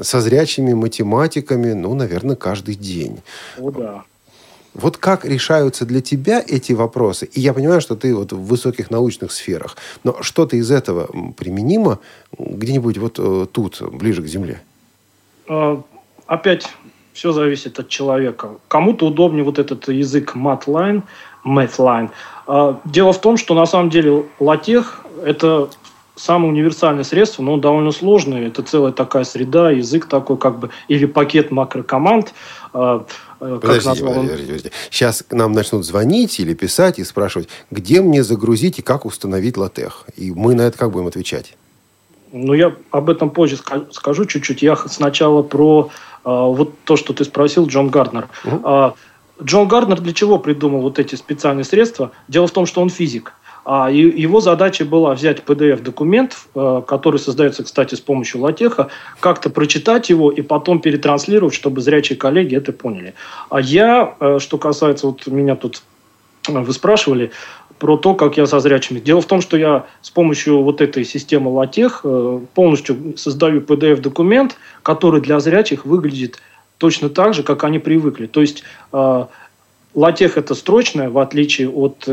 со 0.02 0.22
зрячими 0.22 0.74
математиками, 0.74 1.74
ну, 1.74 1.96
наверное, 1.96 2.36
каждый 2.36 2.76
день. 2.76 3.20
О, 3.58 3.72
да. 3.72 4.04
Вот 4.74 4.98
как 4.98 5.26
решаются 5.26 5.86
для 5.86 6.02
тебя 6.02 6.44
эти 6.46 6.74
вопросы? 6.74 7.26
И 7.26 7.40
я 7.40 7.54
понимаю, 7.54 7.82
что 7.82 7.96
ты 7.96 8.16
вот 8.16 8.32
в 8.32 8.42
высоких 8.42 8.92
научных 8.92 9.32
сферах, 9.32 9.78
но 10.04 10.22
что-то 10.22 10.56
из 10.56 10.72
этого 10.72 11.10
применимо 11.38 12.00
где-нибудь 12.38 12.98
вот 12.98 13.20
э, 13.20 13.48
тут, 13.52 13.82
ближе 13.82 14.22
к 14.22 14.28
Земле? 14.28 14.62
А, 15.48 15.82
опять 16.28 16.70
все 17.14 17.32
зависит 17.32 17.80
от 17.80 17.90
человека. 17.90 18.52
Кому-то 18.68 19.08
удобнее 19.08 19.44
вот 19.44 19.60
этот 19.60 19.88
язык 19.90 20.36
MATLANE, 20.36 21.02
MATLANE. 21.46 22.12
А, 22.48 22.80
дело 22.86 23.12
в 23.12 23.20
том, 23.20 23.38
что 23.38 23.56
на 23.56 23.66
самом 23.66 23.90
деле 23.90 24.26
латех– 24.40 25.02
это 25.26 25.70
самое 26.16 26.52
универсальное 26.52 27.04
средство, 27.04 27.42
но 27.44 27.54
он 27.54 27.62
довольно 27.62 27.92
сложный. 27.92 28.48
Это 28.48 28.62
целая 28.62 28.92
такая 28.92 29.24
среда, 29.24 29.72
язык 29.72 30.06
такой 30.06 30.38
как 30.38 30.60
бы, 30.60 30.70
или 30.88 31.06
пакет 31.06 31.50
макрокоманд. 31.50 32.34
Э, 33.40 33.60
подождите, 33.62 34.04
подождите, 34.04 34.46
подождите. 34.46 34.72
Сейчас 34.90 35.24
к 35.28 35.34
нам 35.34 35.54
начнут 35.54 35.86
звонить 35.86 36.40
или 36.40 36.54
писать 36.54 37.00
и 37.00 37.04
спрашивать, 37.04 37.50
где 37.72 38.02
мне 38.02 38.24
загрузить 38.24 38.80
и 38.80 38.82
как 38.82 39.06
установить 39.06 39.58
латех. 39.58 40.06
И 40.16 40.32
мы 40.32 40.56
на 40.56 40.64
это 40.64 40.78
как 40.78 40.92
будем 40.92 41.08
отвечать? 41.08 41.56
Ну, 42.32 42.54
я 42.54 42.76
об 42.92 43.10
этом 43.10 43.30
позже 43.30 43.58
скажу 43.92 44.26
чуть-чуть. 44.26 44.62
Я 44.62 44.76
сначала 44.76 45.42
про 45.42 45.90
э, 45.90 46.30
вот 46.30 46.74
то, 46.84 46.96
что 46.96 47.14
ты 47.14 47.24
спросил, 47.24 47.68
Джон 47.68 47.90
Гарднер. 47.90 48.28
Угу. 48.46 48.96
Джон 49.42 49.68
Гарднер 49.68 50.02
для 50.02 50.14
чего 50.14 50.38
придумал 50.38 50.82
вот 50.82 51.00
эти 51.00 51.16
специальные 51.16 51.64
средства? 51.64 52.12
Дело 52.28 52.48
в 52.48 52.52
том, 52.52 52.66
что 52.66 52.82
он 52.82 52.90
физик. 52.90 53.34
А 53.66 53.92
его 53.92 54.42
задача 54.42 54.86
была 54.86 55.14
взять 55.14 55.40
PDF-документ, 55.40 56.38
э, 56.56 56.82
который 56.88 57.20
создается, 57.20 57.64
кстати, 57.64 57.96
с 57.96 58.00
помощью 58.00 58.42
латеха, 58.42 58.90
как-то 59.20 59.50
прочитать 59.50 60.10
его 60.10 60.32
и 60.32 60.42
потом 60.42 60.80
перетранслировать, 60.80 61.54
чтобы 61.54 61.82
зрячие 61.82 62.18
коллеги 62.18 62.56
это 62.56 62.72
поняли. 62.72 63.14
А 63.50 63.60
я, 63.60 64.16
э, 64.20 64.40
что 64.40 64.58
касается, 64.58 65.08
вот 65.08 65.28
меня 65.28 65.56
тут 65.56 65.84
э, 66.48 66.60
вы 66.60 66.72
спрашивали 66.74 67.32
про 67.80 67.98
то, 67.98 68.14
как 68.14 68.38
я 68.38 68.46
со 68.46 68.60
зрячими. 68.60 69.00
Дело 69.00 69.22
в 69.22 69.26
том, 69.26 69.42
что 69.42 69.56
я 69.56 69.86
с 70.02 70.10
помощью 70.10 70.64
вот 70.64 70.82
этой 70.82 71.06
системы 71.06 71.50
латех 71.50 72.04
полностью 72.54 73.18
создаю 73.18 73.62
PDF-документ, 73.62 74.58
который 74.84 75.22
для 75.22 75.40
зрячих 75.40 75.86
выглядит 75.86 76.42
точно 76.78 77.10
так 77.10 77.34
же, 77.34 77.44
как 77.44 77.64
они 77.64 77.80
привыкли. 77.80 78.26
То 78.26 78.42
есть 78.42 78.64
латех 78.92 80.38
это 80.38 80.56
строчное, 80.56 81.10
в 81.10 81.20
отличие 81.20 81.70
от 81.70 82.06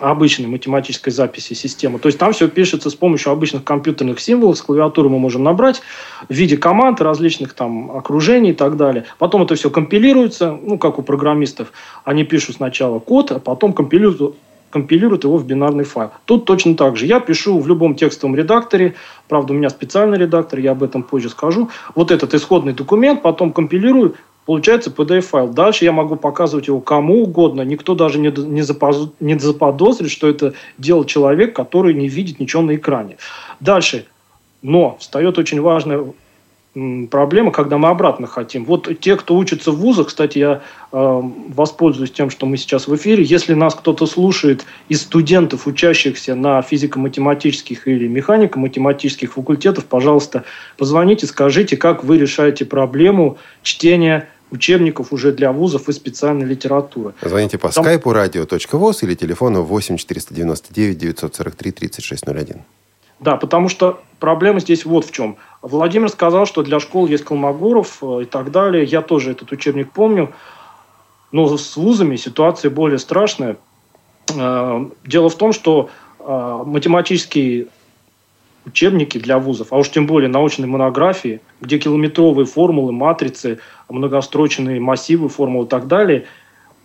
обычной 0.00 0.46
математической 0.46 1.10
записи 1.10 1.54
системы. 1.54 1.98
То 1.98 2.06
есть 2.06 2.18
там 2.18 2.32
все 2.32 2.48
пишется 2.48 2.90
с 2.90 2.94
помощью 2.94 3.32
обычных 3.32 3.64
компьютерных 3.64 4.20
символов, 4.20 4.56
с 4.56 4.62
клавиатуры 4.62 5.08
мы 5.08 5.18
можем 5.18 5.42
набрать 5.42 5.82
в 6.28 6.32
виде 6.32 6.56
команд, 6.56 7.00
различных 7.00 7.54
там 7.54 7.90
окружений 7.90 8.50
и 8.50 8.54
так 8.54 8.76
далее. 8.76 9.04
Потом 9.18 9.42
это 9.42 9.54
все 9.54 9.70
компилируется, 9.70 10.58
ну, 10.62 10.78
как 10.78 10.98
у 10.98 11.02
программистов. 11.02 11.72
Они 12.04 12.24
пишут 12.24 12.56
сначала 12.56 12.98
код, 12.98 13.32
а 13.32 13.38
потом 13.38 13.72
компилируют 13.72 14.36
компилируют 14.72 15.24
его 15.24 15.36
в 15.36 15.46
бинарный 15.46 15.84
файл. 15.84 16.10
Тут 16.24 16.46
точно 16.46 16.74
так 16.74 16.96
же. 16.96 17.06
Я 17.06 17.20
пишу 17.20 17.60
в 17.60 17.68
любом 17.68 17.94
текстовом 17.94 18.34
редакторе, 18.34 18.94
правда, 19.28 19.52
у 19.52 19.56
меня 19.56 19.68
специальный 19.68 20.18
редактор, 20.18 20.58
я 20.58 20.72
об 20.72 20.82
этом 20.82 21.02
позже 21.02 21.28
скажу. 21.28 21.68
Вот 21.94 22.10
этот 22.10 22.32
исходный 22.32 22.72
документ, 22.72 23.20
потом 23.20 23.52
компилирую, 23.52 24.14
Получается 24.44 24.90
PDF-файл. 24.90 25.48
Дальше 25.48 25.84
я 25.84 25.92
могу 25.92 26.16
показывать 26.16 26.66
его 26.66 26.80
кому 26.80 27.22
угодно. 27.22 27.62
Никто 27.62 27.94
даже 27.94 28.18
не, 28.18 28.30
не, 28.30 29.38
заподозрит, 29.38 30.10
что 30.10 30.28
это 30.28 30.54
делал 30.78 31.04
человек, 31.04 31.54
который 31.54 31.94
не 31.94 32.08
видит 32.08 32.40
ничего 32.40 32.62
на 32.62 32.74
экране. 32.74 33.18
Дальше. 33.60 34.06
Но 34.62 34.96
встает 34.98 35.38
очень 35.38 35.60
важная 35.60 36.12
проблема, 36.74 37.50
когда 37.50 37.76
мы 37.76 37.88
обратно 37.88 38.26
хотим. 38.26 38.64
Вот 38.64 38.88
те, 39.00 39.16
кто 39.16 39.36
учится 39.36 39.72
в 39.72 39.76
вузах, 39.76 40.08
кстати, 40.08 40.38
я 40.38 40.62
э, 40.90 41.20
воспользуюсь 41.48 42.12
тем, 42.12 42.30
что 42.30 42.46
мы 42.46 42.56
сейчас 42.56 42.88
в 42.88 42.96
эфире. 42.96 43.22
Если 43.22 43.52
нас 43.54 43.74
кто-то 43.74 44.06
слушает 44.06 44.64
из 44.88 45.02
студентов, 45.02 45.66
учащихся 45.66 46.34
на 46.34 46.62
физико-математических 46.62 47.86
или 47.88 48.08
механико-математических 48.08 49.32
факультетах, 49.34 49.84
пожалуйста, 49.84 50.44
позвоните, 50.78 51.26
скажите, 51.26 51.76
как 51.76 52.04
вы 52.04 52.18
решаете 52.18 52.64
проблему 52.64 53.36
чтения 53.62 54.28
учебников 54.50 55.12
уже 55.12 55.32
для 55.32 55.52
вузов 55.52 55.88
и 55.88 55.92
специальной 55.92 56.46
литературы. 56.46 57.14
Звоните 57.22 57.58
по 57.58 57.68
Там... 57.70 57.84
скайпу 57.84 58.12
radio.voz 58.12 58.98
или 59.02 59.14
телефону 59.14 59.62
8 59.62 59.96
499 59.96 60.98
943 60.98 61.72
3601. 61.72 62.62
Да, 63.20 63.36
потому 63.36 63.68
что 63.68 64.02
проблема 64.18 64.60
здесь 64.60 64.84
вот 64.84 65.04
в 65.04 65.12
чем. 65.12 65.36
Владимир 65.62 66.08
сказал, 66.08 66.44
что 66.44 66.64
для 66.64 66.80
школ 66.80 67.06
есть 67.06 67.24
Колмогоров 67.24 67.98
э, 68.02 68.22
и 68.22 68.24
так 68.24 68.50
далее. 68.50 68.84
Я 68.84 69.00
тоже 69.00 69.30
этот 69.30 69.52
учебник 69.52 69.92
помню. 69.92 70.32
Но 71.30 71.56
с 71.56 71.76
вузами 71.76 72.16
ситуация 72.16 72.70
более 72.70 72.98
страшная. 72.98 73.56
Э, 74.36 74.84
дело 75.04 75.28
в 75.28 75.36
том, 75.36 75.52
что 75.52 75.88
э, 76.18 76.62
математические 76.66 77.68
учебники 78.66 79.18
для 79.18 79.38
вузов, 79.38 79.72
а 79.72 79.76
уж 79.76 79.88
тем 79.90 80.06
более 80.06 80.28
научные 80.28 80.66
монографии, 80.66 81.40
где 81.60 81.78
километровые 81.78 82.46
формулы, 82.46 82.92
матрицы, 82.92 83.60
многострочные 83.88 84.80
массивы 84.80 85.28
формул 85.28 85.64
и 85.64 85.68
так 85.68 85.86
далее, 85.86 86.26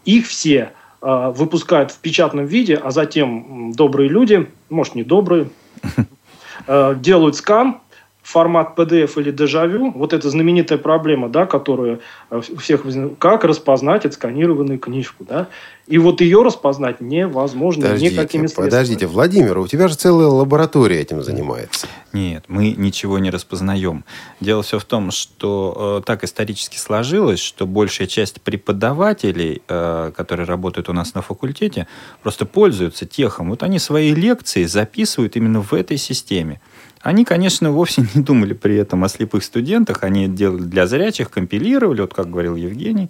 их 0.06 0.28
все 0.28 0.72
выпускают 1.00 1.92
в 1.92 2.00
печатном 2.00 2.48
виде, 2.48 2.76
а 2.76 2.90
затем 2.90 3.72
добрые 3.74 4.10
люди, 4.10 4.50
может 4.70 4.96
не 4.96 5.04
добрые, 5.04 5.50
делают 6.68 7.36
скан 7.36 7.82
формат 8.28 8.78
PDF 8.78 9.14
или 9.22 9.32
дежавю, 9.32 9.92
вот 9.92 10.12
эта 10.12 10.30
знаменитая 10.30 10.78
проблема, 10.78 11.30
да, 11.30 11.46
которая 11.46 12.02
э, 12.30 12.42
у 12.50 12.58
всех 12.58 12.84
возникает, 12.84 13.18
как 13.20 13.46
распознать 13.46 14.06
отсканированную 14.06 14.80
книжку, 14.80 15.24
да, 15.24 15.48
и 15.88 15.98
вот 15.98 16.20
ее 16.20 16.44
распознать 16.44 17.00
невозможно 17.00 17.84
подождите, 17.84 18.12
никакими 18.12 18.42
средствами. 18.42 18.66
Подождите, 18.66 19.08
Владимир, 19.08 19.58
у 19.60 19.68
тебя 19.68 19.88
же 19.88 19.96
целая 19.96 20.28
лаборатория 20.28 21.00
этим 21.00 21.24
занимается. 21.24 21.88
Нет, 22.12 22.44
мы 22.50 22.72
ничего 22.72 23.18
не 23.18 23.30
распознаем. 23.30 24.04
Дело 24.42 24.62
все 24.62 24.78
в 24.78 24.84
том, 24.84 25.12
что 25.12 26.02
э, 26.02 26.06
так 26.06 26.26
исторически 26.26 26.78
сложилось, 26.78 27.40
что 27.40 27.66
большая 27.66 28.08
часть 28.08 28.42
преподавателей, 28.42 29.62
э, 29.70 30.12
которые 30.14 30.46
работают 30.46 30.90
у 30.90 30.94
нас 30.94 31.14
на 31.14 31.22
факультете, 31.22 31.88
просто 32.24 32.46
пользуются 32.46 33.06
техом. 33.06 33.52
Вот 33.52 33.64
они 33.64 33.80
свои 33.80 34.14
лекции 34.14 34.66
записывают 34.66 35.38
именно 35.38 35.62
в 35.62 35.74
этой 35.74 35.96
системе. 35.96 36.60
Они, 37.02 37.26
конечно, 37.26 37.72
вовсе 37.72 38.06
не 38.16 38.22
думали 38.22 38.54
при 38.54 38.76
этом 38.76 39.04
о 39.04 39.10
слепых 39.10 39.44
студентах, 39.44 40.04
они 40.04 40.28
делали 40.28 40.64
для 40.64 40.88
зрячих, 40.88 41.30
компилировали, 41.30 42.02
вот 42.02 42.14
как 42.14 42.30
говорил 42.30 42.56
Евгений, 42.56 43.10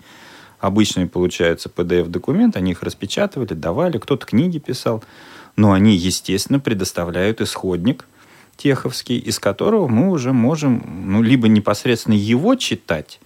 обычный, 0.60 1.08
получается, 1.08 1.72
PDF-документ, 1.74 2.58
они 2.58 2.72
их 2.72 2.84
распечатывали, 2.84 3.54
давали, 3.54 3.98
кто-то 3.98 4.26
книги 4.26 4.60
писал, 4.60 5.04
но 5.56 5.72
они, 5.72 5.96
естественно, 5.96 6.60
предоставляют 6.60 7.42
исходник 7.42 8.06
теховский, 8.58 9.18
из 9.18 9.40
которого 9.40 9.88
мы 9.88 10.10
уже 10.10 10.34
можем, 10.34 10.84
ну, 11.06 11.22
либо 11.22 11.48
непосредственно 11.48 12.16
его 12.16 12.56
читать, 12.56 13.20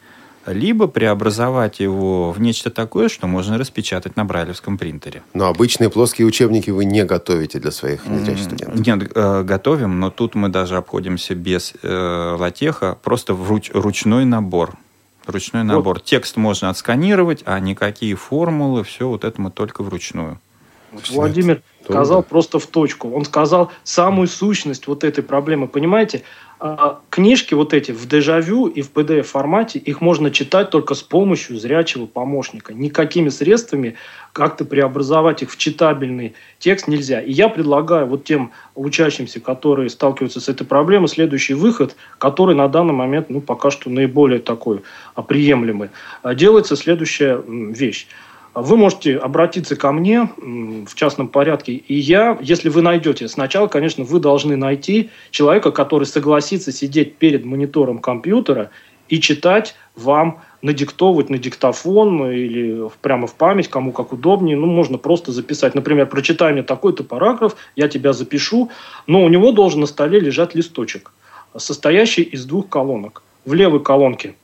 либо 0.46 0.88
преобразовать 0.88 1.80
его 1.80 2.32
в 2.32 2.42
нечто 2.42 2.70
такое, 2.70 3.10
что 3.10 3.28
можно 3.28 3.58
распечатать 3.58 4.16
на 4.16 4.26
брайлевском 4.26 4.78
принтере. 4.78 5.24
Но 5.34 5.48
обычные 5.48 5.90
плоские 5.90 6.28
учебники 6.28 6.70
вы 6.70 6.86
не 6.86 7.04
готовите 7.04 7.60
для 7.60 7.72
своих 7.72 8.08
незрячих 8.08 8.46
студентов? 8.46 8.86
Нет, 8.86 9.12
э, 9.14 9.44
готовим, 9.44 10.00
но 10.00 10.10
тут 10.10 10.36
мы 10.36 10.50
даже 10.50 10.78
обходимся 10.78 11.36
без 11.36 11.74
э, 11.82 12.36
латеха, 12.40 12.98
просто 13.04 13.34
вруч, 13.34 13.70
ручной 13.74 14.26
набор. 14.26 14.76
Ручной 15.28 15.64
набор. 15.64 15.98
Вот. 15.98 16.04
Текст 16.04 16.38
можно 16.38 16.70
отсканировать, 16.70 17.44
а 17.46 17.60
никакие 17.60 18.16
формулы, 18.16 18.84
все 18.84 19.08
вот 19.08 19.24
это 19.24 19.40
мы 19.40 19.52
только 19.52 19.84
вручную. 19.84 20.40
Владимир 21.10 21.62
сказал 21.84 22.24
просто 22.24 22.60
в 22.60 22.68
точку. 22.68 23.12
Он 23.12 23.26
сказал 23.26 23.72
самую 23.84 24.28
сущность 24.28 24.88
вот 24.88 25.04
этой 25.04 25.24
проблемы. 25.24 25.68
Понимаете, 25.68 26.24
книжки 27.10 27.56
вот 27.56 27.74
эти 27.74 27.92
в 27.92 28.08
дежавю 28.08 28.68
и 28.68 28.82
в 28.84 28.92
PDF 28.92 29.24
формате, 29.24 29.80
их 29.80 30.00
можно 30.00 30.30
читать 30.30 30.70
только 30.70 30.94
с 30.94 31.02
помощью 31.02 31.58
зрячего 31.58 32.06
помощника. 32.06 32.74
Никакими 32.74 33.30
средствами 33.30 33.96
как-то 34.32 34.64
преобразовать 34.64 35.42
их 35.42 35.52
в 35.52 35.58
читабельный 35.58 36.36
текст 36.60 36.88
нельзя. 36.88 37.20
И 37.20 37.32
я 37.32 37.50
предлагаю 37.50 38.06
вот 38.06 38.26
тем 38.26 38.52
учащимся, 38.76 39.40
которые 39.40 39.90
сталкиваются 39.90 40.40
с 40.40 40.50
этой 40.50 40.66
проблемой, 40.66 41.08
следующий 41.08 41.56
выход, 41.56 41.96
который 42.20 42.56
на 42.56 42.68
данный 42.68 42.94
момент 42.94 43.30
ну, 43.30 43.42
пока 43.42 43.72
что 43.72 43.90
наиболее 43.90 44.40
такой 44.40 44.84
а, 45.16 45.24
приемлемый. 45.24 45.90
А, 46.22 46.36
делается 46.36 46.76
следующая 46.76 47.42
вещь. 47.48 48.08
Вы 48.54 48.76
можете 48.76 49.18
обратиться 49.18 49.78
ко 49.78 49.94
мне 49.94 50.30
в 50.38 50.94
частном 50.96 51.30
порядке, 51.30 51.74
и 51.74 51.96
я, 51.96 52.38
если 52.42 52.68
вы 52.68 52.82
найдете, 52.82 53.30
сначала, 53.30 53.68
конечно, 53.68 54.04
вы 54.04 54.20
должны 54.20 54.58
найти 54.58 55.10
человека, 55.30 55.72
который 55.72 56.04
согласится 56.04 56.74
сидеть 56.74 57.16
перед 57.16 57.46
монитором 57.46 58.00
компьютера 58.00 58.70
и 59.08 59.22
читать 59.22 59.76
вам, 59.96 60.42
надиктовывать 60.62 61.30
на 61.30 61.38
диктофон 61.38 62.30
или 62.30 62.90
прямо 63.02 63.26
в 63.28 63.36
память, 63.36 63.70
кому 63.70 63.94
как 63.94 64.12
удобнее. 64.12 64.58
Ну, 64.58 64.68
можно 64.68 64.98
просто 64.98 65.32
записать. 65.32 65.74
Например, 65.74 66.06
прочитай 66.06 66.52
мне 66.52 66.64
такой-то 66.64 67.04
параграф, 67.04 67.56
я 67.78 67.88
тебя 67.88 68.12
запишу, 68.12 68.70
но 69.08 69.24
у 69.24 69.30
него 69.30 69.54
должен 69.54 69.80
на 69.80 69.88
столе 69.88 70.20
лежать 70.20 70.56
листочек, 70.56 71.14
состоящий 71.58 72.22
из 72.22 72.46
двух 72.46 72.68
колонок. 72.68 73.24
В 73.46 73.54
левой 73.54 73.82
колонке 73.82 74.36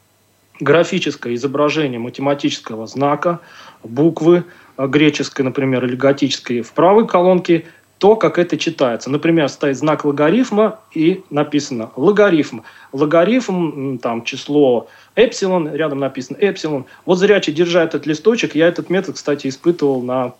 графическое 0.60 1.36
изображение 1.36 2.00
математического 2.00 2.88
знака, 2.88 3.40
буквы 3.84 4.44
э, 4.78 4.88
греческой, 4.88 5.46
например, 5.46 5.86
или 5.86 5.96
готической, 5.96 6.62
в 6.62 6.72
правой 6.72 7.08
колонке 7.08 7.66
то, 7.98 8.16
как 8.16 8.38
это 8.38 8.58
читается. 8.58 9.10
Например, 9.10 9.50
стоит 9.50 9.78
знак 9.78 10.06
логарифма 10.06 10.80
и 10.94 11.24
написано 11.30 11.90
логарифм. 11.96 12.62
Логарифм, 12.94 13.98
там 13.98 14.24
число 14.24 14.88
эпсилон, 15.16 15.74
рядом 15.74 16.00
написано 16.00 16.38
эпсилон. 16.40 16.86
Вот 17.06 17.18
зрячий, 17.18 17.54
держа 17.54 17.84
этот 17.84 18.06
листочек, 18.06 18.56
я 18.56 18.68
этот 18.68 18.90
метод, 18.90 19.16
кстати, 19.16 19.48
испытывал 19.48 20.02
на 20.04 20.34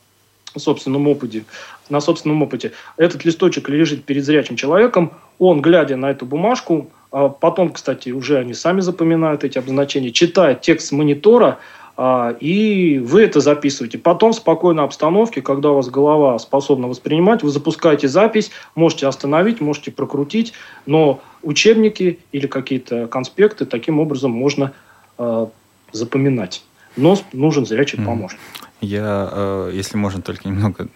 собственном 0.56 1.08
опыте. 1.08 1.46
На 1.90 2.00
собственном 2.00 2.42
опыте. 2.44 2.74
Этот 2.96 3.26
листочек 3.26 3.70
лежит 3.70 4.04
перед 4.04 4.24
зрячим 4.24 4.56
человеком, 4.56 5.14
он, 5.40 5.62
глядя 5.62 5.98
на 5.98 6.12
эту 6.12 6.26
бумажку, 6.26 6.90
а 7.12 7.30
потом, 7.30 7.72
кстати, 7.72 8.10
уже 8.10 8.38
они 8.38 8.54
сами 8.54 8.82
запоминают 8.82 9.44
эти 9.44 9.58
обозначения, 9.58 10.12
читает 10.12 10.62
текст 10.62 10.92
монитора, 10.92 11.60
и 12.00 13.00
вы 13.04 13.24
это 13.24 13.40
записываете. 13.40 13.98
Потом 13.98 14.32
в 14.32 14.36
спокойной 14.36 14.84
обстановке, 14.84 15.42
когда 15.42 15.72
у 15.72 15.76
вас 15.76 15.90
голова 15.90 16.38
способна 16.38 16.88
воспринимать, 16.88 17.42
вы 17.42 17.50
запускаете 17.50 18.08
запись, 18.08 18.52
можете 18.76 19.08
остановить, 19.08 19.62
можете 19.62 19.92
прокрутить, 19.92 20.54
но 20.86 21.20
учебники 21.42 22.20
или 22.32 22.46
какие-то 22.46 23.08
конспекты 23.08 23.66
таким 23.66 24.00
образом 24.00 24.32
можно 24.32 24.74
э, 25.18 25.48
запоминать. 25.92 26.64
Но 26.98 27.18
нужен 27.34 27.66
зрячий 27.66 27.98
помощник. 28.04 28.40
Я, 28.80 29.30
э, 29.32 29.72
если 29.74 29.98
можно, 29.98 30.22
только 30.22 30.48
немного 30.48 30.88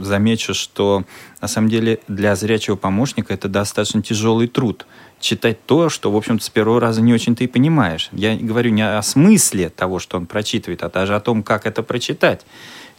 замечу, 0.00 0.54
что 0.54 1.04
на 1.42 1.48
самом 1.48 1.68
деле 1.68 2.00
для 2.08 2.34
зрячего 2.34 2.76
помощника 2.76 3.34
это 3.34 3.48
достаточно 3.48 4.02
тяжелый 4.02 4.48
труд. 4.48 4.86
Читать 5.20 5.64
то, 5.66 5.88
что, 5.88 6.10
в 6.10 6.16
общем-то, 6.16 6.42
с 6.42 6.48
первого 6.48 6.80
раза 6.80 7.02
не 7.02 7.12
очень 7.12 7.36
ты 7.36 7.44
и 7.44 7.46
понимаешь. 7.46 8.08
Я 8.12 8.36
говорю 8.36 8.70
не 8.70 8.82
о 8.82 9.02
смысле 9.02 9.68
того, 9.68 9.98
что 9.98 10.16
он 10.16 10.26
прочитывает, 10.26 10.82
а 10.82 10.88
даже 10.88 11.14
о 11.14 11.20
том, 11.20 11.42
как 11.42 11.66
это 11.66 11.82
прочитать. 11.82 12.46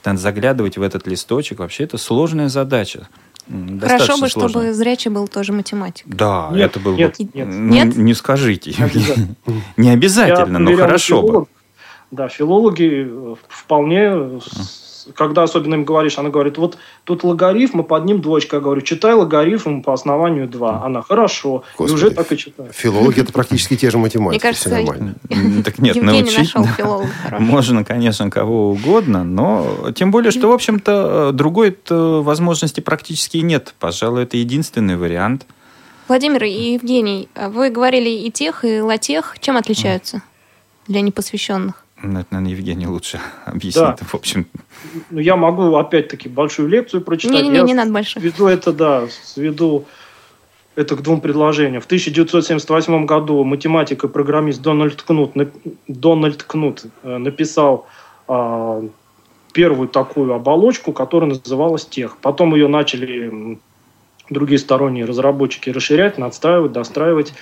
Надо 0.05 0.19
заглядывать 0.19 0.77
в 0.77 0.81
этот 0.81 1.07
листочек. 1.07 1.59
Вообще 1.59 1.83
это 1.83 1.97
сложная 1.97 2.49
задача. 2.49 3.07
Хорошо 3.81 4.17
бы, 4.17 4.29
сложно. 4.29 4.49
чтобы 4.49 4.73
зрячий 4.73 5.11
был 5.11 5.27
тоже 5.27 5.51
математик. 5.51 6.05
Да, 6.07 6.49
Нет, 6.51 6.71
это 6.71 6.79
было 6.79 6.95
нет, 6.95 7.15
бы... 7.17 7.29
нет. 7.33 7.47
Ну, 7.47 7.73
Нет? 7.73 7.97
Не 7.97 8.13
скажите. 8.13 8.71
Обязательно. 8.77 9.35
Не 9.77 9.89
обязательно, 9.89 10.57
Я 10.57 10.63
но 10.63 10.77
хорошо 10.77 11.21
бы. 11.21 11.45
Да, 12.11 12.27
филологи 12.27 13.07
э, 13.09 13.35
вполне, 13.47 14.41
когда 15.15 15.43
особенно 15.43 15.75
им 15.75 15.85
говоришь, 15.85 16.17
она 16.17 16.29
говорит, 16.29 16.57
вот 16.57 16.77
тут 17.03 17.23
логарифм, 17.23 17.81
и 17.81 17.83
под 17.83 18.05
ним 18.05 18.21
двоечка. 18.21 18.57
Я 18.57 18.61
говорю, 18.61 18.81
читай 18.81 19.13
логарифм 19.13 19.81
по 19.81 19.93
основанию 19.93 20.47
2. 20.47 20.83
Она, 20.83 21.01
хорошо. 21.01 21.63
И 21.73 21.77
Господи. 21.77 21.93
уже 21.93 22.11
так 22.11 22.31
и 22.31 22.37
читает. 22.37 22.73
Филологи 22.73 23.21
это 23.21 23.31
практически 23.31 23.75
те 23.75 23.89
же 23.89 23.97
математики. 23.97 24.31
Мне 24.31 24.39
кажется, 24.39 24.69
все 24.69 24.83
нормально. 24.83 25.15
Так 25.63 25.79
нет, 25.79 25.95
Евгений 25.95 26.21
научить 26.21 26.53
можно, 27.39 27.83
конечно, 27.83 28.29
кого 28.29 28.71
угодно, 28.71 29.23
но 29.23 29.91
тем 29.95 30.11
более, 30.11 30.31
что, 30.31 30.49
в 30.49 30.51
общем-то, 30.51 31.31
другой 31.33 31.77
возможности 31.89 32.79
практически 32.79 33.37
и 33.37 33.41
нет. 33.41 33.73
Пожалуй, 33.79 34.23
это 34.23 34.37
единственный 34.37 34.97
вариант. 34.97 35.45
Владимир 36.07 36.43
и 36.43 36.73
Евгений, 36.73 37.29
а 37.35 37.49
вы 37.49 37.69
говорили 37.69 38.09
и 38.09 38.31
тех, 38.31 38.65
и 38.65 38.81
латех. 38.81 39.37
Чем 39.39 39.55
отличаются 39.55 40.21
для 40.87 41.01
непосвященных? 41.01 41.85
Ну, 42.03 42.19
Это, 42.19 42.27
наверное, 42.31 42.51
Евгений 42.51 42.87
лучше 42.87 43.19
объяснит. 43.45 43.97
Да. 43.99 44.05
В 44.05 44.15
общем, 44.15 44.47
Ну, 45.09 45.19
я 45.19 45.35
могу 45.35 45.75
опять-таки 45.75 46.29
большую 46.29 46.69
лекцию 46.69 47.01
прочитать. 47.01 47.35
Не-не-не, 47.35 47.61
не 47.61 47.73
надо 47.73 47.91
больших. 47.91 48.21
Сведу 48.21 48.47
это, 48.47 48.73
да, 48.73 49.07
сведу 49.23 49.85
это 50.75 50.95
к 50.95 51.01
двум 51.01 51.21
предложениям. 51.21 51.81
В 51.81 51.85
1978 51.85 53.05
году 53.05 53.43
математик 53.43 54.03
и 54.03 54.07
программист 54.07 54.61
Дональд 54.61 55.01
Кнут, 55.01 55.33
Дональд 55.87 56.43
Кнут 56.43 56.85
э, 57.03 57.17
написал 57.17 57.87
а, 58.27 58.83
первую 59.51 59.89
такую 59.89 60.33
оболочку, 60.33 60.93
которая 60.93 61.29
называлась 61.29 61.85
тех. 61.85 62.17
Потом 62.17 62.55
ее 62.55 62.67
начали 62.67 63.59
другие 64.29 64.59
сторонние 64.59 65.05
разработчики 65.05 65.69
расширять, 65.69 66.17
надстраивать, 66.17 66.71
достраивать. 66.71 67.33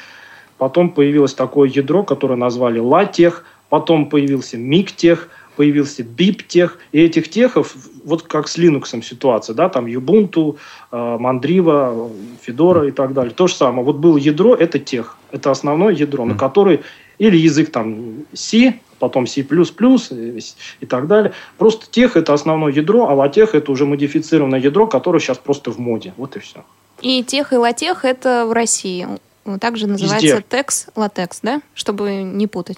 Потом 0.58 0.90
появилось 0.90 1.34
такое 1.34 1.70
ядро, 1.70 2.04
которое 2.04 2.36
назвали 2.36 2.80
латех, 2.80 3.46
потом 3.70 4.10
появился 4.10 4.58
мигтех, 4.58 5.30
появился 5.56 6.04
биптех, 6.04 6.78
и 6.92 7.02
этих 7.02 7.30
техов, 7.30 7.76
вот 8.06 8.24
как 8.24 8.48
с 8.48 8.58
Linux 8.58 9.02
ситуация, 9.04 9.54
да, 9.54 9.68
там 9.68 9.88
Ubuntu, 9.88 10.58
э, 10.92 10.96
Mandriva, 10.96 12.10
Fedora 12.46 12.88
и 12.88 12.92
так 12.92 13.14
далее. 13.14 13.34
То 13.34 13.48
же 13.48 13.56
самое. 13.56 13.84
Вот 13.84 13.98
было 13.98 14.18
ядро, 14.18 14.56
это 14.56 14.80
тех, 14.80 15.18
это 15.32 15.52
основное 15.52 15.94
ядро, 15.94 16.26
на 16.26 16.36
который 16.36 16.82
или 17.18 17.36
язык 17.36 17.72
там 17.72 18.26
C, 18.34 18.80
потом 19.00 19.28
C++ 19.28 19.42
и, 19.42 20.40
и 20.80 20.86
так 20.86 21.08
далее. 21.08 21.34
Просто 21.58 21.92
тех 21.92 22.16
это 22.16 22.34
основное 22.34 22.72
ядро, 22.72 23.10
а 23.10 23.14
латех 23.14 23.54
это 23.54 23.72
уже 23.72 23.86
модифицированное 23.86 24.60
ядро, 24.60 24.88
которое 24.88 25.20
сейчас 25.20 25.38
просто 25.38 25.72
в 25.72 25.80
моде. 25.80 26.14
Вот 26.18 26.38
и 26.38 26.40
все. 26.40 26.64
И 27.02 27.24
тех, 27.24 27.54
и 27.54 27.58
латех 27.58 28.06
это 28.06 28.46
в 28.46 28.54
России. 28.54 29.08
Также 29.60 29.88
называется 29.88 30.28
Везде. 30.28 30.46
текс, 30.50 30.88
латекс, 30.96 31.40
да? 31.42 31.62
Чтобы 31.74 32.24
не 32.24 32.48
путать. 32.48 32.78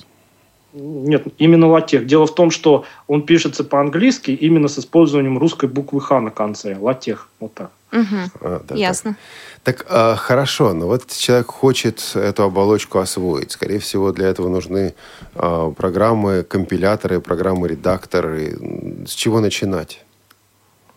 Нет, 0.73 1.27
именно 1.37 1.67
латех. 1.67 2.05
Дело 2.05 2.25
в 2.25 2.33
том, 2.33 2.51
что 2.51 2.85
он 3.07 3.23
пишется 3.23 3.63
по-английски 3.63 4.31
именно 4.31 4.67
с 4.67 4.79
использованием 4.79 5.37
русской 5.37 5.67
буквы 5.67 5.99
Х 6.01 6.21
на 6.21 6.31
конце. 6.31 6.77
Латех. 6.79 7.27
Вот 7.39 7.53
так. 7.53 7.71
Мгм. 7.91 8.31
А, 8.39 8.61
да, 8.67 8.75
Ясно. 8.75 9.17
Так, 9.63 9.85
а, 9.89 10.15
хорошо, 10.15 10.73
но 10.73 10.87
вот 10.87 11.07
человек 11.11 11.47
хочет 11.47 12.15
эту 12.15 12.43
оболочку 12.43 12.99
освоить. 12.99 13.51
Скорее 13.51 13.79
всего, 13.79 14.11
для 14.11 14.27
этого 14.27 14.47
нужны 14.47 14.93
а, 15.35 15.71
программы, 15.71 16.43
компиляторы, 16.43 17.19
программы, 17.19 17.67
редакторы. 17.67 18.57
С 19.05 19.11
чего 19.11 19.41
начинать? 19.41 20.03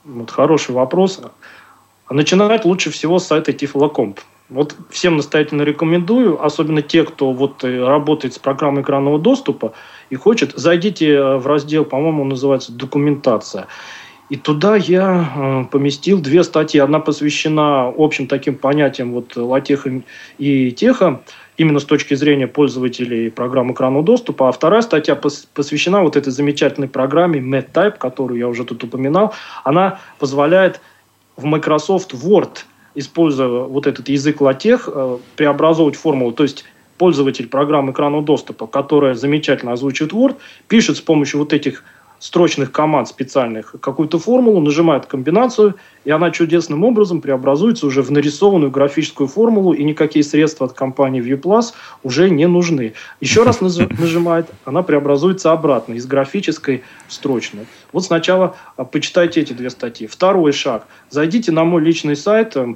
Вот 0.05 0.31
хороший 0.31 0.75
вопрос. 0.75 1.21
А 2.07 2.15
Начинать 2.15 2.65
лучше 2.65 2.91
всего 2.91 3.19
с 3.19 3.27
сайта 3.27 3.51
Tiflocomp. 3.51 4.19
Вот 4.51 4.77
всем 4.91 5.17
настоятельно 5.17 5.63
рекомендую, 5.63 6.45
особенно 6.45 6.83
те, 6.83 7.05
кто 7.05 7.33
вот 7.33 7.65
э, 7.65 7.83
работает 7.83 8.35
с 8.35 8.39
программой 8.39 8.83
экранного 8.83 9.19
доступа 9.19 9.73
и 10.11 10.17
хочет, 10.17 10.53
зайдите 10.55 11.15
э, 11.15 11.37
в 11.39 11.47
раздел, 11.47 11.87
по-моему, 11.87 12.23
он 12.23 12.29
называется 12.29 12.71
«Документация». 12.71 13.69
И 14.31 14.37
туда 14.37 14.77
я 14.77 15.31
э, 15.35 15.65
поместил 15.71 16.21
две 16.21 16.45
статьи. 16.45 16.81
Одна 16.81 16.99
посвящена 16.99 17.93
общим 17.97 18.27
таким 18.27 18.57
понятиям 18.57 19.13
вот 19.13 19.37
латеха 19.37 20.03
и 20.39 20.71
теха, 20.73 21.23
именно 21.57 21.79
с 21.79 21.85
точки 21.85 22.15
зрения 22.15 22.47
пользователей 22.47 23.31
программ 23.31 23.73
экранного 23.73 24.05
доступа. 24.05 24.49
А 24.49 24.53
вторая 24.53 24.83
статья 24.83 25.15
пос- 25.15 25.47
посвящена 25.55 26.03
вот 26.03 26.17
этой 26.17 26.31
замечательной 26.33 26.89
программе 26.89 27.41
MedType, 27.41 27.99
которую 27.99 28.39
я 28.39 28.49
уже 28.49 28.65
тут 28.65 28.85
упоминал. 28.85 29.35
Она 29.63 30.01
позволяет 30.19 30.81
в 31.37 31.45
Microsoft 31.45 32.15
Word, 32.15 32.65
используя 32.95 33.65
вот 33.65 33.87
этот 33.87 34.09
язык 34.09 34.41
латех, 34.41 34.89
э, 34.93 35.19
преобразовывать 35.37 35.97
формулу. 35.97 36.33
То 36.33 36.45
есть 36.45 36.65
пользователь 36.99 37.49
программы 37.49 37.93
экранного 37.93 38.23
доступа, 38.23 38.67
которая 38.67 39.15
замечательно 39.15 39.73
озвучивает 39.73 40.13
Word, 40.13 40.37
пишет 40.69 40.97
с 40.97 41.01
помощью 41.01 41.41
вот 41.41 41.53
этих 41.53 41.85
строчных 42.25 42.73
команд 42.73 43.07
специальных 43.07 43.75
какую-то 43.83 44.19
формулу, 44.19 44.59
нажимает 44.63 45.05
комбинацию, 45.05 45.75
и 46.07 46.11
она 46.11 46.31
чудесным 46.31 46.83
образом 46.83 47.21
преобразуется 47.21 47.87
уже 47.87 48.01
в 48.01 48.11
нарисованную 48.11 48.71
графическую 48.71 49.29
формулу, 49.29 49.75
и 49.75 49.85
никакие 49.85 50.25
средства 50.25 50.67
от 50.67 50.73
компании 50.73 51.23
ViewPlus 51.23 51.75
уже 52.03 52.31
не 52.31 52.47
нужны. 52.47 52.95
Еще 53.21 53.43
раз 53.43 53.61
нажимает, 54.01 54.47
она 54.65 54.83
преобразуется 54.83 55.53
обратно, 55.53 55.93
из 55.93 56.07
графической 56.07 56.83
в 57.09 57.13
строчную. 57.13 57.67
Вот 57.93 58.07
сначала 58.07 58.57
а, 58.79 58.87
почитайте 58.87 59.43
эти 59.43 59.53
две 59.53 59.69
статьи. 59.69 60.07
Второй 60.07 60.53
шаг. 60.53 60.87
Зайдите 61.11 61.53
на 61.53 61.65
мой 61.65 61.83
личный 61.83 62.17
сайт, 62.17 62.57
э, 62.57 62.75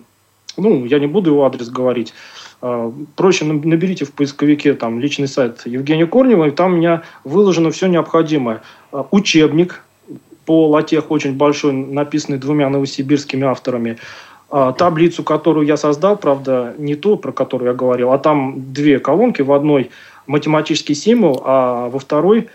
ну, 0.59 0.84
я 0.84 0.99
не 0.99 1.07
буду 1.07 1.30
его 1.30 1.46
адрес 1.46 1.70
говорить, 1.70 2.12
проще 2.61 3.44
наб- 3.44 3.64
наберите 3.64 4.04
в 4.04 4.12
поисковике 4.12 4.74
там 4.74 4.98
личный 4.98 5.28
сайт 5.28 5.62
Евгения 5.64 6.06
Корнева, 6.06 6.46
и 6.46 6.50
там 6.50 6.74
у 6.74 6.76
меня 6.76 7.02
выложено 7.24 7.70
все 7.70 7.86
необходимое. 7.86 8.62
А, 8.92 9.06
Учебник 9.11 9.82
по 10.44 10.68
латех 10.68 11.11
очень 11.11 11.34
большой, 11.36 11.72
написанный 11.72 12.38
двумя 12.38 12.68
новосибирскими 12.68 13.46
авторами. 13.46 13.98
А, 14.50 14.72
Таблицу, 14.72 15.22
которую 15.22 15.66
я 15.66 15.76
создал, 15.76 16.16
правда, 16.16 16.74
не 16.78 16.96
ту, 16.96 17.16
про 17.16 17.32
которую 17.32 17.68
я 17.68 17.74
говорил, 17.74 18.12
а 18.12 18.18
там 18.18 18.72
две 18.72 18.98
колонки. 18.98 19.42
В 19.42 19.52
одной 19.52 19.90
математический 20.26 20.94
символ, 20.94 21.42
а 21.44 21.88
во 21.88 21.98
второй 21.98 22.48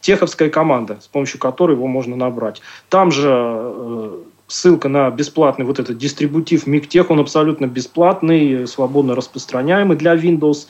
теховская 0.00 0.50
команда, 0.50 0.98
с 1.00 1.08
помощью 1.08 1.40
которой 1.40 1.72
его 1.72 1.86
можно 1.86 2.16
набрать. 2.16 2.60
Там 2.88 3.10
же 3.10 3.30
э, 3.30 4.18
ссылка 4.48 4.88
на 4.88 5.10
бесплатный 5.10 5.64
вот 5.64 5.78
этот 5.78 5.98
дистрибутив 5.98 6.66
Мигтех, 6.66 7.10
он 7.10 7.20
абсолютно 7.20 7.66
бесплатный, 7.66 8.66
свободно 8.66 9.14
распространяемый 9.14 9.96
для 9.96 10.14
Windows. 10.16 10.66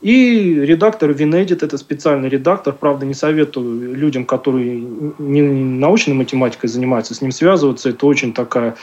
И 0.00 0.54
редактор 0.60 1.10
WinEdit, 1.12 1.64
это 1.64 1.78
специальный 1.78 2.28
редактор, 2.28 2.74
правда, 2.74 3.06
не 3.06 3.14
советую 3.14 3.94
людям, 3.94 4.26
которые 4.26 4.78
не 5.18 5.40
научной 5.40 6.12
математикой 6.12 6.68
занимаются, 6.68 7.14
с 7.14 7.22
ним 7.22 7.32
связываться, 7.32 7.88
это 7.88 8.04
очень 8.04 8.34
такая 8.34 8.74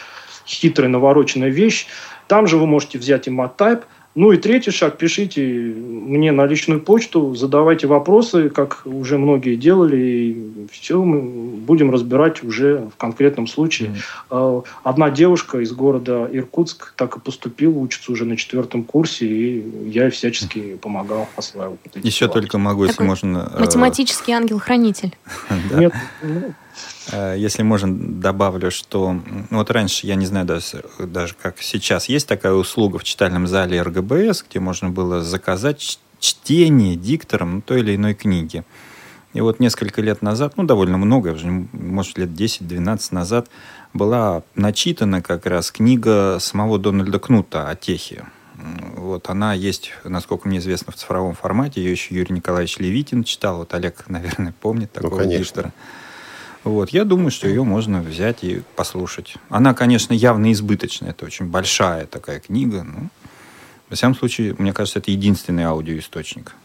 хитрая, 0.47 0.89
навороченная 0.89 1.49
вещь. 1.49 1.85
Там 2.27 2.47
же 2.47 2.57
вы 2.57 2.65
можете 2.65 2.97
взять 2.97 3.27
и 3.27 3.31
MatType, 3.31 3.83
ну 4.13 4.31
и 4.31 4.37
третий 4.37 4.71
шаг, 4.71 4.97
пишите 4.97 5.41
мне 5.41 6.31
на 6.31 6.45
личную 6.45 6.81
почту, 6.81 7.33
задавайте 7.35 7.87
вопросы, 7.87 8.49
как 8.49 8.81
уже 8.85 9.17
многие 9.17 9.55
делали, 9.55 9.97
и 9.97 10.67
все 10.71 11.01
мы 11.01 11.21
будем 11.57 11.91
разбирать 11.91 12.43
уже 12.43 12.89
в 12.93 12.97
конкретном 12.97 13.47
случае. 13.47 13.95
Э, 14.29 14.61
Одна 14.83 15.09
девушка 15.09 15.59
из 15.59 15.71
города 15.71 16.27
Иркутск 16.31 16.93
так 16.97 17.15
и 17.17 17.19
поступила, 17.19 17.77
учится 17.77 18.11
уже 18.11 18.25
на 18.25 18.35
четвертом 18.35 18.83
курсе, 18.83 19.25
и 19.25 19.89
я 19.89 20.09
всячески 20.09 20.75
помогал 20.75 21.29
эти 21.37 22.05
Еще 22.05 22.25
слова. 22.25 22.33
только 22.33 22.57
могу, 22.57 22.83
если 22.83 22.95
Такой 22.97 23.07
можно... 23.07 23.51
э, 23.55 23.59
Математический 23.59 24.33
ангел-хранитель. 24.33 25.15
Нет, 25.73 25.93
ну, 26.21 26.53
Если 27.11 27.63
можно, 27.63 27.93
добавлю, 27.93 28.71
что 28.71 29.13
ну, 29.13 29.57
вот 29.57 29.71
раньше, 29.71 30.07
я 30.07 30.15
не 30.15 30.25
знаю 30.25 30.45
даже, 30.45 30.83
даже 30.99 31.35
как 31.41 31.61
сейчас, 31.61 32.07
есть 32.07 32.27
такая 32.27 32.53
услуга 32.53 32.99
в 32.99 33.03
читальном 33.03 33.47
зале 33.47 33.81
РГБС, 33.81 34.45
где 34.47 34.59
можно 34.59 34.89
было 34.89 35.21
заказать 35.21 35.99
чтение 36.19 36.95
диктором 36.95 37.55
ну, 37.55 37.61
той 37.61 37.79
или 37.79 37.95
иной 37.95 38.13
книги. 38.13 38.63
И 39.33 39.41
вот 39.41 39.59
несколько 39.59 40.01
лет 40.01 40.21
назад, 40.21 40.53
ну, 40.57 40.63
довольно 40.63 40.97
много, 40.97 41.37
может, 41.71 42.17
лет 42.17 42.29
10-12 42.29 43.07
назад, 43.11 43.49
была 43.93 44.43
начитана 44.55 45.21
как 45.21 45.45
раз 45.45 45.71
книга 45.71 46.37
самого 46.39 46.77
Дональда 46.77 47.19
Кнута 47.19 47.69
о 47.69 47.75
техе. 47.75 48.25
Вот 48.95 49.29
она 49.29 49.53
есть, 49.53 49.91
насколько 50.03 50.47
мне 50.47 50.59
известно, 50.59 50.91
в 50.91 50.95
цифровом 50.95 51.33
формате. 51.33 51.81
Ее 51.81 51.91
еще 51.91 52.13
Юрий 52.13 52.35
Николаевич 52.35 52.77
Левитин 52.77 53.23
читал. 53.23 53.57
Вот 53.57 53.73
Олег, 53.73 54.03
наверное, 54.07 54.53
помнит 54.59 54.91
такого 54.91 55.17
конечно. 55.17 55.43
диктора. 55.43 55.73
Вот, 56.63 56.89
я 56.91 57.05
думаю, 57.05 57.31
что 57.31 57.47
ее 57.47 57.63
можно 57.63 58.01
взять 58.01 58.43
и 58.43 58.61
послушать. 58.75 59.35
Она, 59.49 59.73
конечно, 59.73 60.13
явно 60.13 60.51
избыточная. 60.51 61.09
Это 61.09 61.25
очень 61.25 61.47
большая 61.47 62.05
такая 62.05 62.39
книга. 62.39 62.83
Но, 62.83 63.07
во 63.89 63.95
всяком 63.95 64.15
случае, 64.15 64.55
мне 64.57 64.71
кажется, 64.71 64.99
это 64.99 65.09
единственный 65.09 65.63
аудиоисточник. 65.63 66.55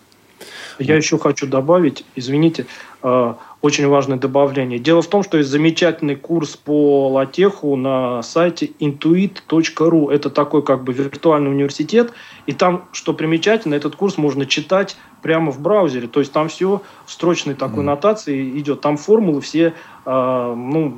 Я 0.78 0.96
еще 0.96 1.18
хочу 1.18 1.46
добавить, 1.46 2.04
извините, 2.14 2.66
э, 3.02 3.34
очень 3.62 3.88
важное 3.88 4.18
добавление. 4.18 4.78
Дело 4.78 5.00
в 5.00 5.08
том, 5.08 5.22
что 5.22 5.38
есть 5.38 5.48
замечательный 5.48 6.16
курс 6.16 6.56
по 6.56 7.08
латеху 7.08 7.76
на 7.76 8.22
сайте 8.22 8.70
intuit.ru. 8.78 10.12
Это 10.12 10.28
такой 10.28 10.62
как 10.62 10.84
бы 10.84 10.92
виртуальный 10.92 11.50
университет. 11.50 12.12
И 12.44 12.52
там, 12.52 12.84
что 12.92 13.14
примечательно, 13.14 13.74
этот 13.74 13.96
курс 13.96 14.18
можно 14.18 14.44
читать 14.44 14.98
прямо 15.26 15.50
в 15.50 15.60
браузере. 15.60 16.06
То 16.06 16.20
есть 16.20 16.32
там 16.32 16.46
все 16.48 16.82
в 17.04 17.10
строчной 17.10 17.54
такой 17.54 17.82
mm. 17.82 17.86
нотации 17.86 18.60
идет. 18.60 18.80
Там 18.80 18.96
формулы 18.96 19.40
все, 19.40 19.74
э, 20.04 20.54
ну, 20.56 20.94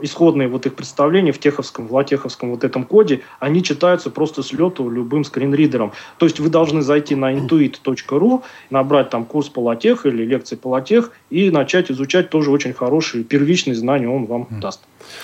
исходные 0.00 0.48
вот 0.48 0.64
их 0.64 0.74
представления 0.74 1.30
в 1.30 1.38
теховском, 1.38 1.86
в 1.86 1.92
латеховском 1.92 2.52
вот 2.52 2.64
этом 2.64 2.84
коде, 2.84 3.20
они 3.38 3.62
читаются 3.62 4.10
просто 4.10 4.42
с 4.42 4.50
лету 4.54 4.88
любым 4.88 5.24
скринридером. 5.24 5.92
То 6.16 6.24
есть 6.24 6.40
вы 6.40 6.48
должны 6.48 6.80
зайти 6.80 7.14
на 7.14 7.34
intuit.ru, 7.34 8.42
набрать 8.70 9.10
там 9.10 9.26
курс 9.26 9.50
по 9.50 9.60
латех 9.60 10.06
или 10.06 10.24
лекции 10.24 10.56
по 10.56 10.68
латех 10.68 11.10
и 11.28 11.50
начать 11.50 11.90
изучать 11.90 12.30
тоже 12.30 12.50
очень 12.50 12.72
хорошие 12.72 13.24
первичные 13.24 13.74
знания 13.74 14.08
он 14.08 14.24
вам 14.24 14.46
mm. 14.50 14.60
даст. 14.60 14.80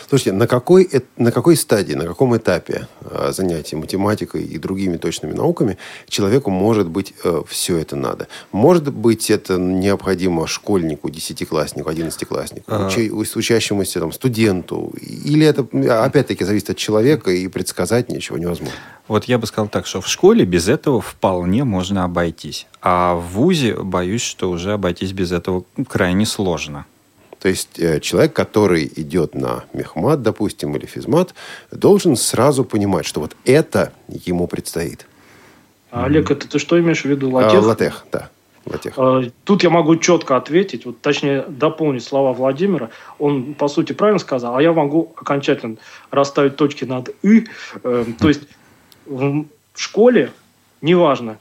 Слушайте, 0.09 0.33
на 0.33 0.47
какой, 0.47 0.89
на 1.17 1.33
какой 1.33 1.57
стадии, 1.57 1.95
на 1.95 2.07
каком 2.07 2.37
этапе 2.37 2.89
э, 3.01 3.33
занятий 3.33 3.77
математикой 3.77 4.45
и 4.45 4.59
другими 4.59 4.97
точными 4.97 5.33
науками 5.33 5.79
человеку 6.09 6.51
может 6.51 6.89
быть 6.89 7.15
э, 7.25 7.43
все 7.49 7.79
это 7.79 7.97
надо? 7.97 8.29
Может 8.53 8.93
быть, 8.93 9.31
это 9.31 9.57
необходимо 9.59 10.47
школьнику, 10.47 11.11
десятикласснику, 11.11 11.89
одиннадцатикласснику, 11.89 12.65
а... 12.69 12.91
учащемуся 13.35 14.01
там, 14.01 14.13
студенту? 14.13 14.93
Или 15.01 15.47
это, 15.47 15.67
опять-таки, 16.05 16.45
зависит 16.45 16.71
от 16.71 16.77
человека 16.77 17.31
и 17.31 17.49
предсказать 17.49 18.09
ничего 18.09 18.39
невозможно? 18.39 18.75
Вот 19.09 19.25
я 19.25 19.39
бы 19.39 19.47
сказал 19.47 19.69
так, 19.69 19.87
что 19.87 20.01
в 20.01 20.09
школе 20.09 20.45
без 20.45 20.69
этого 20.69 21.01
вполне 21.01 21.65
можно 21.65 22.05
обойтись. 22.05 22.67
А 22.81 23.15
в 23.15 23.33
ВУЗе, 23.33 23.75
боюсь, 23.75 24.23
что 24.23 24.51
уже 24.51 24.73
обойтись 24.73 25.13
без 25.13 25.33
этого 25.33 25.65
крайне 25.89 26.25
сложно. 26.25 26.87
То 27.43 27.49
есть 27.49 27.81
э, 27.81 27.99
человек, 27.99 28.33
который 28.35 28.91
идет 28.95 29.35
на 29.35 29.65
мехмат, 29.73 30.23
допустим, 30.23 30.77
или 30.77 30.87
физмат, 30.87 31.35
должен 31.73 32.15
сразу 32.15 32.65
понимать, 32.65 33.05
что 33.05 33.21
вот 33.21 33.37
это 33.45 33.93
ему 34.07 34.47
предстоит. 34.47 35.07
А, 35.91 36.05
Олег, 36.05 36.31
это 36.31 36.49
ты 36.49 36.61
что 36.61 36.79
имеешь 36.79 37.03
в 37.03 37.07
виду? 37.07 37.31
Латех? 37.31 37.61
А, 37.61 37.67
латех, 37.67 38.07
да. 38.13 38.31
Латех. 38.65 38.95
А, 38.97 39.23
тут 39.43 39.65
я 39.65 39.71
могу 39.71 39.97
четко 39.97 40.37
ответить, 40.37 40.87
вот, 40.87 41.01
точнее 41.01 41.45
дополнить 41.49 42.05
слова 42.05 42.33
Владимира. 42.33 42.91
Он, 43.19 43.55
по 43.55 43.67
сути, 43.67 43.93
правильно 43.93 44.21
сказал, 44.21 44.57
а 44.57 44.63
я 44.63 44.73
могу 44.73 45.13
окончательно 45.17 45.79
расставить 46.13 46.55
точки 46.55 46.85
над 46.85 47.09
«и». 47.25 47.49
Э, 47.83 48.05
то 48.21 48.29
есть 48.29 48.43
в 49.05 49.47
школе, 49.75 50.31
неважно, 50.81 51.39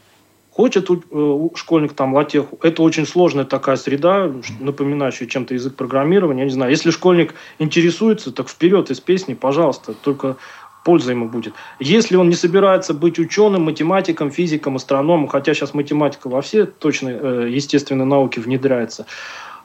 Хочет 0.61 0.91
э, 0.91 1.47
школьник 1.55 1.93
там 1.93 2.13
латеху, 2.13 2.59
это 2.61 2.83
очень 2.83 3.07
сложная 3.07 3.45
такая 3.45 3.77
среда, 3.77 4.31
напоминающая 4.59 5.25
чем-то 5.25 5.55
язык 5.55 5.73
программирования, 5.75 6.41
я 6.41 6.45
не 6.45 6.51
знаю. 6.51 6.69
Если 6.69 6.91
школьник 6.91 7.33
интересуется, 7.57 8.31
так 8.31 8.47
вперед 8.47 8.91
из 8.91 8.99
песни, 8.99 9.33
пожалуйста, 9.33 9.95
только 9.95 10.37
польза 10.85 11.13
ему 11.13 11.29
будет. 11.29 11.55
Если 11.79 12.15
он 12.15 12.29
не 12.29 12.35
собирается 12.35 12.93
быть 12.93 13.17
ученым, 13.17 13.63
математиком, 13.63 14.29
физиком, 14.29 14.75
астрономом, 14.75 15.27
хотя 15.27 15.55
сейчас 15.55 15.73
математика 15.73 16.29
во 16.29 16.43
все 16.43 16.67
точно 16.67 17.09
э, 17.09 17.47
естественные 17.49 18.05
науки 18.05 18.37
внедряется, 18.37 19.07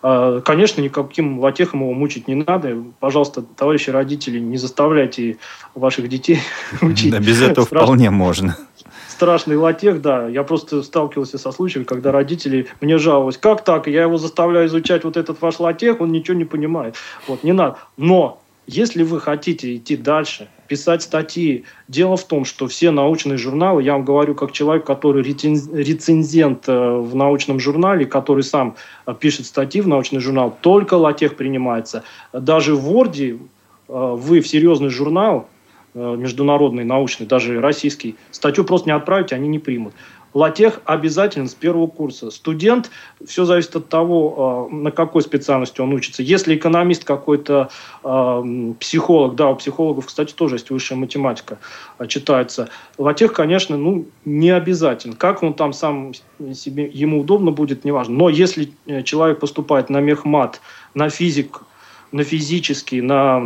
э, 0.03 0.41
Конечно, 0.47 0.81
никаким 0.81 1.41
латехом 1.41 1.83
его 1.83 1.93
мучить 1.93 2.27
не 2.27 2.37
надо. 2.37 2.75
Пожалуйста, 3.01 3.43
товарищи 3.43 3.91
родители, 3.91 4.39
не 4.39 4.57
заставляйте 4.57 5.37
ваших 5.75 6.09
детей 6.09 6.41
учить. 6.81 7.11
Да, 7.11 7.19
без 7.19 7.43
этого 7.43 7.67
вполне 7.67 8.09
можно 8.09 8.57
страшный 9.17 9.57
латех, 9.57 10.03
да. 10.03 10.29
Я 10.29 10.43
просто 10.43 10.83
сталкивался 10.83 11.39
со 11.39 11.51
случаем, 11.51 11.87
когда 11.87 12.13
родители 12.13 12.67
мне 12.83 12.99
жаловались, 12.99 13.39
как 13.39 13.65
так, 13.65 13.87
я 13.87 14.03
его 14.03 14.19
заставляю 14.19 14.67
изучать 14.67 15.05
вот 15.05 15.17
этот 15.17 15.41
ваш 15.41 15.59
латех, 15.59 16.03
он 16.03 16.13
ничего 16.13 16.37
не 16.37 16.45
понимает. 16.45 16.97
Вот, 17.27 17.43
не 17.43 17.53
надо. 17.53 17.79
Но 17.97 18.43
если 18.67 19.05
вы 19.05 19.19
хотите 19.21 19.75
идти 19.75 19.97
дальше, 19.97 20.49
писать 20.69 21.03
статьи, 21.03 21.65
дело 21.89 22.19
в 22.19 22.25
том, 22.25 22.45
что 22.45 22.67
все 22.67 22.91
научные 22.91 23.39
журналы, 23.39 23.83
я 23.83 23.95
вам 23.95 24.05
говорю 24.05 24.35
как 24.35 24.53
человек, 24.53 24.85
который 24.85 25.23
рецензент 25.23 26.69
э, 26.69 26.97
в 26.99 27.15
научном 27.15 27.59
журнале, 27.59 28.05
который 28.05 28.43
сам 28.43 28.77
э, 29.07 29.15
пишет 29.19 29.47
статьи 29.47 29.81
в 29.81 29.89
научный 29.89 30.21
журнал, 30.21 30.55
только 30.61 30.95
латех 30.95 31.37
принимается. 31.37 32.03
Даже 32.35 32.75
в 32.75 32.93
Word 32.93 33.17
э, 33.19 33.37
вы 33.89 34.41
в 34.41 34.49
серьезный 34.49 34.91
журнал 34.91 35.49
международный, 35.97 36.85
научный, 36.85 37.27
даже 37.27 37.61
российский, 37.61 38.17
статью 38.31 38.65
просто 38.65 38.89
не 38.89 38.95
отправить, 38.95 39.33
они 39.33 39.49
не 39.49 39.59
примут. 39.59 39.95
Латех 40.37 40.83
обязательно 40.85 41.49
с 41.49 41.55
первого 41.55 41.87
курса. 41.87 42.31
Студент, 42.31 42.91
все 43.25 43.47
зависит 43.47 43.75
от 43.75 43.89
того, 43.89 44.69
э, 44.71 44.75
на 44.75 44.91
какой 44.91 45.23
специальности 45.23 45.81
он 45.81 45.95
учится. 45.95 46.23
Если 46.23 46.55
экономист 46.55 47.05
какой-то, 47.05 47.71
э, 48.05 48.73
психолог, 48.79 49.35
да, 49.35 49.49
у 49.49 49.57
психологов, 49.57 50.05
кстати, 50.05 50.35
тоже 50.35 50.57
есть 50.57 50.69
высшая 50.69 50.97
математика, 50.97 51.59
читается. 52.07 52.69
Латех, 52.99 53.33
конечно, 53.33 53.79
ну, 53.79 54.05
не 54.27 54.51
обязательно. 54.51 55.17
Как 55.17 55.43
он 55.43 55.55
там 55.55 55.73
сам 55.73 56.13
себе, 56.53 56.87
ему 56.93 57.23
удобно 57.23 57.51
будет, 57.51 57.87
неважно. 57.87 58.15
Но 58.17 58.29
если 58.29 58.73
человек 59.05 59.41
поступает 59.41 59.89
на 59.89 60.01
мехмат, 60.01 60.61
на 60.93 61.09
физик, 61.09 61.63
на 62.13 62.25
физический, 62.25 63.01
на 63.01 63.43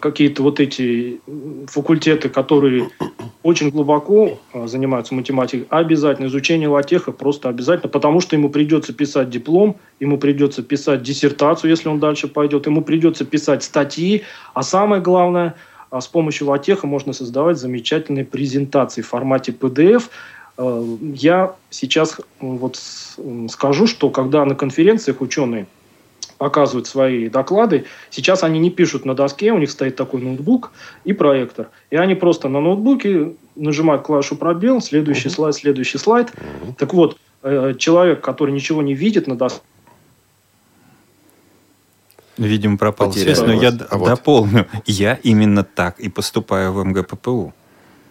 какие-то 0.00 0.42
вот 0.42 0.60
эти 0.60 1.20
факультеты, 1.66 2.28
которые 2.28 2.90
очень 3.42 3.70
глубоко 3.70 4.38
а, 4.52 4.66
занимаются 4.66 5.14
математикой, 5.14 5.66
обязательно 5.70 6.26
изучение 6.26 6.68
латеха 6.68 7.12
просто 7.12 7.48
обязательно, 7.48 7.88
потому 7.88 8.20
что 8.20 8.36
ему 8.36 8.48
придется 8.48 8.92
писать 8.92 9.30
диплом, 9.30 9.76
ему 10.00 10.18
придется 10.18 10.62
писать 10.62 11.02
диссертацию, 11.02 11.70
если 11.70 11.88
он 11.88 12.00
дальше 12.00 12.28
пойдет, 12.28 12.66
ему 12.66 12.82
придется 12.82 13.24
писать 13.24 13.62
статьи, 13.62 14.22
а 14.54 14.62
самое 14.62 15.02
главное, 15.02 15.54
а, 15.90 16.00
с 16.00 16.06
помощью 16.06 16.48
латеха 16.48 16.86
можно 16.86 17.12
создавать 17.12 17.58
замечательные 17.58 18.24
презентации 18.24 19.02
в 19.02 19.08
формате 19.08 19.54
PDF. 19.58 20.04
Я 20.58 21.54
сейчас 21.68 22.18
вот 22.40 22.80
скажу, 23.50 23.86
что 23.86 24.08
когда 24.08 24.42
на 24.46 24.54
конференциях 24.54 25.20
ученые 25.20 25.66
показывают 26.38 26.86
свои 26.86 27.28
доклады. 27.28 27.84
Сейчас 28.10 28.42
они 28.42 28.58
не 28.58 28.70
пишут 28.70 29.04
на 29.04 29.14
доске, 29.14 29.52
у 29.52 29.58
них 29.58 29.70
стоит 29.70 29.96
такой 29.96 30.20
ноутбук 30.22 30.72
и 31.04 31.12
проектор. 31.12 31.68
И 31.90 31.96
они 31.96 32.14
просто 32.14 32.48
на 32.48 32.60
ноутбуке 32.60 33.34
нажимают 33.54 34.02
клавишу 34.02 34.36
пробел, 34.36 34.80
следующий 34.80 35.28
uh-huh. 35.28 35.34
слайд, 35.34 35.54
следующий 35.54 35.98
слайд. 35.98 36.28
Uh-huh. 36.28 36.74
Так 36.78 36.94
вот, 36.94 37.18
э, 37.42 37.74
человек, 37.78 38.20
который 38.20 38.52
ничего 38.52 38.82
не 38.82 38.94
видит 38.94 39.26
на 39.26 39.36
доске, 39.36 39.62
Видимо, 42.38 42.76
пропал 42.76 43.12
связь, 43.12 43.40
но 43.40 43.52
я 43.52 43.72
а 43.88 43.96
вот. 43.96 44.08
дополню. 44.08 44.66
Я 44.84 45.18
именно 45.22 45.64
так 45.64 45.98
и 45.98 46.10
поступаю 46.10 46.72
в 46.72 46.84
МГППУ. 46.84 47.54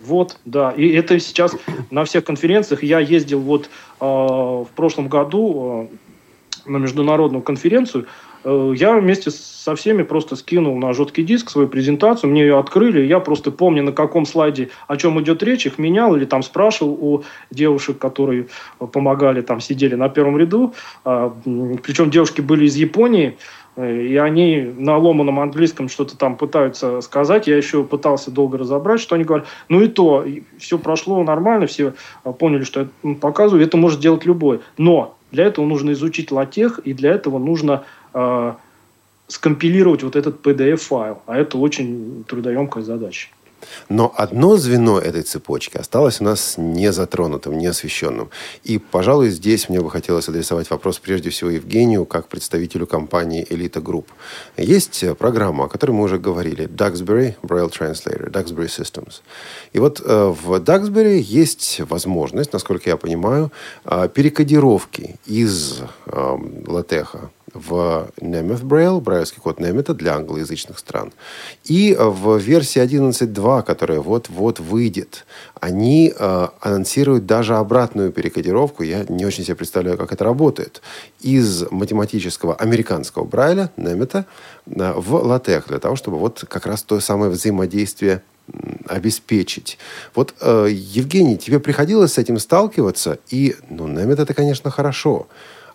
Вот, 0.01 0.37
да. 0.45 0.71
И 0.71 0.87
это 0.89 1.19
сейчас 1.19 1.55
на 1.91 2.05
всех 2.05 2.23
конференциях. 2.23 2.83
Я 2.83 2.99
ездил 2.99 3.39
вот 3.39 3.69
э, 3.99 4.05
в 4.05 4.67
прошлом 4.75 5.09
году 5.09 5.89
э, 5.91 5.95
на 6.65 6.77
международную 6.77 7.41
конференцию, 7.41 8.07
э, 8.43 8.73
я 8.75 8.97
вместе 8.97 9.31
со 9.31 9.75
всеми 9.75 10.03
просто 10.03 10.35
скинул 10.35 10.77
на 10.77 10.93
жесткий 10.93 11.23
диск 11.23 11.49
свою 11.49 11.67
презентацию, 11.67 12.29
мне 12.29 12.41
ее 12.41 12.59
открыли, 12.59 13.05
я 13.05 13.19
просто 13.19 13.51
помню, 13.51 13.83
на 13.83 13.91
каком 13.91 14.25
слайде 14.25 14.69
о 14.87 14.97
чем 14.97 15.19
идет 15.21 15.43
речь, 15.43 15.65
их 15.65 15.79
менял 15.79 16.15
или 16.15 16.25
там 16.25 16.43
спрашивал 16.43 16.93
у 16.93 17.23
девушек, 17.51 17.97
которые 17.97 18.47
помогали, 18.91 19.41
там 19.41 19.59
сидели 19.59 19.95
на 19.95 20.09
первом 20.09 20.37
ряду, 20.37 20.73
а, 21.03 21.33
причем 21.83 22.11
девушки 22.11 22.41
были 22.41 22.65
из 22.65 22.75
Японии, 22.75 23.37
э, 23.75 24.01
и 24.03 24.17
они 24.17 24.73
на 24.77 24.97
ломаном 24.97 25.39
английском 25.39 25.89
что-то 25.89 26.17
там 26.17 26.37
пытаются 26.37 27.01
сказать. 27.01 27.47
Я 27.47 27.57
еще 27.57 27.83
пытался 27.83 28.31
долго 28.31 28.57
разобрать, 28.57 29.01
что 29.01 29.15
они 29.15 29.23
говорят. 29.23 29.47
Ну 29.69 29.81
и 29.81 29.87
то, 29.87 30.25
все 30.57 30.77
прошло 30.77 31.23
нормально, 31.23 31.67
все 31.67 31.93
поняли, 32.39 32.63
что 32.63 32.87
я 33.03 33.15
показываю. 33.15 33.63
Это 33.63 33.77
может 33.77 33.99
делать 33.99 34.25
любой. 34.25 34.61
Но 34.77 35.15
для 35.35 35.45
этого 35.45 35.65
нужно 35.65 35.91
изучить 35.91 36.31
латех, 36.31 36.79
и 36.79 36.93
для 36.93 37.11
этого 37.11 37.37
нужно 37.37 37.83
э, 38.13 38.53
скомпилировать 39.27 40.01
вот 40.01 40.15
этот 40.15 40.41
PDF-файл. 40.45 41.21
А 41.27 41.37
это 41.37 41.57
очень 41.57 42.23
трудоемкая 42.27 42.83
задача. 42.83 43.27
Но 43.89 44.13
одно 44.15 44.57
звено 44.57 44.99
этой 44.99 45.21
цепочки 45.21 45.77
осталось 45.77 46.21
у 46.21 46.23
нас 46.23 46.55
не 46.57 46.91
затронутым, 46.91 47.57
не 47.57 47.67
освещенным. 47.67 48.29
И, 48.63 48.77
пожалуй, 48.77 49.29
здесь 49.29 49.69
мне 49.69 49.79
бы 49.79 49.89
хотелось 49.89 50.29
адресовать 50.29 50.69
вопрос 50.69 50.99
прежде 50.99 51.29
всего 51.29 51.49
Евгению, 51.49 52.05
как 52.05 52.27
представителю 52.27 52.87
компании 52.87 53.45
Elite 53.49 53.81
Group. 53.81 54.05
Есть 54.57 55.03
программа, 55.17 55.65
о 55.65 55.67
которой 55.67 55.91
мы 55.91 56.03
уже 56.03 56.17
говорили, 56.17 56.67
Duxbury 56.67 57.35
Braille 57.41 57.71
Translator, 57.71 58.29
Duxbury 58.31 58.67
Systems. 58.67 59.21
И 59.73 59.79
вот 59.79 60.01
э, 60.03 60.33
в 60.41 60.55
Duxbury 60.59 61.17
есть 61.17 61.81
возможность, 61.89 62.53
насколько 62.53 62.89
я 62.89 62.97
понимаю, 62.97 63.51
э, 63.85 64.09
перекодировки 64.13 65.15
из 65.25 65.79
э, 66.05 66.37
латеха 66.67 67.29
в 67.55 68.09
Nemeth 68.19 68.63
Braille, 68.63 68.99
брайлевский 68.99 69.41
код 69.41 69.59
Немета 69.59 69.93
для 69.93 70.15
англоязычных 70.15 70.77
стран. 70.77 71.13
И 71.63 71.95
в 71.97 72.37
версии 72.37 72.81
11.2, 72.81 73.63
которая 73.63 74.01
вот-вот 74.01 74.59
выйдет, 74.59 75.25
они 75.59 76.13
э, 76.15 76.47
анонсируют 76.59 77.25
даже 77.25 77.55
обратную 77.55 78.11
перекодировку. 78.11 78.83
Я 78.83 79.05
не 79.07 79.25
очень 79.25 79.43
себе 79.43 79.55
представляю, 79.55 79.97
как 79.97 80.11
это 80.11 80.23
работает. 80.25 80.81
Из 81.21 81.65
математического 81.71 82.55
американского 82.55 83.23
Брайля, 83.23 83.71
Немета, 83.77 84.25
э, 84.67 84.93
в 84.95 85.15
латех, 85.15 85.67
для 85.69 85.79
того, 85.79 85.95
чтобы 85.95 86.17
вот 86.17 86.43
как 86.47 86.65
раз 86.65 86.83
то 86.83 86.99
самое 86.99 87.31
взаимодействие 87.31 88.21
обеспечить. 88.87 89.79
Вот, 90.13 90.35
э, 90.41 90.67
Евгений, 90.69 91.37
тебе 91.37 91.59
приходилось 91.59 92.13
с 92.13 92.17
этим 92.17 92.37
сталкиваться, 92.37 93.17
и, 93.29 93.55
ну, 93.69 93.87
Немет 93.87 94.19
это, 94.19 94.33
конечно, 94.33 94.69
хорошо. 94.69 95.27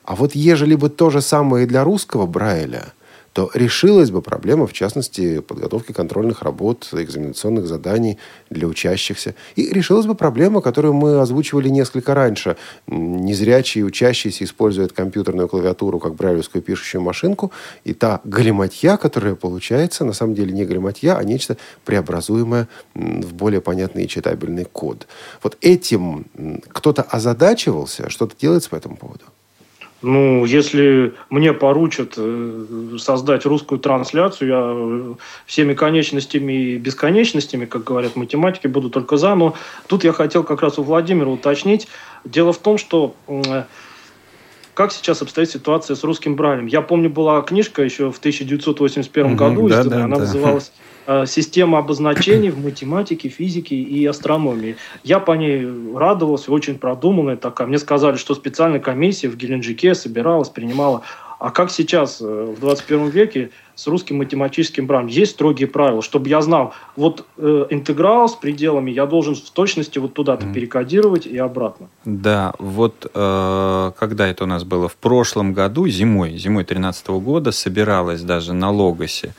А 0.04 0.14
вот 0.14 0.34
ежели 0.34 0.74
бы 0.74 0.88
то 0.88 1.10
же 1.10 1.20
самое 1.20 1.64
и 1.64 1.68
для 1.68 1.84
русского 1.84 2.26
Брайля– 2.26 2.92
то 3.32 3.50
решилась 3.54 4.10
бы 4.10 4.22
проблема, 4.22 4.66
в 4.66 4.72
частности, 4.72 5.40
подготовки 5.40 5.92
контрольных 5.92 6.42
работ, 6.42 6.88
экзаменационных 6.92 7.66
заданий 7.66 8.18
для 8.50 8.66
учащихся. 8.66 9.34
И 9.54 9.72
решилась 9.72 10.06
бы 10.06 10.14
проблема, 10.14 10.60
которую 10.60 10.94
мы 10.94 11.20
озвучивали 11.20 11.68
несколько 11.68 12.14
раньше. 12.14 12.56
Незрячие 12.88 13.84
учащиеся 13.84 14.44
используют 14.44 14.92
компьютерную 14.92 15.48
клавиатуру 15.48 16.00
как 16.00 16.16
брайлевскую 16.16 16.62
пишущую 16.62 17.02
машинку, 17.02 17.52
и 17.84 17.94
та 17.94 18.20
галиматья, 18.24 18.96
которая 18.96 19.36
получается, 19.36 20.04
на 20.04 20.12
самом 20.12 20.34
деле 20.34 20.52
не 20.52 20.64
галиматья, 20.64 21.16
а 21.16 21.22
нечто 21.22 21.56
преобразуемое 21.84 22.68
в 22.94 23.32
более 23.34 23.60
понятный 23.60 24.04
и 24.04 24.08
читабельный 24.08 24.64
код. 24.64 25.06
Вот 25.42 25.56
этим 25.60 26.26
кто-то 26.68 27.02
озадачивался, 27.02 28.10
что-то 28.10 28.34
делается 28.36 28.70
по 28.70 28.76
этому 28.76 28.96
поводу? 28.96 29.24
Ну, 30.02 30.46
если 30.46 31.14
мне 31.28 31.52
поручат 31.52 32.14
э, 32.16 32.96
создать 32.98 33.44
русскую 33.44 33.78
трансляцию, 33.78 34.48
я 34.48 34.62
э, 34.64 35.14
всеми 35.44 35.74
конечностями 35.74 36.52
и 36.52 36.78
бесконечностями, 36.78 37.66
как 37.66 37.84
говорят 37.84 38.16
математики, 38.16 38.66
буду 38.66 38.88
только 38.88 39.18
за. 39.18 39.34
Но 39.34 39.54
тут 39.88 40.04
я 40.04 40.12
хотел 40.12 40.42
как 40.42 40.62
раз 40.62 40.78
у 40.78 40.82
Владимира 40.82 41.28
уточнить. 41.28 41.86
Дело 42.24 42.54
в 42.54 42.58
том, 42.58 42.78
что 42.78 43.14
э, 43.28 43.64
как 44.72 44.92
сейчас 44.92 45.20
обстоит 45.20 45.50
ситуация 45.50 45.94
с 45.94 46.02
русским 46.02 46.34
Брайлем. 46.34 46.64
Я 46.64 46.80
помню, 46.80 47.10
была 47.10 47.42
книжка 47.42 47.82
еще 47.82 48.10
в 48.10 48.18
1981 48.18 49.26
угу, 49.26 49.36
году, 49.36 49.68
да, 49.68 49.84
да, 49.84 50.04
она 50.04 50.16
да. 50.16 50.22
называлась 50.22 50.72
система 51.26 51.78
обозначений 51.78 52.50
в 52.50 52.62
математике, 52.62 53.28
физике 53.28 53.76
и 53.76 54.06
астрономии. 54.06 54.76
Я 55.02 55.18
по 55.18 55.32
ней 55.32 55.66
радовался, 55.94 56.52
очень 56.52 56.78
продуманная 56.78 57.36
такая. 57.36 57.66
Мне 57.66 57.78
сказали, 57.78 58.16
что 58.16 58.34
специальная 58.34 58.80
комиссия 58.80 59.28
в 59.28 59.36
Геленджике 59.36 59.94
собиралась, 59.94 60.48
принимала. 60.48 61.02
А 61.40 61.50
как 61.50 61.70
сейчас, 61.70 62.20
э, 62.20 62.54
в 62.54 62.60
21 62.60 63.08
веке, 63.08 63.50
с 63.74 63.86
русским 63.86 64.18
математическим 64.18 64.86
браем 64.86 65.06
есть 65.06 65.32
строгие 65.32 65.68
правила, 65.68 66.02
чтобы 66.02 66.28
я 66.28 66.42
знал, 66.42 66.74
вот 66.96 67.24
э, 67.38 67.66
интеграл 67.70 68.28
с 68.28 68.34
пределами 68.34 68.90
я 68.90 69.06
должен 69.06 69.34
в 69.34 69.50
точности 69.50 69.98
вот 69.98 70.12
туда-то 70.12 70.44
mm. 70.44 70.52
перекодировать 70.52 71.24
и 71.26 71.38
обратно. 71.38 71.88
Да, 72.04 72.52
вот 72.58 73.10
э, 73.14 73.92
когда 73.98 74.28
это 74.28 74.44
у 74.44 74.46
нас 74.46 74.64
было 74.64 74.86
в 74.86 74.96
прошлом 74.96 75.54
году, 75.54 75.88
зимой, 75.88 76.36
зимой 76.36 76.64
2013 76.64 77.08
года, 77.08 77.52
собиралась 77.52 78.20
даже 78.20 78.52
на 78.52 78.70
Логосе 78.70 79.32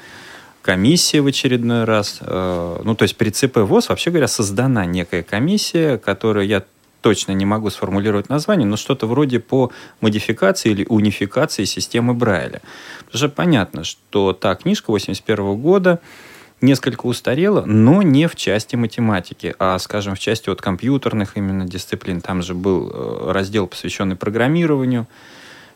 комиссия 0.62 1.22
в 1.22 1.28
очередной 1.28 1.84
раз. 1.86 2.20
Э, 2.22 2.82
ну, 2.84 2.95
то 2.95 3.03
есть 3.03 3.18
при 3.18 3.30
ЦП 3.30 3.57
ВОЗ, 3.57 3.89
вообще 3.89 4.09
говоря, 4.12 4.28
создана 4.28 4.86
некая 4.86 5.24
комиссия, 5.24 5.97
которая 5.97 6.45
я 6.45 6.64
точно 7.01 7.32
не 7.32 7.45
могу 7.45 7.70
сформулировать 7.70 8.30
название, 8.30 8.68
но 8.68 8.78
что-то 8.78 9.07
вроде 9.07 9.39
по 9.39 9.72
модификации 10.01 10.70
или 10.70 10.86
унификации 10.88 11.66
системы 11.66 12.14
Брайля. 12.14 12.62
Потому 13.05 13.18
что 13.18 13.30
понятно, 13.30 13.84
что 13.84 14.34
та 14.34 14.55
книжка 14.55 14.91
81 14.91 15.59
года 15.59 15.99
несколько 16.62 17.07
устарела, 17.07 17.64
но 17.66 18.03
не 18.03 18.28
в 18.28 18.36
части 18.36 18.76
математики, 18.76 19.55
а, 19.57 19.80
скажем, 19.80 20.16
в 20.16 20.20
части 20.20 20.49
вот 20.49 20.62
компьютерных 20.62 21.36
именно 21.38 21.66
дисциплин. 21.66 22.22
Там 22.22 22.43
же 22.43 22.53
был 22.53 22.91
э, 22.93 23.32
раздел, 23.32 23.66
посвященный 23.66 24.16
программированию, 24.16 25.07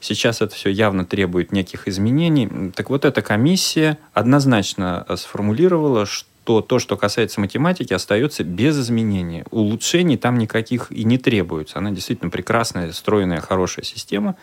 Сейчас 0.05 0.39
это 0.39 0.53
все 0.53 0.69
явно 0.69 1.03
требует 1.03 1.51
неких 1.51 1.87
изменений. 1.87 2.71
Так 2.75 2.91
вот, 2.91 3.05
эта 3.05 3.23
комиссия 3.23 3.97
однозначно 4.13 5.03
э, 5.09 5.15
сформулировала, 5.17 6.05
что 6.05 6.61
то, 6.61 6.77
что 6.77 6.95
касается 6.95 7.41
математики, 7.41 7.91
остается 7.91 8.43
без 8.43 8.79
изменений. 8.79 9.45
Улучшений 9.49 10.15
там 10.15 10.37
никаких 10.37 10.91
и 10.91 11.05
не 11.05 11.17
требуется. 11.17 11.79
Она 11.79 11.89
действительно 11.89 12.29
прекрасная, 12.29 12.91
стройная, 12.91 13.41
хорошая 13.41 13.83
система, 13.83 14.35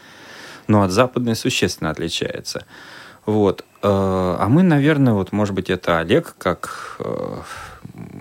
но 0.66 0.82
от 0.82 0.90
западной 0.90 1.36
существенно 1.36 1.90
отличается. 1.90 2.66
Вот. 3.24 3.64
Э, 3.82 4.36
а 4.40 4.48
мы, 4.48 4.64
наверное, 4.64 5.12
вот, 5.12 5.30
может 5.30 5.54
быть, 5.54 5.70
это 5.70 6.00
Олег, 6.00 6.34
как 6.38 6.96
э, 6.98 7.36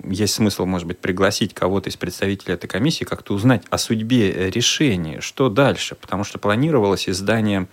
есть 0.04 0.34
смысл, 0.34 0.66
может 0.66 0.86
быть, 0.86 0.98
пригласить 0.98 1.54
кого-то 1.54 1.90
из 1.90 1.96
представителей 1.96 2.54
этой 2.54 2.66
комиссии, 2.66 3.04
как-то 3.04 3.34
узнать 3.34 3.62
о 3.70 3.78
судьбе 3.78 4.50
решения, 4.50 5.20
что 5.20 5.48
дальше, 5.48 5.94
потому 5.94 6.24
что 6.24 6.38
планировалось 6.38 7.08
издание 7.08 7.68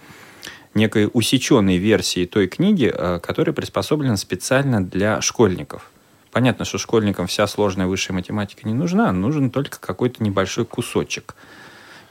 некой 0.73 1.09
усеченной 1.11 1.77
версии 1.77 2.25
той 2.25 2.47
книги, 2.47 2.91
э, 2.93 3.19
которая 3.21 3.53
приспособлена 3.53 4.17
специально 4.17 4.83
для 4.83 5.21
школьников. 5.21 5.89
Понятно, 6.31 6.65
что 6.65 6.77
школьникам 6.77 7.27
вся 7.27 7.47
сложная 7.47 7.87
высшая 7.87 8.13
математика 8.13 8.67
не 8.67 8.73
нужна, 8.73 9.11
нужен 9.11 9.49
только 9.49 9.79
какой-то 9.79 10.23
небольшой 10.23 10.65
кусочек. 10.65 11.35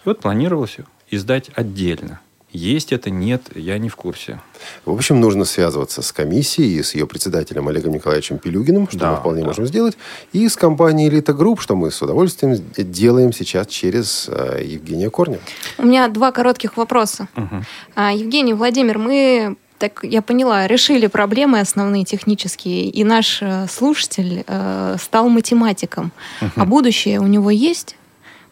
И 0.05 0.09
вот 0.09 0.21
планировалось 0.21 0.79
издать 1.11 1.51
отдельно. 1.55 2.21
Есть 2.51 2.93
это, 2.93 3.11
нет, 3.11 3.43
я 3.55 3.77
не 3.77 3.91
в 3.91 3.97
курсе. 3.97 4.41
В 4.87 4.93
общем, 4.93 5.21
нужно 5.21 5.45
связываться 5.45 6.01
с 6.01 6.13
комиссией, 6.13 6.83
с 6.83 6.95
ее 6.95 7.07
председателем 7.07 7.69
Олегом 7.69 7.93
Николаевичем 7.93 8.39
Пилюгиным, 8.39 8.89
что 8.89 8.99
да, 8.99 9.11
мы 9.11 9.17
вполне 9.19 9.43
да. 9.43 9.49
можем 9.49 9.67
сделать, 9.67 9.99
и 10.33 10.49
с 10.49 10.57
компанией 10.57 11.11
«Элита 11.11 11.35
Групп», 11.35 11.61
что 11.61 11.77
мы 11.77 11.91
с 11.91 12.01
удовольствием 12.01 12.57
делаем 12.77 13.35
сейчас 13.35 13.67
через 13.67 14.29
э, 14.31 14.63
Евгения 14.65 15.11
Корня. 15.11 15.41
У 15.77 15.85
меня 15.85 16.09
два 16.09 16.33
коротких 16.33 16.79
вопроса. 16.79 17.29
Угу. 17.37 17.65
А, 17.97 18.13
Евгений, 18.13 18.55
Владимир, 18.55 18.99
мы 18.99 19.57
так 19.79 20.01
я 20.03 20.23
поняла, 20.23 20.67
решили 20.67 21.07
проблемы 21.07 21.61
основные 21.61 22.05
технические, 22.05 22.89
и 22.89 23.05
наш 23.05 23.43
э, 23.43 23.67
слушатель 23.69 24.43
э, 24.47 24.97
стал 25.01 25.29
математиком. 25.29 26.13
Угу. 26.41 26.51
А 26.57 26.65
будущее 26.65 27.21
у 27.21 27.27
него 27.27 27.51
есть? 27.51 27.97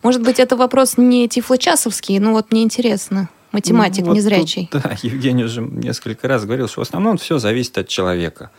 Может 0.02 0.22
быть, 0.22 0.38
это 0.38 0.54
вопрос 0.54 0.98
не 0.98 1.28
тифлочасовский, 1.28 2.18
но 2.18 2.32
вот 2.32 2.52
мне 2.52 2.62
интересно 2.62 3.28
математик 3.56 4.02
ну, 4.02 4.08
вот 4.08 4.16
незрячий. 4.16 4.68
Тут, 4.70 4.82
да, 4.84 4.96
Евгений 5.02 5.44
уже 5.44 5.62
несколько 5.62 6.28
раз 6.28 6.44
говорил, 6.44 6.68
что 6.68 6.80
в 6.80 6.82
основном 6.82 7.16
все 7.16 7.38
зависит 7.38 7.78
от 7.78 7.88
человека. 7.88 8.50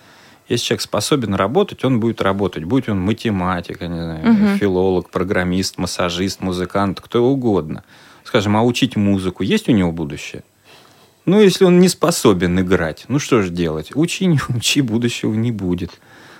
Если 0.49 0.65
человек 0.67 0.81
способен 0.81 1.35
работать, 1.35 1.83
он 1.85 1.99
будет 1.99 2.21
работать. 2.21 2.63
Будь 2.63 2.89
он 2.89 2.99
математик, 2.99 3.81
я 3.81 3.87
не 3.87 4.01
знаю, 4.01 4.31
угу. 4.31 4.57
филолог, 4.57 5.09
программист, 5.09 5.77
массажист, 5.77 6.41
музыкант, 6.41 6.99
кто 7.01 7.23
угодно. 7.23 7.83
Скажем, 8.23 8.57
а 8.57 8.63
учить 8.63 8.95
музыку, 8.95 9.43
есть 9.43 9.69
у 9.69 9.71
него 9.71 9.91
будущее? 9.91 10.43
Ну, 11.25 11.41
если 11.41 11.65
он 11.65 11.79
не 11.79 11.89
способен 11.89 12.59
играть, 12.59 13.05
ну 13.09 13.19
что 13.19 13.41
же 13.41 13.49
делать? 13.49 13.91
Учи, 13.93 14.25
не 14.25 14.39
учи, 14.49 14.81
будущего 14.81 15.33
не 15.33 15.51
будет. 15.51 15.91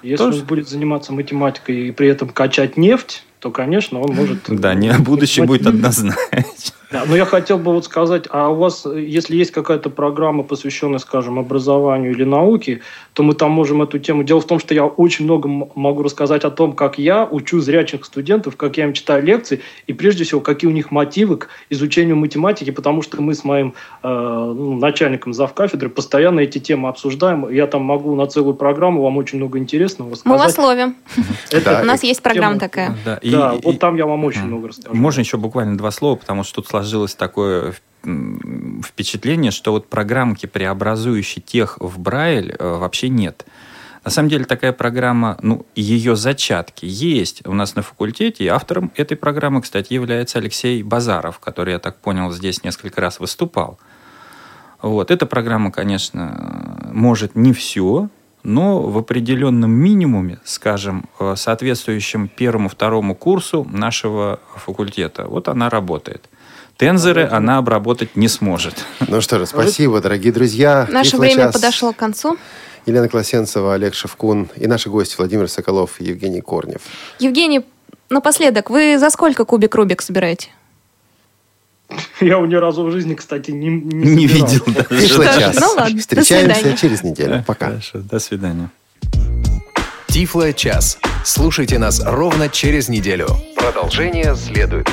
Если 0.01 0.17
Тоже... 0.17 0.39
он 0.39 0.45
будет 0.45 0.69
заниматься 0.69 1.13
математикой 1.13 1.89
и 1.89 1.91
при 1.91 2.07
этом 2.07 2.29
качать 2.29 2.77
нефть, 2.77 3.23
то, 3.39 3.51
конечно, 3.51 3.99
он 3.99 4.15
может... 4.15 4.39
Да, 4.47 4.73
не 4.73 4.91
будущее 4.99 5.45
будет 5.45 5.67
однозначно. 5.67 6.76
Да, 6.91 7.03
но 7.05 7.15
я 7.15 7.25
хотел 7.25 7.57
бы 7.57 7.73
вот 7.73 7.85
сказать, 7.85 8.25
а 8.29 8.49
у 8.49 8.55
вас, 8.55 8.85
если 8.85 9.35
есть 9.35 9.51
какая-то 9.51 9.89
программа, 9.89 10.43
посвященная, 10.43 10.99
скажем, 10.99 11.37
образованию 11.37 12.11
или 12.11 12.23
науке, 12.23 12.81
то 13.13 13.23
мы 13.23 13.33
там 13.33 13.51
можем 13.51 13.81
эту 13.81 13.99
тему... 13.99 14.23
Дело 14.23 14.39
в 14.39 14.47
том, 14.47 14.59
что 14.59 14.73
я 14.73 14.85
очень 14.85 15.25
много 15.25 15.49
могу 15.49 16.03
рассказать 16.03 16.45
о 16.45 16.51
том, 16.51 16.73
как 16.73 16.97
я 16.97 17.25
учу 17.25 17.59
зрячих 17.59 18.05
студентов, 18.05 18.55
как 18.55 18.77
я 18.77 18.85
им 18.85 18.93
читаю 18.93 19.23
лекции, 19.23 19.61
и 19.85 19.93
прежде 19.93 20.23
всего, 20.23 20.39
какие 20.39 20.69
у 20.69 20.73
них 20.73 20.91
мотивы 20.91 21.37
к 21.37 21.49
изучению 21.69 22.15
математики, 22.15 22.71
потому 22.71 23.01
что 23.01 23.21
мы 23.21 23.33
с 23.33 23.43
моим 23.43 23.73
э, 24.03 24.07
ну, 24.07 24.77
начальником 24.77 25.33
завкафедры 25.33 25.89
постоянно 25.89 26.39
эти 26.41 26.59
темы 26.59 26.87
обсуждаем. 26.87 27.49
Я 27.49 27.67
там 27.67 27.83
могу 27.83 28.15
на 28.15 28.27
целую 28.27 28.55
программу 28.55 29.01
вам 29.01 29.17
очень 29.17 29.39
много 29.39 29.57
интересного 29.59 30.11
рассказать. 30.11 30.39
Мы 30.39 30.43
вас 30.43 30.57
ловим. 30.57 30.95
У 31.81 31.85
нас 31.85 32.03
есть 32.03 32.23
программа 32.23 32.59
такая. 32.59 32.95
Да, 33.03 33.55
вот 33.61 33.79
там 33.79 33.97
я 33.97 34.05
вам 34.05 34.23
очень 34.23 34.45
много 34.45 34.69
расскажу. 34.69 34.95
Можно 34.95 35.19
еще 35.19 35.37
буквально 35.37 35.77
два 35.77 35.91
слова, 35.91 36.15
потому 36.15 36.43
что 36.43 36.61
тут 36.61 36.67
сложилось 36.77 37.15
такое 37.15 37.73
впечатление, 38.83 39.51
что 39.51 39.71
вот 39.71 39.89
программки, 39.89 40.45
преобразующие 40.45 41.41
тех 41.43 41.77
в 41.79 41.99
Брайль, 41.99 42.55
э, 42.57 42.77
вообще 42.77 43.09
нет. 43.09 43.45
На 44.05 44.11
самом 44.11 44.29
деле 44.29 44.45
такая 44.45 44.71
программа, 44.71 45.37
ну, 45.41 45.65
ее 45.75 46.15
зачатки 46.15 46.85
есть 46.85 47.45
у 47.45 47.53
нас 47.53 47.75
на 47.75 47.81
факультете, 47.81 48.45
и 48.45 48.47
автором 48.47 48.91
этой 48.95 49.17
программы, 49.17 49.61
кстати, 49.61 49.93
является 49.93 50.37
Алексей 50.37 50.83
Базаров, 50.83 51.39
который, 51.39 51.73
я 51.73 51.79
так 51.79 51.97
понял, 51.97 52.31
здесь 52.31 52.63
несколько 52.63 53.01
раз 53.01 53.19
выступал. 53.19 53.79
Вот. 54.81 55.11
Эта 55.11 55.25
программа, 55.25 55.71
конечно, 55.71 56.89
может 56.93 57.35
не 57.35 57.51
все, 57.51 58.09
но 58.43 58.81
в 58.83 58.97
определенном 58.99 59.71
минимуме, 59.71 60.39
скажем, 60.45 61.09
э, 61.19 61.33
соответствующем 61.35 62.29
первому-второму 62.29 63.15
курсу 63.15 63.67
нашего 63.69 64.39
факультета, 64.55 65.25
вот 65.27 65.47
она 65.49 65.69
работает– 65.69 66.29
Тензоры 66.77 67.27
она 67.27 67.57
обработать 67.57 68.15
не 68.15 68.27
сможет. 68.27 68.85
Ну 69.07 69.19
что 69.19 69.39
же, 69.39 69.47
спасибо, 69.47 69.99
дорогие 69.99 70.31
друзья. 70.31 70.87
Наше 70.89 71.17
время 71.17 71.51
подошло 71.51 71.91
к 71.91 71.95
концу. 71.95 72.37
Елена 72.85 73.09
Класенцева, 73.09 73.73
Олег 73.73 73.95
Шевкун 73.95 74.49
и 74.55 74.67
наши 74.67 74.89
гости 74.89 75.15
Владимир 75.17 75.49
Соколов 75.49 75.99
и 75.99 76.05
Евгений 76.05 76.39
Корнев. 76.39 76.81
Евгений, 77.19 77.65
напоследок, 78.09 78.69
вы 78.69 78.97
за 78.97 79.09
сколько 79.09 79.43
кубик 79.43 79.75
Рубик 79.75 80.01
собираете? 80.01 80.49
Я 82.21 82.35
его 82.35 82.45
ни 82.45 82.55
разу 82.55 82.83
в 82.83 82.91
жизни, 82.91 83.15
кстати, 83.15 83.51
не, 83.51 83.69
не, 83.69 84.15
Не 84.15 84.27
видел 84.27 84.63
даже. 84.67 85.07
Тифлочас. 85.07 85.59
Ну 85.59 85.67
ладно, 85.75 85.95
до 85.95 85.99
Встречаемся 86.01 86.55
свидания. 86.55 86.77
через 86.77 87.03
неделю. 87.03 87.43
Пока. 87.47 87.67
Хорошо, 87.67 87.99
до 87.99 88.19
свидания. 88.19 88.69
Тифло 90.07 90.53
час. 90.53 90.99
Слушайте 91.25 91.79
нас 91.79 92.01
ровно 92.05 92.49
через 92.49 92.87
неделю. 92.87 93.27
Продолжение 93.55 94.35
следует. 94.35 94.87